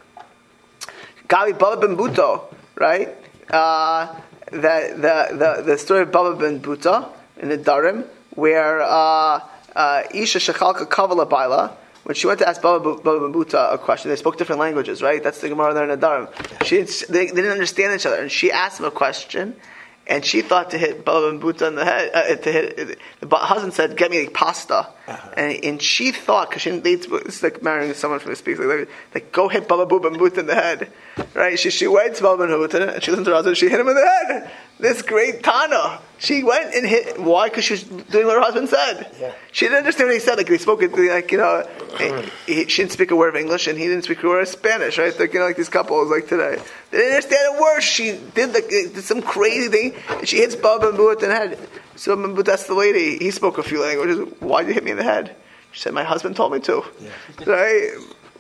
Gabi 1.29 1.59
Baba 1.59 1.87
ben 1.87 1.97
Buto, 1.97 2.45
right? 2.77 3.09
Uh, 3.51 4.15
the, 4.51 4.59
the, 4.97 5.37
the, 5.37 5.63
the 5.63 5.79
story 5.79 6.03
of 6.03 6.13
Baba 6.13 6.37
ben 6.37 6.61
Buta 6.61 7.09
in 7.39 7.49
Nedarim, 7.51 8.07
where 8.31 8.81
uh, 8.81 9.41
uh, 9.75 10.03
Isha 10.15 10.39
Shechalka 10.39 10.87
Kavala 10.87 11.29
Baila, 11.29 11.77
when 12.05 12.15
she 12.15 12.27
went 12.27 12.39
to 12.39 12.49
ask 12.49 12.63
Baba, 12.63 12.97
Baba 12.97 13.29
Buta 13.29 13.75
a 13.75 13.79
question, 13.79 14.09
they 14.11 14.17
spoke 14.17 14.39
different 14.39 14.61
languages, 14.61 15.03
right? 15.03 15.23
That's 15.23 15.41
the 15.41 15.49
Gemara 15.49 15.75
there 15.75 15.91
in 15.91 15.99
Nedarim. 15.99 16.65
She, 16.65 16.83
they, 17.13 17.27
they 17.27 17.35
didn't 17.35 17.53
understand 17.53 17.95
each 17.95 18.07
other, 18.07 18.17
and 18.17 18.31
she 18.31 18.53
asked 18.53 18.79
him 18.79 18.87
a 18.87 18.91
question, 18.91 19.57
and 20.07 20.25
she 20.25 20.43
thought 20.43 20.71
to 20.71 20.79
hit 20.79 21.05
Baba 21.05 21.31
ben 21.31 21.41
Buta 21.41 21.69
in 21.69 21.75
the 21.77 21.85
head, 21.85 22.11
uh, 22.13 22.35
to 22.35 22.53
hit, 22.53 22.99
the 23.21 23.37
husband 23.37 23.73
said, 23.73 23.97
get 23.97 24.11
me 24.11 24.27
pasta. 24.29 24.89
And, 25.37 25.65
and 25.65 25.83
she 25.83 26.13
thought, 26.13 26.51
because 26.51 26.63
she 26.63 26.71
didn't, 26.71 27.07
it's 27.27 27.43
like 27.43 27.63
marrying 27.63 27.95
someone 27.95 28.21
from 28.21 28.31
the 28.31 28.37
speaks, 28.37 28.59
like, 28.59 28.89
like, 29.15 29.33
go 29.33 29.49
hit 29.49 29.69
Baba 29.69 29.87
Boo 29.87 30.01
ben 30.01 30.15
Buta 30.15 30.39
in 30.39 30.47
the 30.47 30.55
head. 30.55 30.91
Right? 31.35 31.59
She, 31.59 31.71
she 31.71 31.87
went 31.87 32.17
to 32.17 32.23
Baba 32.23 32.47
ben 32.47 32.57
Buta, 32.57 32.95
and 32.95 33.03
she 33.03 33.11
listened 33.11 33.27
to 33.27 33.31
her 33.33 33.37
husband, 33.37 33.57
she 33.57 33.69
hit 33.69 33.81
him 33.81 33.89
in 33.89 33.95
the 33.95 34.01
head. 34.07 34.51
This 34.79 35.03
great 35.03 35.43
Tana. 35.43 36.01
She 36.19 36.43
went 36.43 36.75
and 36.75 36.87
hit, 36.87 37.19
why? 37.21 37.49
Because 37.49 37.65
she 37.65 37.75
was 37.75 37.83
doing 37.85 38.27
what 38.27 38.37
her 38.37 38.41
husband 38.43 38.69
said. 38.69 39.11
Yeah. 39.21 39.33
She 39.53 39.67
didn't 39.67 39.79
understand 39.79 40.09
what 40.09 40.15
he 40.15 40.21
said. 40.21 40.37
Like, 40.39 40.47
they 40.47 40.59
spoke, 40.59 40.83
it, 40.83 40.93
like, 40.97 41.31
you 41.33 41.39
know, 41.39 41.67
he, 42.47 42.55
he- 42.55 42.69
she 42.69 42.83
didn't 42.83 42.93
speak 42.93 43.11
a 43.11 43.17
word 43.17 43.29
of 43.29 43.37
English, 43.37 43.67
and 43.67 43.79
he 43.79 43.87
didn't 43.87 44.05
speak 44.05 44.23
a 44.23 44.27
word 44.29 44.43
of 44.43 44.49
Spanish, 44.49 44.99
right? 44.99 45.19
Like, 45.19 45.33
you 45.35 45.41
know, 45.41 45.47
like 45.47 45.57
these 45.57 45.69
couples, 45.69 46.11
like 46.11 46.29
today. 46.29 46.61
They 46.91 46.99
didn't 46.99 47.15
understand 47.15 47.57
a 47.57 47.61
word. 47.61 47.81
She 47.83 48.19
did, 48.35 48.55
like, 48.55 48.69
did 48.69 48.97
some 49.05 49.23
crazy 49.23 49.69
thing, 49.69 49.95
and 50.19 50.29
she 50.29 50.39
hits 50.39 50.55
Baba 50.57 50.91
ben 50.91 50.99
Buta 50.99 51.23
in 51.25 51.29
the 51.29 51.35
head. 51.37 51.59
So, 51.97 52.17
Buta 52.17 52.49
asked 52.49 52.69
the 52.69 52.75
lady, 52.75 53.19
he 53.19 53.31
spoke 53.31 53.59
a 53.59 53.63
few 53.63 53.83
languages, 53.83 54.19
why 54.41 54.63
did 54.63 54.69
you 54.69 54.75
hit 54.75 54.85
me 54.85 54.93
in 54.93 54.97
the 54.97 55.05
head? 55.05 55.37
She 55.73 55.81
said, 55.81 55.95
my 55.95 56.05
husband 56.05 56.37
told 56.37 56.53
me 56.53 56.61
to. 56.61 56.83
Right? 57.47 57.91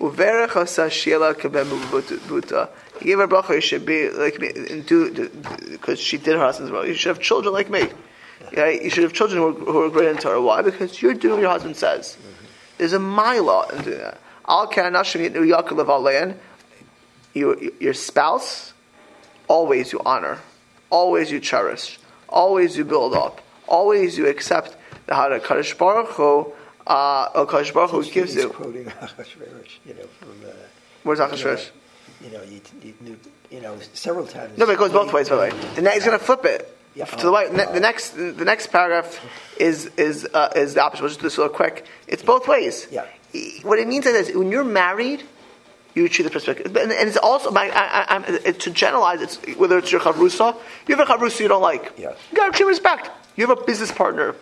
Uverech 0.02 0.56
asa 0.56 0.88
shiela 0.88 1.32
kebem 1.32 1.66
buta. 1.66 2.68
He 2.98 3.06
gave 3.06 3.18
her 3.18 3.28
bracha, 3.28 3.54
you 3.54 3.60
should 3.60 3.86
be 3.86 4.10
like 4.10 4.40
me, 4.40 4.52
because 5.70 6.00
she 6.00 6.18
did 6.18 6.34
her 6.34 6.40
husband's 6.40 6.72
well. 6.72 6.84
You 6.84 6.94
should 6.94 7.10
have 7.10 7.20
children 7.20 7.54
like 7.54 7.70
me. 7.70 7.88
Right? 8.56 8.82
You 8.82 8.90
should 8.90 9.04
have 9.04 9.12
children 9.12 9.40
who 9.40 9.48
are, 9.48 9.72
who 9.72 9.82
are 9.84 9.90
great 9.90 10.08
in 10.08 10.16
Torah. 10.18 10.42
Why? 10.42 10.60
Because 10.60 11.00
you're 11.00 11.14
doing 11.14 11.34
what 11.34 11.42
your 11.42 11.50
husband 11.50 11.76
says. 11.76 12.18
There's 12.78 12.92
a 12.92 12.98
mila 12.98 13.68
in 13.76 13.84
doing 13.84 13.98
that. 13.98 14.18
Al. 14.44 14.66
You, 17.34 17.72
your 17.80 17.94
spouse, 17.94 18.74
always 19.46 19.92
you 19.92 20.00
honor, 20.04 20.38
always 20.90 21.30
you 21.30 21.38
cherish, 21.40 21.98
always 22.28 22.76
you 22.76 22.84
build 22.84 23.14
up, 23.14 23.40
always 23.68 24.18
you 24.18 24.26
accept 24.26 24.76
the 25.06 25.14
the 25.14 25.40
Kadosh 25.40 25.78
Baruch 25.78 26.08
Hu, 26.08 26.52
uh, 26.86 27.28
El 27.34 27.46
Kadosh 27.46 27.72
Baruch 27.72 27.90
Hu 27.90 28.04
gives 28.04 28.34
He's 28.34 28.44
you. 28.44 28.50
quoting 28.50 28.84
Achashverosh, 29.00 29.78
you 29.86 29.94
know, 29.94 30.06
from, 30.18 30.30
uh, 30.46 30.52
Where's 31.02 31.18
Achashverosh? 31.18 31.70
you 32.22 32.30
know, 32.30 32.42
you, 32.42 32.60
you, 32.82 32.94
knew, 33.00 33.18
you 33.50 33.60
know, 33.60 33.76
several 33.92 34.26
times. 34.26 34.56
No, 34.58 34.66
but 34.66 34.72
it 34.72 34.78
goes 34.78 34.92
both 34.92 35.12
ways. 35.12 35.28
By 35.28 35.34
the 35.36 35.40
way, 35.42 35.50
the 35.74 35.82
next, 35.82 35.94
he's 35.96 36.04
going 36.04 36.18
to 36.18 36.24
flip 36.24 36.44
it 36.44 36.76
Yeah. 36.94 37.04
to 37.06 37.26
the 37.26 37.32
right. 37.32 37.52
Ne- 37.52 37.72
the 37.72 37.80
next, 37.80 38.10
the 38.10 38.44
next 38.44 38.68
paragraph 38.68 39.18
is 39.58 39.86
is 39.96 40.26
uh, 40.32 40.50
is 40.54 40.74
the 40.74 40.82
opposite. 40.82 41.02
We'll 41.02 41.08
just 41.10 41.20
do 41.20 41.26
this 41.26 41.38
real 41.38 41.48
quick. 41.48 41.86
It's 42.06 42.22
both 42.22 42.46
ways. 42.48 42.86
Yeah. 42.90 43.06
What 43.62 43.78
it 43.78 43.88
means 43.88 44.04
is 44.06 44.36
when 44.36 44.50
you're 44.52 44.62
married, 44.62 45.22
you 45.94 46.08
treat 46.08 46.24
the 46.24 46.30
perspective. 46.30 46.66
And, 46.76 46.92
and 46.92 47.08
it's 47.08 47.16
also, 47.16 47.50
my, 47.50 47.70
I, 47.70 48.16
I, 48.16 48.24
I, 48.46 48.52
to 48.52 48.70
generalize, 48.70 49.20
it's, 49.22 49.36
whether 49.56 49.78
it's 49.78 49.90
your 49.90 50.00
chavrusa, 50.02 50.54
you 50.86 50.94
have 50.96 51.08
a 51.08 51.10
chavrusa 51.12 51.40
you 51.40 51.48
don't 51.48 51.62
like. 51.62 51.92
Yes. 51.96 52.16
You 52.30 52.36
got 52.36 52.52
to 52.52 52.56
treat 52.56 52.66
respect. 52.66 53.10
You 53.36 53.46
have 53.46 53.58
a 53.58 53.62
business 53.64 53.90
partner. 53.90 54.34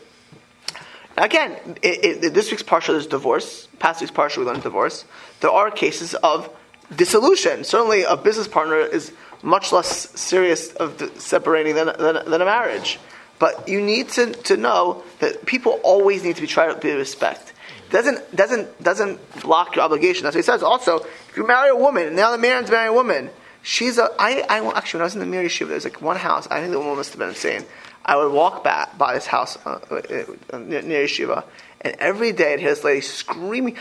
Again, 1.20 1.76
it, 1.82 2.24
it, 2.24 2.34
this 2.34 2.50
week's 2.50 2.62
parsha 2.62 2.94
is 2.94 3.06
divorce. 3.06 3.68
Past 3.78 4.00
week's 4.00 4.10
parsha 4.10 4.38
we 4.38 4.44
learned 4.44 4.62
divorce. 4.62 5.04
There 5.40 5.50
are 5.50 5.70
cases 5.70 6.14
of 6.14 6.48
dissolution. 6.96 7.62
Certainly, 7.62 8.04
a 8.04 8.16
business 8.16 8.48
partner 8.48 8.78
is 8.78 9.12
much 9.42 9.70
less 9.70 10.08
serious 10.18 10.72
of 10.72 10.98
separating 11.20 11.74
than, 11.74 11.86
than, 11.98 12.30
than, 12.30 12.40
a 12.40 12.46
marriage. 12.46 12.98
But 13.38 13.68
you 13.68 13.82
need 13.82 14.08
to, 14.10 14.32
to 14.32 14.56
know 14.56 15.02
that 15.18 15.44
people 15.44 15.80
always 15.82 16.24
need 16.24 16.36
to 16.36 16.40
be 16.40 16.46
tried 16.46 16.80
be 16.80 16.92
respect. 16.92 17.52
Doesn't 17.90 18.34
doesn't 18.34 18.82
doesn't 18.82 19.42
block 19.42 19.76
your 19.76 19.84
obligation. 19.84 20.24
That's 20.24 20.34
what 20.34 20.40
he 20.40 20.46
says. 20.46 20.62
Also, 20.62 21.00
if 21.00 21.36
you 21.36 21.46
marry 21.46 21.68
a 21.68 21.76
woman, 21.76 22.06
and 22.06 22.16
now 22.16 22.30
the 22.30 22.38
man's 22.38 22.70
marrying 22.70 22.90
a 22.90 22.94
woman. 22.94 23.30
She's 23.62 23.98
a. 23.98 24.08
I, 24.18 24.42
I 24.48 24.66
actually 24.74 24.98
when 24.98 25.02
I 25.02 25.04
was 25.04 25.14
in 25.14 25.20
the 25.20 25.26
Mir 25.26 25.42
Yeshiva, 25.42 25.66
there 25.66 25.74
was 25.74 25.84
like 25.84 26.00
one 26.00 26.16
house. 26.16 26.48
I 26.50 26.60
think 26.60 26.72
the 26.72 26.78
woman 26.78 26.96
must 26.96 27.10
have 27.10 27.18
been 27.18 27.28
insane. 27.28 27.66
I 28.04 28.16
would 28.16 28.32
walk 28.32 28.64
back 28.64 28.96
by 28.98 29.14
this 29.14 29.26
house 29.26 29.58
uh, 29.64 29.78
uh, 29.90 30.24
uh 30.52 30.58
near, 30.58 30.82
near 30.82 31.04
Yeshiva, 31.04 31.44
and 31.80 31.94
every 31.98 32.32
day 32.32 32.54
I'd 32.54 32.60
hear 32.60 32.70
this 32.70 32.84
lady 32.84 33.00
screaming, 33.00 33.76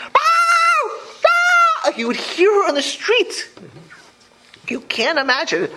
like 1.86 1.97
you 1.97 2.08
would 2.08 2.17
hear 2.17 2.51
her 2.51 2.67
on 2.67 2.75
the 2.75 2.82
street. 2.82 3.49
You 4.67 4.82
can't 4.82 5.17
imagine. 5.17 5.69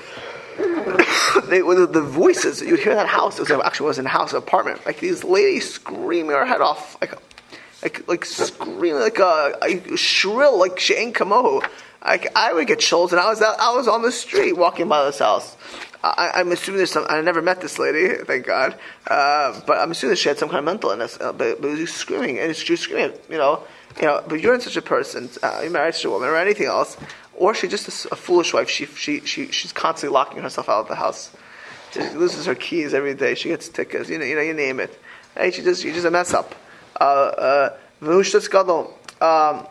they, 1.48 1.60
the 1.60 2.06
voices 2.06 2.60
you'd 2.60 2.80
hear 2.80 2.94
that 2.94 3.06
house. 3.06 3.38
It 3.38 3.48
was 3.48 3.50
actually 3.64 3.86
was 3.86 3.98
in 3.98 4.06
a 4.06 4.10
house, 4.10 4.32
an 4.32 4.38
apartment. 4.38 4.84
Like 4.84 5.00
these 5.00 5.24
ladies 5.24 5.72
screaming 5.72 6.32
her 6.32 6.44
head 6.44 6.60
off, 6.60 7.00
like, 7.00 7.14
like, 7.82 8.08
like 8.08 8.24
screaming 8.24 9.00
like 9.00 9.18
a, 9.18 9.56
a 9.62 9.96
shrill, 9.96 10.58
like 10.58 10.78
she 10.78 10.94
ain't 10.94 11.14
kamohu. 11.14 11.66
Like 12.04 12.28
I 12.36 12.52
would 12.52 12.66
get 12.66 12.80
chills, 12.80 13.12
and 13.12 13.20
I 13.20 13.30
was 13.30 13.40
out, 13.40 13.58
I 13.58 13.74
was 13.74 13.88
on 13.88 14.02
the 14.02 14.12
street 14.12 14.52
walking 14.52 14.88
by 14.88 15.04
this 15.06 15.20
house. 15.20 15.56
I, 16.02 16.40
am 16.40 16.50
assuming 16.50 16.78
there's 16.78 16.90
some. 16.90 17.06
I 17.08 17.20
never 17.20 17.40
met 17.40 17.60
this 17.60 17.78
lady, 17.78 18.24
thank 18.24 18.46
God. 18.46 18.76
Uh, 19.06 19.60
but 19.66 19.78
I'm 19.78 19.92
assuming 19.92 20.16
she 20.16 20.28
had 20.28 20.38
some 20.38 20.48
kind 20.48 20.58
of 20.58 20.64
mental 20.64 20.90
illness. 20.90 21.16
Uh, 21.20 21.32
but, 21.32 21.62
but 21.62 21.74
she 21.76 21.82
was 21.82 21.92
screaming, 21.92 22.38
and 22.40 22.54
she 22.56 22.72
was 22.72 22.80
screaming. 22.80 23.16
You 23.30 23.38
know, 23.38 23.62
you 23.98 24.06
know. 24.06 24.22
But 24.26 24.40
you're 24.40 24.52
not 24.52 24.62
such 24.62 24.76
a 24.76 24.82
person. 24.82 25.30
Uh, 25.42 25.60
you're 25.62 25.70
married 25.70 25.94
to 25.94 26.08
a 26.08 26.10
woman 26.10 26.28
or 26.28 26.36
anything 26.36 26.66
else, 26.66 26.96
or 27.34 27.54
she's 27.54 27.70
just 27.70 28.06
a, 28.06 28.14
a, 28.14 28.16
foolish 28.16 28.52
wife. 28.52 28.68
She, 28.68 28.86
she, 28.86 29.20
she, 29.20 29.52
she's 29.52 29.72
constantly 29.72 30.12
locking 30.12 30.42
herself 30.42 30.68
out 30.68 30.80
of 30.80 30.88
the 30.88 30.96
house. 30.96 31.30
She 31.92 32.00
loses 32.00 32.46
her 32.46 32.54
keys 32.54 32.94
every 32.94 33.14
day. 33.14 33.34
She 33.34 33.50
gets 33.50 33.68
tickets. 33.68 34.08
You 34.08 34.18
know, 34.18 34.24
you 34.24 34.34
know, 34.34 34.40
you 34.40 34.54
name 34.54 34.80
it. 34.80 34.98
Hey, 35.36 35.50
she 35.50 35.62
just, 35.62 35.82
she's 35.82 35.94
just 35.94 36.06
a 36.06 36.10
mess 36.10 36.34
up. 36.34 36.54
Uh, 37.00 37.04
uh, 37.04 37.76
um, 39.20 39.66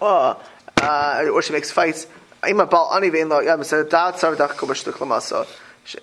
uh, 0.00 0.34
uh, 0.82 1.24
or 1.32 1.42
she 1.42 1.52
makes 1.52 1.70
fights. 1.70 2.06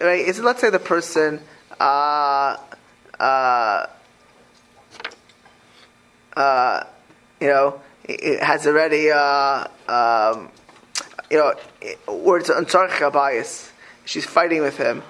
Right? 0.01 0.25
Let's 0.39 0.61
say 0.61 0.69
the 0.69 0.79
person 0.79 1.39
uh, 1.79 2.57
uh, 3.19 3.85
uh, 6.35 6.83
you 7.39 7.47
know 7.47 7.79
has 8.41 8.67
already 8.67 9.11
um, 9.11 10.49
you 11.29 11.37
know 11.37 11.53
words 12.07 12.49
on 12.49 12.65
bias. 13.11 13.71
She's 14.05 14.25
fighting 14.25 14.61
with 14.61 14.77
him. 14.77 15.03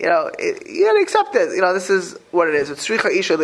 You 0.00 0.08
know, 0.08 0.28
it, 0.38 0.66
you 0.68 0.86
gotta 0.86 1.00
accept 1.00 1.36
it. 1.36 1.54
You 1.54 1.60
know, 1.60 1.72
this 1.72 1.88
is 1.88 2.16
what 2.32 2.48
it 2.48 2.54
is. 2.54 2.68
It's 2.68 2.90
isha 2.90 3.36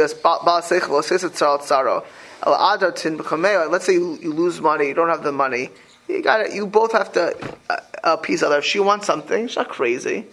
Let's 3.70 3.85
say 3.85 3.92
you, 3.92 4.18
you 4.20 4.33
lose 4.33 4.61
money, 4.61 4.88
you 4.88 4.94
don't 4.94 5.09
have 5.09 5.23
the 5.23 5.31
money. 5.31 5.70
You 6.11 6.23
got 6.23 6.53
You 6.53 6.66
both 6.66 6.92
have 6.92 7.12
to 7.12 7.57
uh, 7.68 7.77
appease 8.05 8.42
other. 8.42 8.59
If 8.59 8.64
she 8.64 8.81
wants 8.81 9.07
something, 9.07 9.46
she's 9.46 9.57
not 9.57 9.68
crazy. 9.68 10.27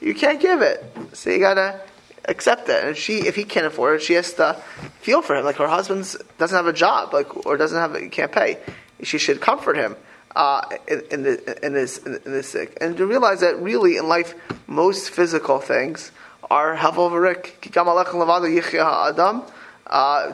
You 0.00 0.14
can't 0.14 0.40
give 0.40 0.62
it, 0.62 0.84
so 1.14 1.30
you 1.30 1.38
gotta 1.38 1.80
accept 2.26 2.68
it. 2.68 2.84
And 2.84 2.96
she, 2.96 3.26
if 3.26 3.34
he 3.34 3.44
can't 3.44 3.66
afford 3.66 3.96
it, 3.96 4.02
she 4.02 4.12
has 4.14 4.32
to 4.34 4.54
feel 5.00 5.22
for 5.22 5.36
him. 5.36 5.44
Like 5.44 5.56
her 5.56 5.68
husband 5.68 6.14
doesn't 6.38 6.56
have 6.56 6.66
a 6.66 6.72
job, 6.72 7.12
like 7.12 7.46
or 7.46 7.56
doesn't 7.56 7.78
have, 7.78 8.10
can't 8.10 8.30
pay. 8.30 8.58
She 9.02 9.18
should 9.18 9.40
comfort 9.40 9.76
him 9.76 9.96
uh, 10.34 10.62
in, 10.86 11.02
in, 11.10 11.22
the, 11.22 11.64
in, 11.64 11.72
this 11.72 11.98
in, 11.98 12.20
this 12.24 12.48
sick, 12.50 12.76
and 12.80 12.96
to 12.98 13.06
realize 13.06 13.40
that 13.40 13.60
really 13.60 13.96
in 13.96 14.08
life, 14.08 14.34
most 14.66 15.10
physical 15.10 15.60
things 15.60 16.12
are 16.50 16.74
havel 16.74 17.10
v'rik. 17.10 17.58
Kikam 17.60 17.86
alech 17.86 18.06
levado 18.06 18.46
yichya 18.46 18.84
ha'adam. 18.84 19.42
Uh, 19.88 20.32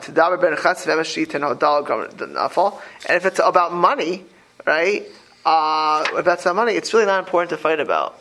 and 3.07 3.17
if 3.17 3.25
it's 3.25 3.39
about 3.39 3.71
money, 3.71 4.25
right? 4.65 5.05
Uh, 5.45 6.05
if 6.13 6.25
that's 6.25 6.45
not 6.45 6.55
money, 6.55 6.73
it's 6.73 6.93
really 6.93 7.05
not 7.05 7.19
important 7.19 7.49
to 7.49 7.57
fight 7.57 7.79
about. 7.79 8.19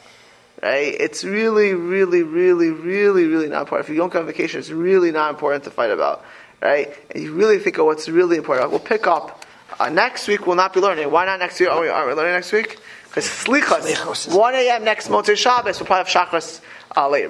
Right? 0.63 0.95
It's 0.99 1.25
really, 1.25 1.75
really, 1.75 2.23
really, 2.23 2.71
really, 2.71 3.25
really 3.27 3.49
not 3.49 3.63
important. 3.63 3.89
If 3.89 3.95
you 3.95 4.01
don't 4.01 4.13
go 4.13 4.21
on 4.21 4.27
vacation, 4.27 4.61
it's 4.61 4.71
really 4.71 5.11
not 5.11 5.31
important 5.31 5.65
to 5.65 5.71
fight 5.71 5.91
about. 5.91 6.25
Right? 6.61 6.95
And 7.11 7.23
you 7.23 7.33
really 7.35 7.59
think 7.59 7.79
of 7.79 7.87
what's 7.87 8.09
really 8.09 8.37
important. 8.37 8.71
We'll 8.71 8.81
pick 8.81 9.07
up. 9.07 9.45
Uh, 9.81 9.89
next 9.89 10.29
week 10.29 10.47
we'll 10.47 10.57
not 10.57 10.73
be 10.73 10.81
learning. 10.81 11.11
Why 11.11 11.25
not 11.27 11.41
next 11.41 11.59
week? 11.59 11.69
Are 11.69 11.81
we, 11.81 11.89
are 11.89 12.07
we 12.07 12.15
learning 12.15 12.35
next 12.35 12.53
week? 12.53 12.79
Because 13.09 13.27
Slichas, 13.27 14.35
1 14.35 14.55
a.m. 14.55 14.85
next 14.85 15.09
Motzei 15.09 15.37
Shabbos, 15.37 15.79
we'll 15.79 15.87
probably 15.87 16.11
have 16.11 16.29
Shachris 16.29 16.61
uh, 16.97 17.09
later. 17.09 17.29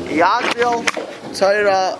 Yadil, 0.00 0.84
Torah, 1.38 1.96